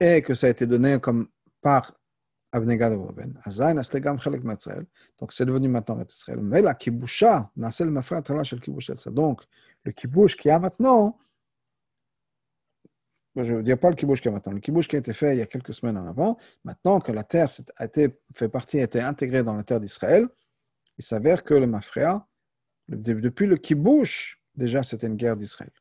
et 0.01 0.23
que 0.23 0.35
ça 0.35 0.47
a 0.47 0.51
été 0.51 0.67
donné 0.67 1.01
comme 1.01 1.29
par 1.61 1.95
Abnegad 2.53 2.93
Reuven. 2.93 3.41
Chelek 3.47 4.43
Israël. 4.59 4.87
Donc 5.19 5.33
c'est 5.33 5.47
devenu 5.47 5.69
maintenant 5.69 5.99
Israël. 6.03 6.41
Mais 6.43 6.61
la 6.61 6.75
kibusha, 6.75 7.51
kibush 8.61 8.91
Donc 9.07 9.43
le 9.85 9.93
kibush 9.93 10.37
qui 10.37 10.51
a 10.51 10.59
maintenant, 10.59 11.19
je 13.37 13.55
ne 13.55 13.63
dire 13.63 13.79
pas 13.79 13.89
le 13.91 13.97
est 13.97 14.31
maintenant, 14.31 14.53
le 14.53 14.61
kibouche 14.61 14.89
qui 14.89 14.97
a 14.97 14.99
été 14.99 15.13
fait 15.13 15.35
il 15.35 15.39
y 15.39 15.43
a 15.43 15.47
quelques 15.47 15.73
semaines 15.73 15.97
en 15.97 16.07
avant, 16.07 16.37
maintenant 16.65 17.01
que 17.01 17.13
la 17.13 17.25
terre 17.25 17.49
a 17.77 17.87
été, 17.87 18.19
fait 18.35 18.49
partie, 18.49 18.79
a 18.79 18.83
été 18.83 19.01
intégrée 19.01 19.43
dans 19.43 19.55
la 19.55 19.63
terre 19.63 19.81
d'Israël, 19.81 20.29
il 20.99 21.05
s'avère 21.05 21.43
que 21.45 21.55
le 21.55 21.67
Mafréa, 21.67 22.27
depuis 22.89 23.47
le 23.47 23.57
kibouche, 23.57 24.41
déjà 24.55 24.83
c'était 24.83 25.07
une 25.07 25.17
guerre 25.17 25.37
d'Israël. 25.37 25.73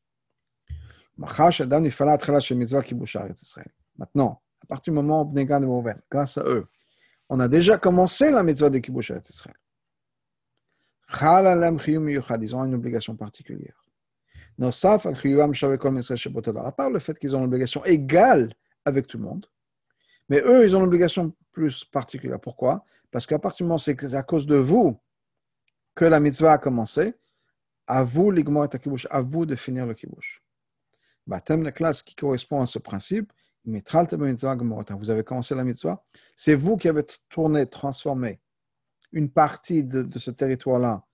Maintenant, 3.98 4.42
à 4.64 4.66
partir 4.68 4.94
du 4.94 4.96
moment 4.96 5.28
où 5.30 5.84
grâce 6.10 6.38
à 6.38 6.44
eux, 6.44 6.68
on 7.30 7.40
a 7.40 7.48
déjà 7.48 7.78
commencé 7.78 8.32
la 8.32 8.44
mitzvah 8.44 8.70
de 8.70 8.80
kibouche 8.80 9.12
d'Israël. 9.12 9.58
Ils 11.14 12.56
ont 12.56 12.64
une 12.64 12.74
obligation 12.74 13.16
particulière. 13.16 13.81
À 14.60 14.72
part 16.72 16.90
le 16.90 17.00
fait 17.00 17.18
qu'ils 17.18 17.36
ont 17.36 17.42
l'obligation 17.42 17.84
égale 17.86 18.54
avec 18.86 19.08
tout 19.08 19.18
le 19.18 19.24
monde, 19.24 19.48
mais 20.30 20.42
eux, 20.42 20.64
ils 20.66 20.76
ont 20.76 20.82
l'obligation 20.82 21.34
plus 21.52 21.84
particulière. 21.84 22.40
Pourquoi? 22.40 22.86
Parce 23.12 23.26
qu'à 23.26 23.40
partir 23.40 23.66
du 23.66 23.68
moment 23.68 23.76
où 23.76 23.80
c'est 23.80 24.14
à 24.14 24.24
cause 24.24 24.46
de 24.46 24.56
vous 24.56 24.98
que 25.96 26.06
la 26.06 26.20
mitzvah 26.20 26.54
a 26.54 26.58
commencé, 26.58 27.16
À 27.88 28.04
vous, 28.04 28.32
l'igmor 28.32 28.66
et 28.66 28.80
kibush, 28.80 29.08
à 29.10 29.20
vous 29.22 29.46
de 29.46 29.56
finir 29.56 29.86
le 29.86 29.94
kibush. 29.94 30.42
Baptême 31.28 31.64
de 31.64 31.72
classe 31.72 32.02
qui 32.02 32.16
correspond 32.16 32.62
à 32.62 32.66
ce 32.66 32.80
principe, 32.80 33.34
vous 33.66 35.10
avez 35.10 35.24
commencé 35.24 35.56
la 35.56 35.64
mitzvah, 35.64 36.04
c'est 36.36 36.56
vous 36.56 36.78
qui 36.78 36.88
avez 36.88 37.04
tourné, 37.30 37.68
transformé 37.68 38.40
une 39.12 39.30
partie 39.30 39.84
de, 39.84 40.04
de 40.04 40.20
ce 40.20 40.32
territoire-là 40.32 41.06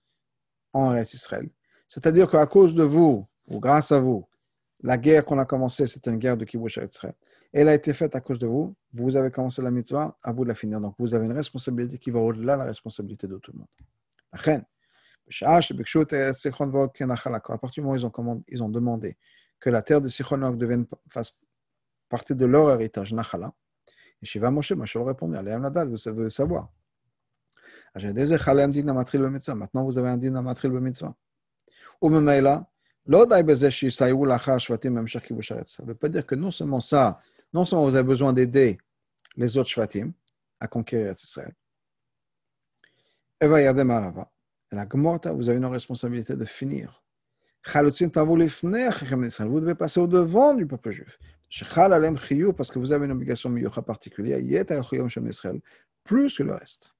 en 0.72 0.90
reste 0.90 1.14
Israël. 1.14 1.50
C'est-à-dire 1.88 2.30
qu'à 2.30 2.46
cause 2.46 2.74
de 2.74 2.84
vous, 2.84 3.26
ou 3.48 3.58
grâce 3.58 3.92
à 3.92 4.00
vous, 4.00 4.28
la 4.80 4.96
guerre 4.96 5.24
qu'on 5.24 5.38
a 5.38 5.44
commencée, 5.44 5.86
c'était 5.86 6.10
une 6.10 6.18
guerre 6.18 6.36
de 6.36 6.44
Kibush 6.44 6.78
Israël. 6.78 7.14
Elle 7.52 7.68
a 7.68 7.74
été 7.74 7.92
faite 7.94 8.14
à 8.14 8.20
cause 8.20 8.38
de 8.38 8.46
vous. 8.46 8.76
Vous 8.92 9.16
avez 9.16 9.30
commencé 9.30 9.62
la 9.62 9.70
mitzvah, 9.70 10.16
à 10.22 10.32
vous 10.32 10.44
de 10.44 10.48
la 10.48 10.54
finir. 10.54 10.80
Donc, 10.80 10.94
vous 10.98 11.14
avez 11.14 11.24
une 11.24 11.32
responsabilité 11.32 11.98
qui 11.98 12.10
va 12.10 12.20
au-delà 12.20 12.54
de 12.54 12.58
la 12.60 12.66
responsabilité 12.66 13.26
de 13.26 13.38
tout 13.38 13.52
le 13.52 13.58
monde. 13.58 13.68
À 14.32 14.38
partir 17.58 17.70
du 17.72 17.80
moment 17.80 17.92
où 17.92 17.96
ils 17.96 18.06
ont, 18.06 18.44
ils 18.48 18.62
ont 18.62 18.68
demandé 18.68 19.16
que 19.58 19.70
la 19.70 19.82
terre 19.82 20.00
de 20.00 20.08
Sichon 20.08 20.38
devienne 20.52 20.86
fasse 21.08 21.36
partie 22.08 22.36
de 22.36 22.46
leur 22.46 22.70
héritage, 22.70 23.12
Nachala, 23.12 23.52
et 24.22 24.26
Shiva 24.26 24.50
Moshe, 24.50 24.72
Moshe 24.72 24.94
leur 24.94 25.06
répondit, 25.06 25.36
allez, 25.36 25.56
vous 25.86 25.96
savez 25.96 26.30
savoir. 26.30 26.70
Maintenant, 27.94 29.84
vous 29.84 29.98
avez 29.98 30.08
un 30.08 30.16
din 30.16 30.36
amatril 30.36 30.70
même 32.02 32.26
là, 32.26 32.66
ça 33.10 34.12
veut 35.82 35.94
pas 35.94 36.08
dire 36.08 36.26
que 36.26 36.34
non 36.34 36.50
seulement 36.50 36.80
ça, 36.80 37.20
non 37.54 37.64
seulement 37.64 37.86
vous 37.86 37.94
avez 37.94 38.06
besoin 38.06 38.32
d'aider 38.34 38.78
les 39.36 39.56
autres 39.56 39.70
shvatim 39.70 40.12
à 40.60 40.68
conquérir 40.68 41.14
Israël. 41.14 41.54
Eva 43.40 43.62
Yadem 43.62 43.90
Arava. 43.90 44.30
La 44.70 44.84
Gmorta, 44.84 45.32
vous 45.32 45.48
avez 45.48 45.56
une 45.58 45.64
responsabilité 45.64 46.36
de 46.36 46.44
finir. 46.44 47.02
Vous 47.64 48.00
devez 49.60 49.74
passer 49.74 50.00
au 50.00 50.06
devant 50.06 50.52
du 50.54 50.66
peuple 50.66 50.90
juif. 50.90 51.18
Parce 52.56 52.70
que 52.70 52.78
vous 52.78 52.92
avez 52.92 53.06
une 53.06 53.12
obligation 53.12 53.54
particulière, 53.82 54.38
plus 56.04 56.36
que 56.36 56.42
le 56.42 56.54
reste. 56.54 56.92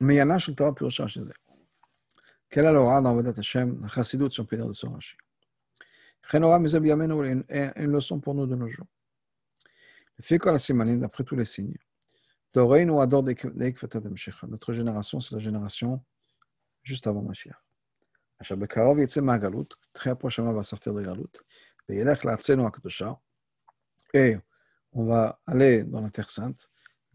Mais 0.00 0.16
il 0.16 0.18
y 0.18 0.22
en 0.22 0.30
a 0.30 0.38
chez 0.38 0.52
le 0.52 0.56
Torah 0.56 0.74
Purusha 0.74 1.06
chez 1.06 1.20
eux. 1.20 1.32
Quelle 2.50 2.64
est 2.64 2.72
la 2.72 3.32
de 3.32 3.42
est 7.24 7.72
une 7.76 7.92
leçon 7.92 8.20
pour 8.20 8.34
nous 8.34 8.46
de 8.46 8.54
nos 8.54 8.68
jours. 8.68 8.86
Le 10.18 10.96
d'après 10.96 11.24
tous 11.24 11.36
les 11.36 11.44
signes. 11.44 11.76
Notre 12.54 14.72
génération, 14.72 15.20
c'est 15.20 15.34
la 15.34 15.40
génération 15.40 16.04
juste 16.82 17.06
avant 17.06 17.22
la 17.22 17.32
Terre. 17.32 17.62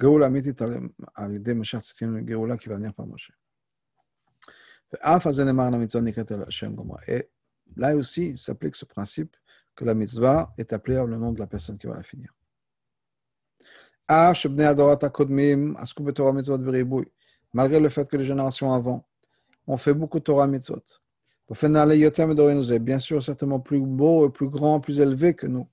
גאולה 0.00 0.26
אמיתית 0.26 0.62
על 1.14 1.34
ידי 1.34 1.52
משיח 1.52 1.80
צדקנו 1.80 2.24
גאולה 2.24 2.55
qui 2.55 2.68
va 2.68 2.76
venir 2.76 2.92
par 2.96 3.07
Moshe. 3.07 3.32
ואף 4.92 5.26
על 5.26 5.32
זה 5.32 5.44
נאמר 5.44 5.70
למצווה 5.70 6.05
נקראת 6.05 6.32
על 6.32 6.42
השם 6.48 6.74
גומרה. 6.74 7.00
Là 7.76 7.96
aussi, 7.96 8.36
s'applique 8.36 8.76
ce 8.76 8.84
principe 8.84 9.36
que 9.74 9.84
la 9.84 9.94
mitzvah 9.94 10.52
est 10.59 10.72
appelée 10.72 10.98
au 10.98 11.09
nom 11.09 11.32
de 11.32 11.40
la 11.40 11.46
personne 11.46 11.78
qui 11.78 11.86
va 11.86 11.96
la 11.96 12.02
finir. 12.02 12.32
Malgré 17.52 17.80
le 17.80 17.88
fait 17.88 18.09
que 18.09 18.16
les 18.16 18.24
générations 18.24 18.72
avant 18.72 19.09
ont 19.66 19.76
fait 19.76 19.94
beaucoup 19.94 20.18
de 20.18 20.24
Torah 20.24 20.46
mitzvot. 20.46 20.84
Bien 22.80 22.98
sûr, 22.98 23.22
certainement 23.22 23.61
plus 23.61 23.80
beau, 23.80 24.30
plus 24.30 24.48
grand, 24.48 24.80
plus 24.80 25.00
élevé 25.00 25.34
que 25.34 25.46
nous. 25.46 25.68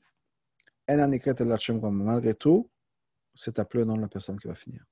Malgré 0.88 2.34
tout, 2.36 2.69
c'est 3.37 3.59
appelé 3.59 3.82
au 3.82 3.87
nom 3.87 3.97
la 3.97 4.09
personne 4.09 4.39
qui 4.41 4.49
va 4.49 4.55
finir. 4.55 4.84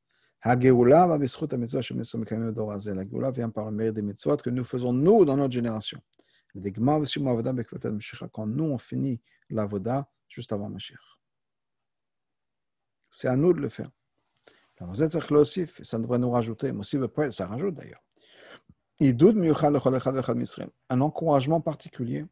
La 0.44 0.60
Géoula 0.60 1.06
vient 3.30 3.50
par 3.50 3.64
le 3.64 3.70
mérite 3.72 3.94
des 3.94 4.02
mitzvot 4.02 4.36
que 4.36 4.50
nous 4.50 4.64
faisons 4.64 4.92
nous 4.92 5.24
dans 5.24 5.36
notre 5.38 5.54
génération. 5.54 6.00
Quand 8.32 8.46
nous 8.46 8.64
on 8.64 8.78
finit 8.78 9.20
l'avoda 9.48 10.08
juste 10.28 10.52
avant 10.52 10.68
Mashiach. 10.68 11.18
C'est 13.10 13.28
à 13.28 13.36
nous 13.36 13.52
de 13.54 13.60
le 13.60 13.68
faire. 13.70 13.90
Ça 15.82 15.98
devrait 15.98 16.18
nous 16.18 16.30
rajouter, 16.30 16.72
mais 16.72 16.84
ça 17.30 17.46
rajoute 17.46 17.74
d'ailleurs. 17.74 18.04
Un 20.90 21.00
encouragement 21.00 21.60
particulier 21.60 22.26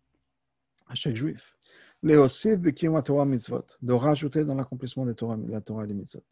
à 0.86 0.94
chaque 0.94 1.16
juif 1.16 1.56
de 2.02 3.92
rajouter 3.92 4.44
dans 4.44 4.54
l'accomplissement 4.54 5.06
des 5.06 5.14
Torah, 5.14 5.36
la 5.48 5.60
Torah 5.60 5.84
et 5.84 5.86
les 5.86 5.94
mitzvot. 5.94 6.24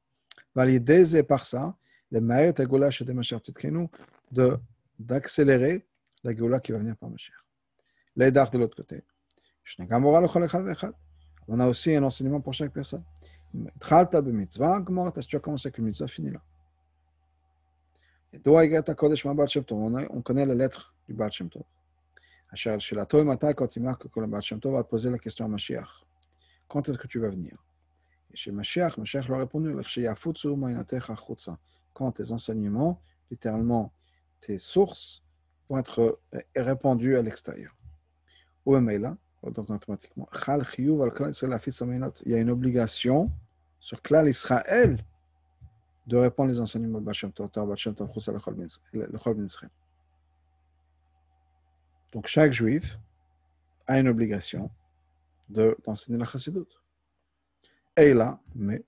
Validé 0.54 1.22
par 1.22 1.46
ça, 1.46 1.76
le 2.10 2.20
Maïr 2.20 2.52
Tagoula 2.52 2.90
chez 2.90 3.04
Tzidkenu, 3.04 3.88
d'accélérer 4.98 5.86
la 6.24 6.34
Géoula 6.34 6.58
qui 6.60 6.72
va 6.72 6.78
venir 6.78 6.96
par 6.96 7.08
Mashiach. 7.08 7.36
L'aidar 8.16 8.50
de 8.50 8.58
l'autre 8.58 8.76
côté. 8.76 9.04
On 11.46 11.60
a 11.60 11.68
aussi 11.68 11.94
un 11.94 12.02
enseignement 12.02 12.40
pour 12.40 12.52
chaque 12.52 12.72
personne. 12.72 13.04
Si 13.52 13.58
tu 15.28 15.36
as 15.36 15.40
commencé 15.40 15.68
avec 15.68 15.78
une 15.78 15.84
mitzvah, 15.84 16.08
finis 16.08 16.32
là. 16.32 16.42
On 20.10 20.22
connaît 20.22 20.46
la 20.46 20.54
lettre 20.54 20.94
du 21.08 21.14
Baal 21.14 21.32
Shem 21.32 21.48
Tov. 21.48 21.62
Shelato 22.56 23.24
quand 23.54 23.76
il 23.76 23.82
marque 23.82 24.08
que 24.08 24.20
le 24.20 24.26
Baal 24.26 24.42
Tov 24.42 24.72
va 24.72 24.84
poser 24.84 25.10
la 25.10 25.18
question 25.18 25.44
à 25.44 25.48
Mashiach. 25.48 26.04
Quand 26.68 26.88
est-ce 26.88 26.98
que 26.98 27.06
tu 27.06 27.18
vas 27.20 27.28
venir? 27.28 27.56
Et 28.32 28.36
chez 28.36 28.52
Mashiach, 28.52 28.98
Mashiach 28.98 29.28
leur 29.28 29.38
a 29.38 29.40
répondu 29.40 29.74
Quand 31.92 32.12
tes 32.12 32.32
enseignements, 32.32 33.02
littéralement 33.30 33.92
tes 34.40 34.58
sources, 34.58 35.22
vont 35.68 35.78
être 35.78 36.20
euh, 36.34 36.40
répandus 36.56 37.16
à 37.16 37.22
l'extérieur. 37.22 37.76
Oemeila, 38.66 39.16
donc 39.42 39.70
automatiquement, 39.70 40.28
il 40.76 42.32
y 42.32 42.34
a 42.34 42.38
une 42.38 42.50
obligation 42.50 43.30
sur 43.78 44.02
Klal 44.02 44.28
Israël 44.28 45.04
de 46.06 46.16
répandre 46.16 46.50
les 46.50 46.60
enseignements 46.60 47.00
de 47.00 47.04
Baal 47.04 47.14
Shem 47.14 47.32
Tov, 47.32 47.50
le 48.92 49.18
Chol 49.18 49.36
donc 52.12 52.26
chaque 52.26 52.52
juif 52.52 52.98
a 53.86 53.98
une 53.98 54.08
obligation 54.08 54.70
d'enseigner 55.48 56.18
la 56.18 56.24
chassidut. 56.24 56.66
Et 57.96 58.14
là, 58.14 58.40
mais, 58.54 58.82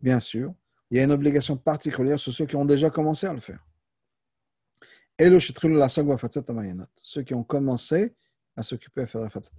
bien 0.00 0.20
sûr, 0.20 0.54
il 0.90 0.96
y 0.96 1.00
a 1.00 1.04
une 1.04 1.12
obligation 1.12 1.56
particulière 1.56 2.18
sur 2.20 2.32
ceux 2.32 2.46
qui 2.46 2.56
ont 2.56 2.64
déjà 2.64 2.90
commencé 2.90 3.26
à 3.26 3.32
le 3.32 3.40
faire. 3.40 3.64
Et 5.18 5.30
le 5.30 5.40
ceux 6.96 7.22
qui 7.22 7.34
ont 7.34 7.44
commencé 7.44 8.14
à 8.56 8.62
s'occuper 8.62 9.02
à 9.02 9.06
faire 9.06 9.22
la 9.22 9.30
fatzat 9.30 9.50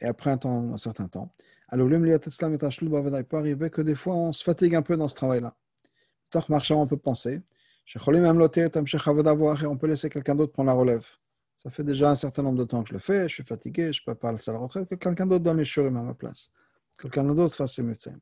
et 0.00 0.06
après 0.06 0.30
un, 0.30 0.38
temps, 0.38 0.72
un 0.72 0.76
certain 0.76 1.08
temps, 1.08 1.34
alors 1.68 1.88
peut 3.24 3.36
arriver 3.36 3.70
que 3.70 3.82
des 3.82 3.94
fois 3.94 4.14
on 4.14 4.32
se 4.32 4.42
fatigue 4.42 4.74
un 4.74 4.82
peu 4.82 4.96
dans 4.96 5.08
ce 5.08 5.14
travail-là 5.14 5.56
marchand, 6.48 6.80
on 6.80 6.86
peut 6.86 6.96
penser. 6.96 7.40
On 7.96 9.76
peut 9.76 9.86
laisser 9.86 10.10
quelqu'un 10.10 10.34
d'autre 10.34 10.52
prendre 10.52 10.68
la 10.68 10.72
relève. 10.72 11.06
Ça 11.56 11.70
fait 11.70 11.84
déjà 11.84 12.10
un 12.10 12.14
certain 12.14 12.42
nombre 12.42 12.58
de 12.58 12.64
temps 12.64 12.82
que 12.82 12.88
je 12.90 12.94
le 12.94 12.98
fais, 12.98 13.28
je 13.28 13.34
suis 13.34 13.42
fatigué, 13.42 13.90
je 13.92 14.02
ne 14.02 14.12
peux 14.12 14.14
pas 14.14 14.32
laisser 14.32 14.50
à 14.50 14.54
la 14.54 14.60
retraite, 14.60 14.88
que 14.88 14.96
quelqu'un 14.96 15.26
d'autre 15.26 15.44
donne 15.44 15.56
les 15.58 15.64
shurim 15.64 15.96
à 15.96 16.02
ma 16.02 16.14
place. 16.14 16.50
Quelqu'un 17.00 17.24
d'autre 17.24 17.54
fasse 17.54 17.74
ses 17.74 17.82
médecins. 17.82 18.16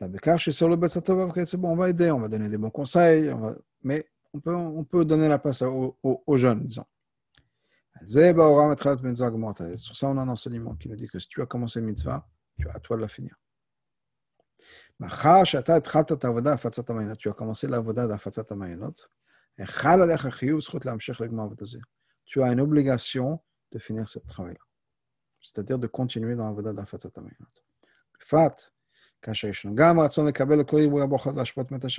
je 0.00 0.36
suis 0.36 0.52
sur 0.52 0.68
le 0.68 0.76
c'est 0.88 1.56
bon, 1.56 1.70
on 1.70 1.76
va 1.76 1.88
aider, 1.88 2.10
on 2.10 2.20
va 2.20 2.28
donner 2.28 2.48
des 2.48 2.58
bons 2.58 2.70
conseils, 2.70 3.34
mais 3.82 4.06
on 4.34 4.40
peut, 4.40 4.54
on 4.54 4.84
peut 4.84 5.04
donner 5.06 5.28
la 5.28 5.38
place 5.38 5.62
aux, 5.62 5.96
aux, 6.02 6.36
jeunes, 6.36 6.66
disons. 6.66 6.84
Sur 8.04 9.96
ça, 9.96 10.08
on 10.08 10.18
a 10.18 10.22
un 10.22 10.28
enseignement 10.28 10.74
qui 10.76 10.88
nous 10.88 10.96
dit 10.96 11.08
que 11.08 11.18
si 11.18 11.28
tu 11.28 11.40
as 11.42 11.46
commencé 11.46 11.80
une 11.80 11.86
mitzvah, 11.86 12.28
tu 12.58 12.68
as 12.68 12.72
à 12.72 12.80
toi 12.80 12.96
de 12.96 13.02
la 13.02 13.08
finir. 13.08 13.34
Tu 15.00 15.06
as 17.28 17.32
commencé 17.32 17.68
l'avoda. 17.68 18.18
Tu 22.24 22.42
as 22.42 22.52
une 22.52 22.60
obligation 22.60 23.40
de 23.70 23.78
finir 23.78 24.08
ce 24.08 24.18
travail-là. 24.18 24.60
C'est-à-dire 25.40 25.78
de 25.78 25.86
continuer 25.86 26.34
dans 26.34 26.46
l'avoda 26.46 26.72
d'Afatzat 26.72 27.10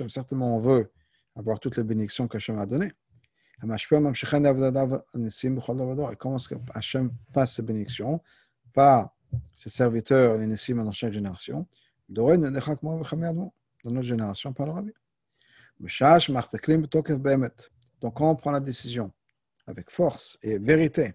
certainement 0.08 0.56
on 0.56 0.60
veut 0.60 0.92
avoir 1.36 1.60
toutes 1.60 1.76
les 1.76 1.84
bénédictions 1.84 2.28
qu'Hachem 2.28 2.58
a 2.58 2.66
données. 2.66 2.92
Et 3.62 3.66
comment 3.66 4.16
est-ce 6.36 6.48
que 6.48 6.54
Hachem 6.74 7.10
passe 7.32 7.54
ces 7.54 7.62
bénédictions? 7.62 8.22
Par 8.72 9.14
ses 9.52 9.70
serviteurs, 9.70 10.38
les 10.38 10.46
Nessim 10.46 10.76
dans 10.84 10.92
chaque 10.92 11.12
génération, 11.12 11.66
dans 12.10 13.52
notre 13.84 14.02
génération 14.02 14.52
par 14.52 14.66
le. 14.66 14.92
Donc, 18.00 18.16
quand 18.16 18.30
on 18.30 18.36
prend 18.36 18.50
la 18.50 18.60
décision? 18.60 19.12
Avec 19.66 19.90
force 19.90 20.38
et 20.42 20.58
vérité, 20.58 21.14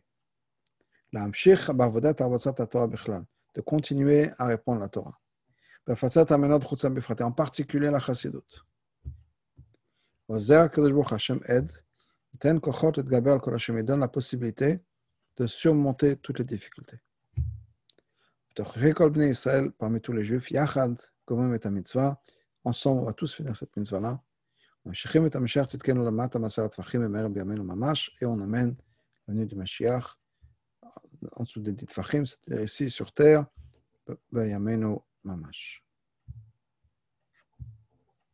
de 1.14 1.22
continuer 3.62 4.32
à 4.38 4.46
répondre 4.46 4.80
à 4.80 4.84
la 4.84 4.90
Torah, 4.90 5.20
en 7.24 7.32
particulier 7.32 7.90
la 7.90 8.00
chassidut. 8.00 8.38
Hashem 10.30 11.42
aide, 11.48 11.72
donne 13.84 14.00
la 14.00 14.08
possibilité 14.08 14.80
de 15.38 15.48
surmonter 15.48 16.18
toutes 16.18 16.40
les 16.40 16.46
difficultés. 16.46 16.98
Israël, 19.30 19.72
parmi 19.72 20.02
tous 20.02 20.14
les 20.14 20.24
Juifs, 20.24 20.52
mitzvah. 21.72 22.22
Ensemble, 22.64 23.02
on 23.02 23.06
va 23.06 23.14
tous 23.14 23.34
finir 23.34 23.56
cette 23.56 23.76
mitzvah-là. 23.76 24.22
Et 24.86 24.90
on 28.26 28.40
amène 28.40 28.76
la 29.28 29.34
venue 29.34 29.46
du 29.46 29.56
Mashiach 29.56 30.18
en 31.34 31.44
dessous 31.44 31.62
des 31.62 31.74
Ditfachim, 31.74 32.26
c'est-à-dire 32.26 32.64
ici 32.64 32.90
sur 32.90 33.12
terre, 33.12 33.46
Mamash. 35.24 35.85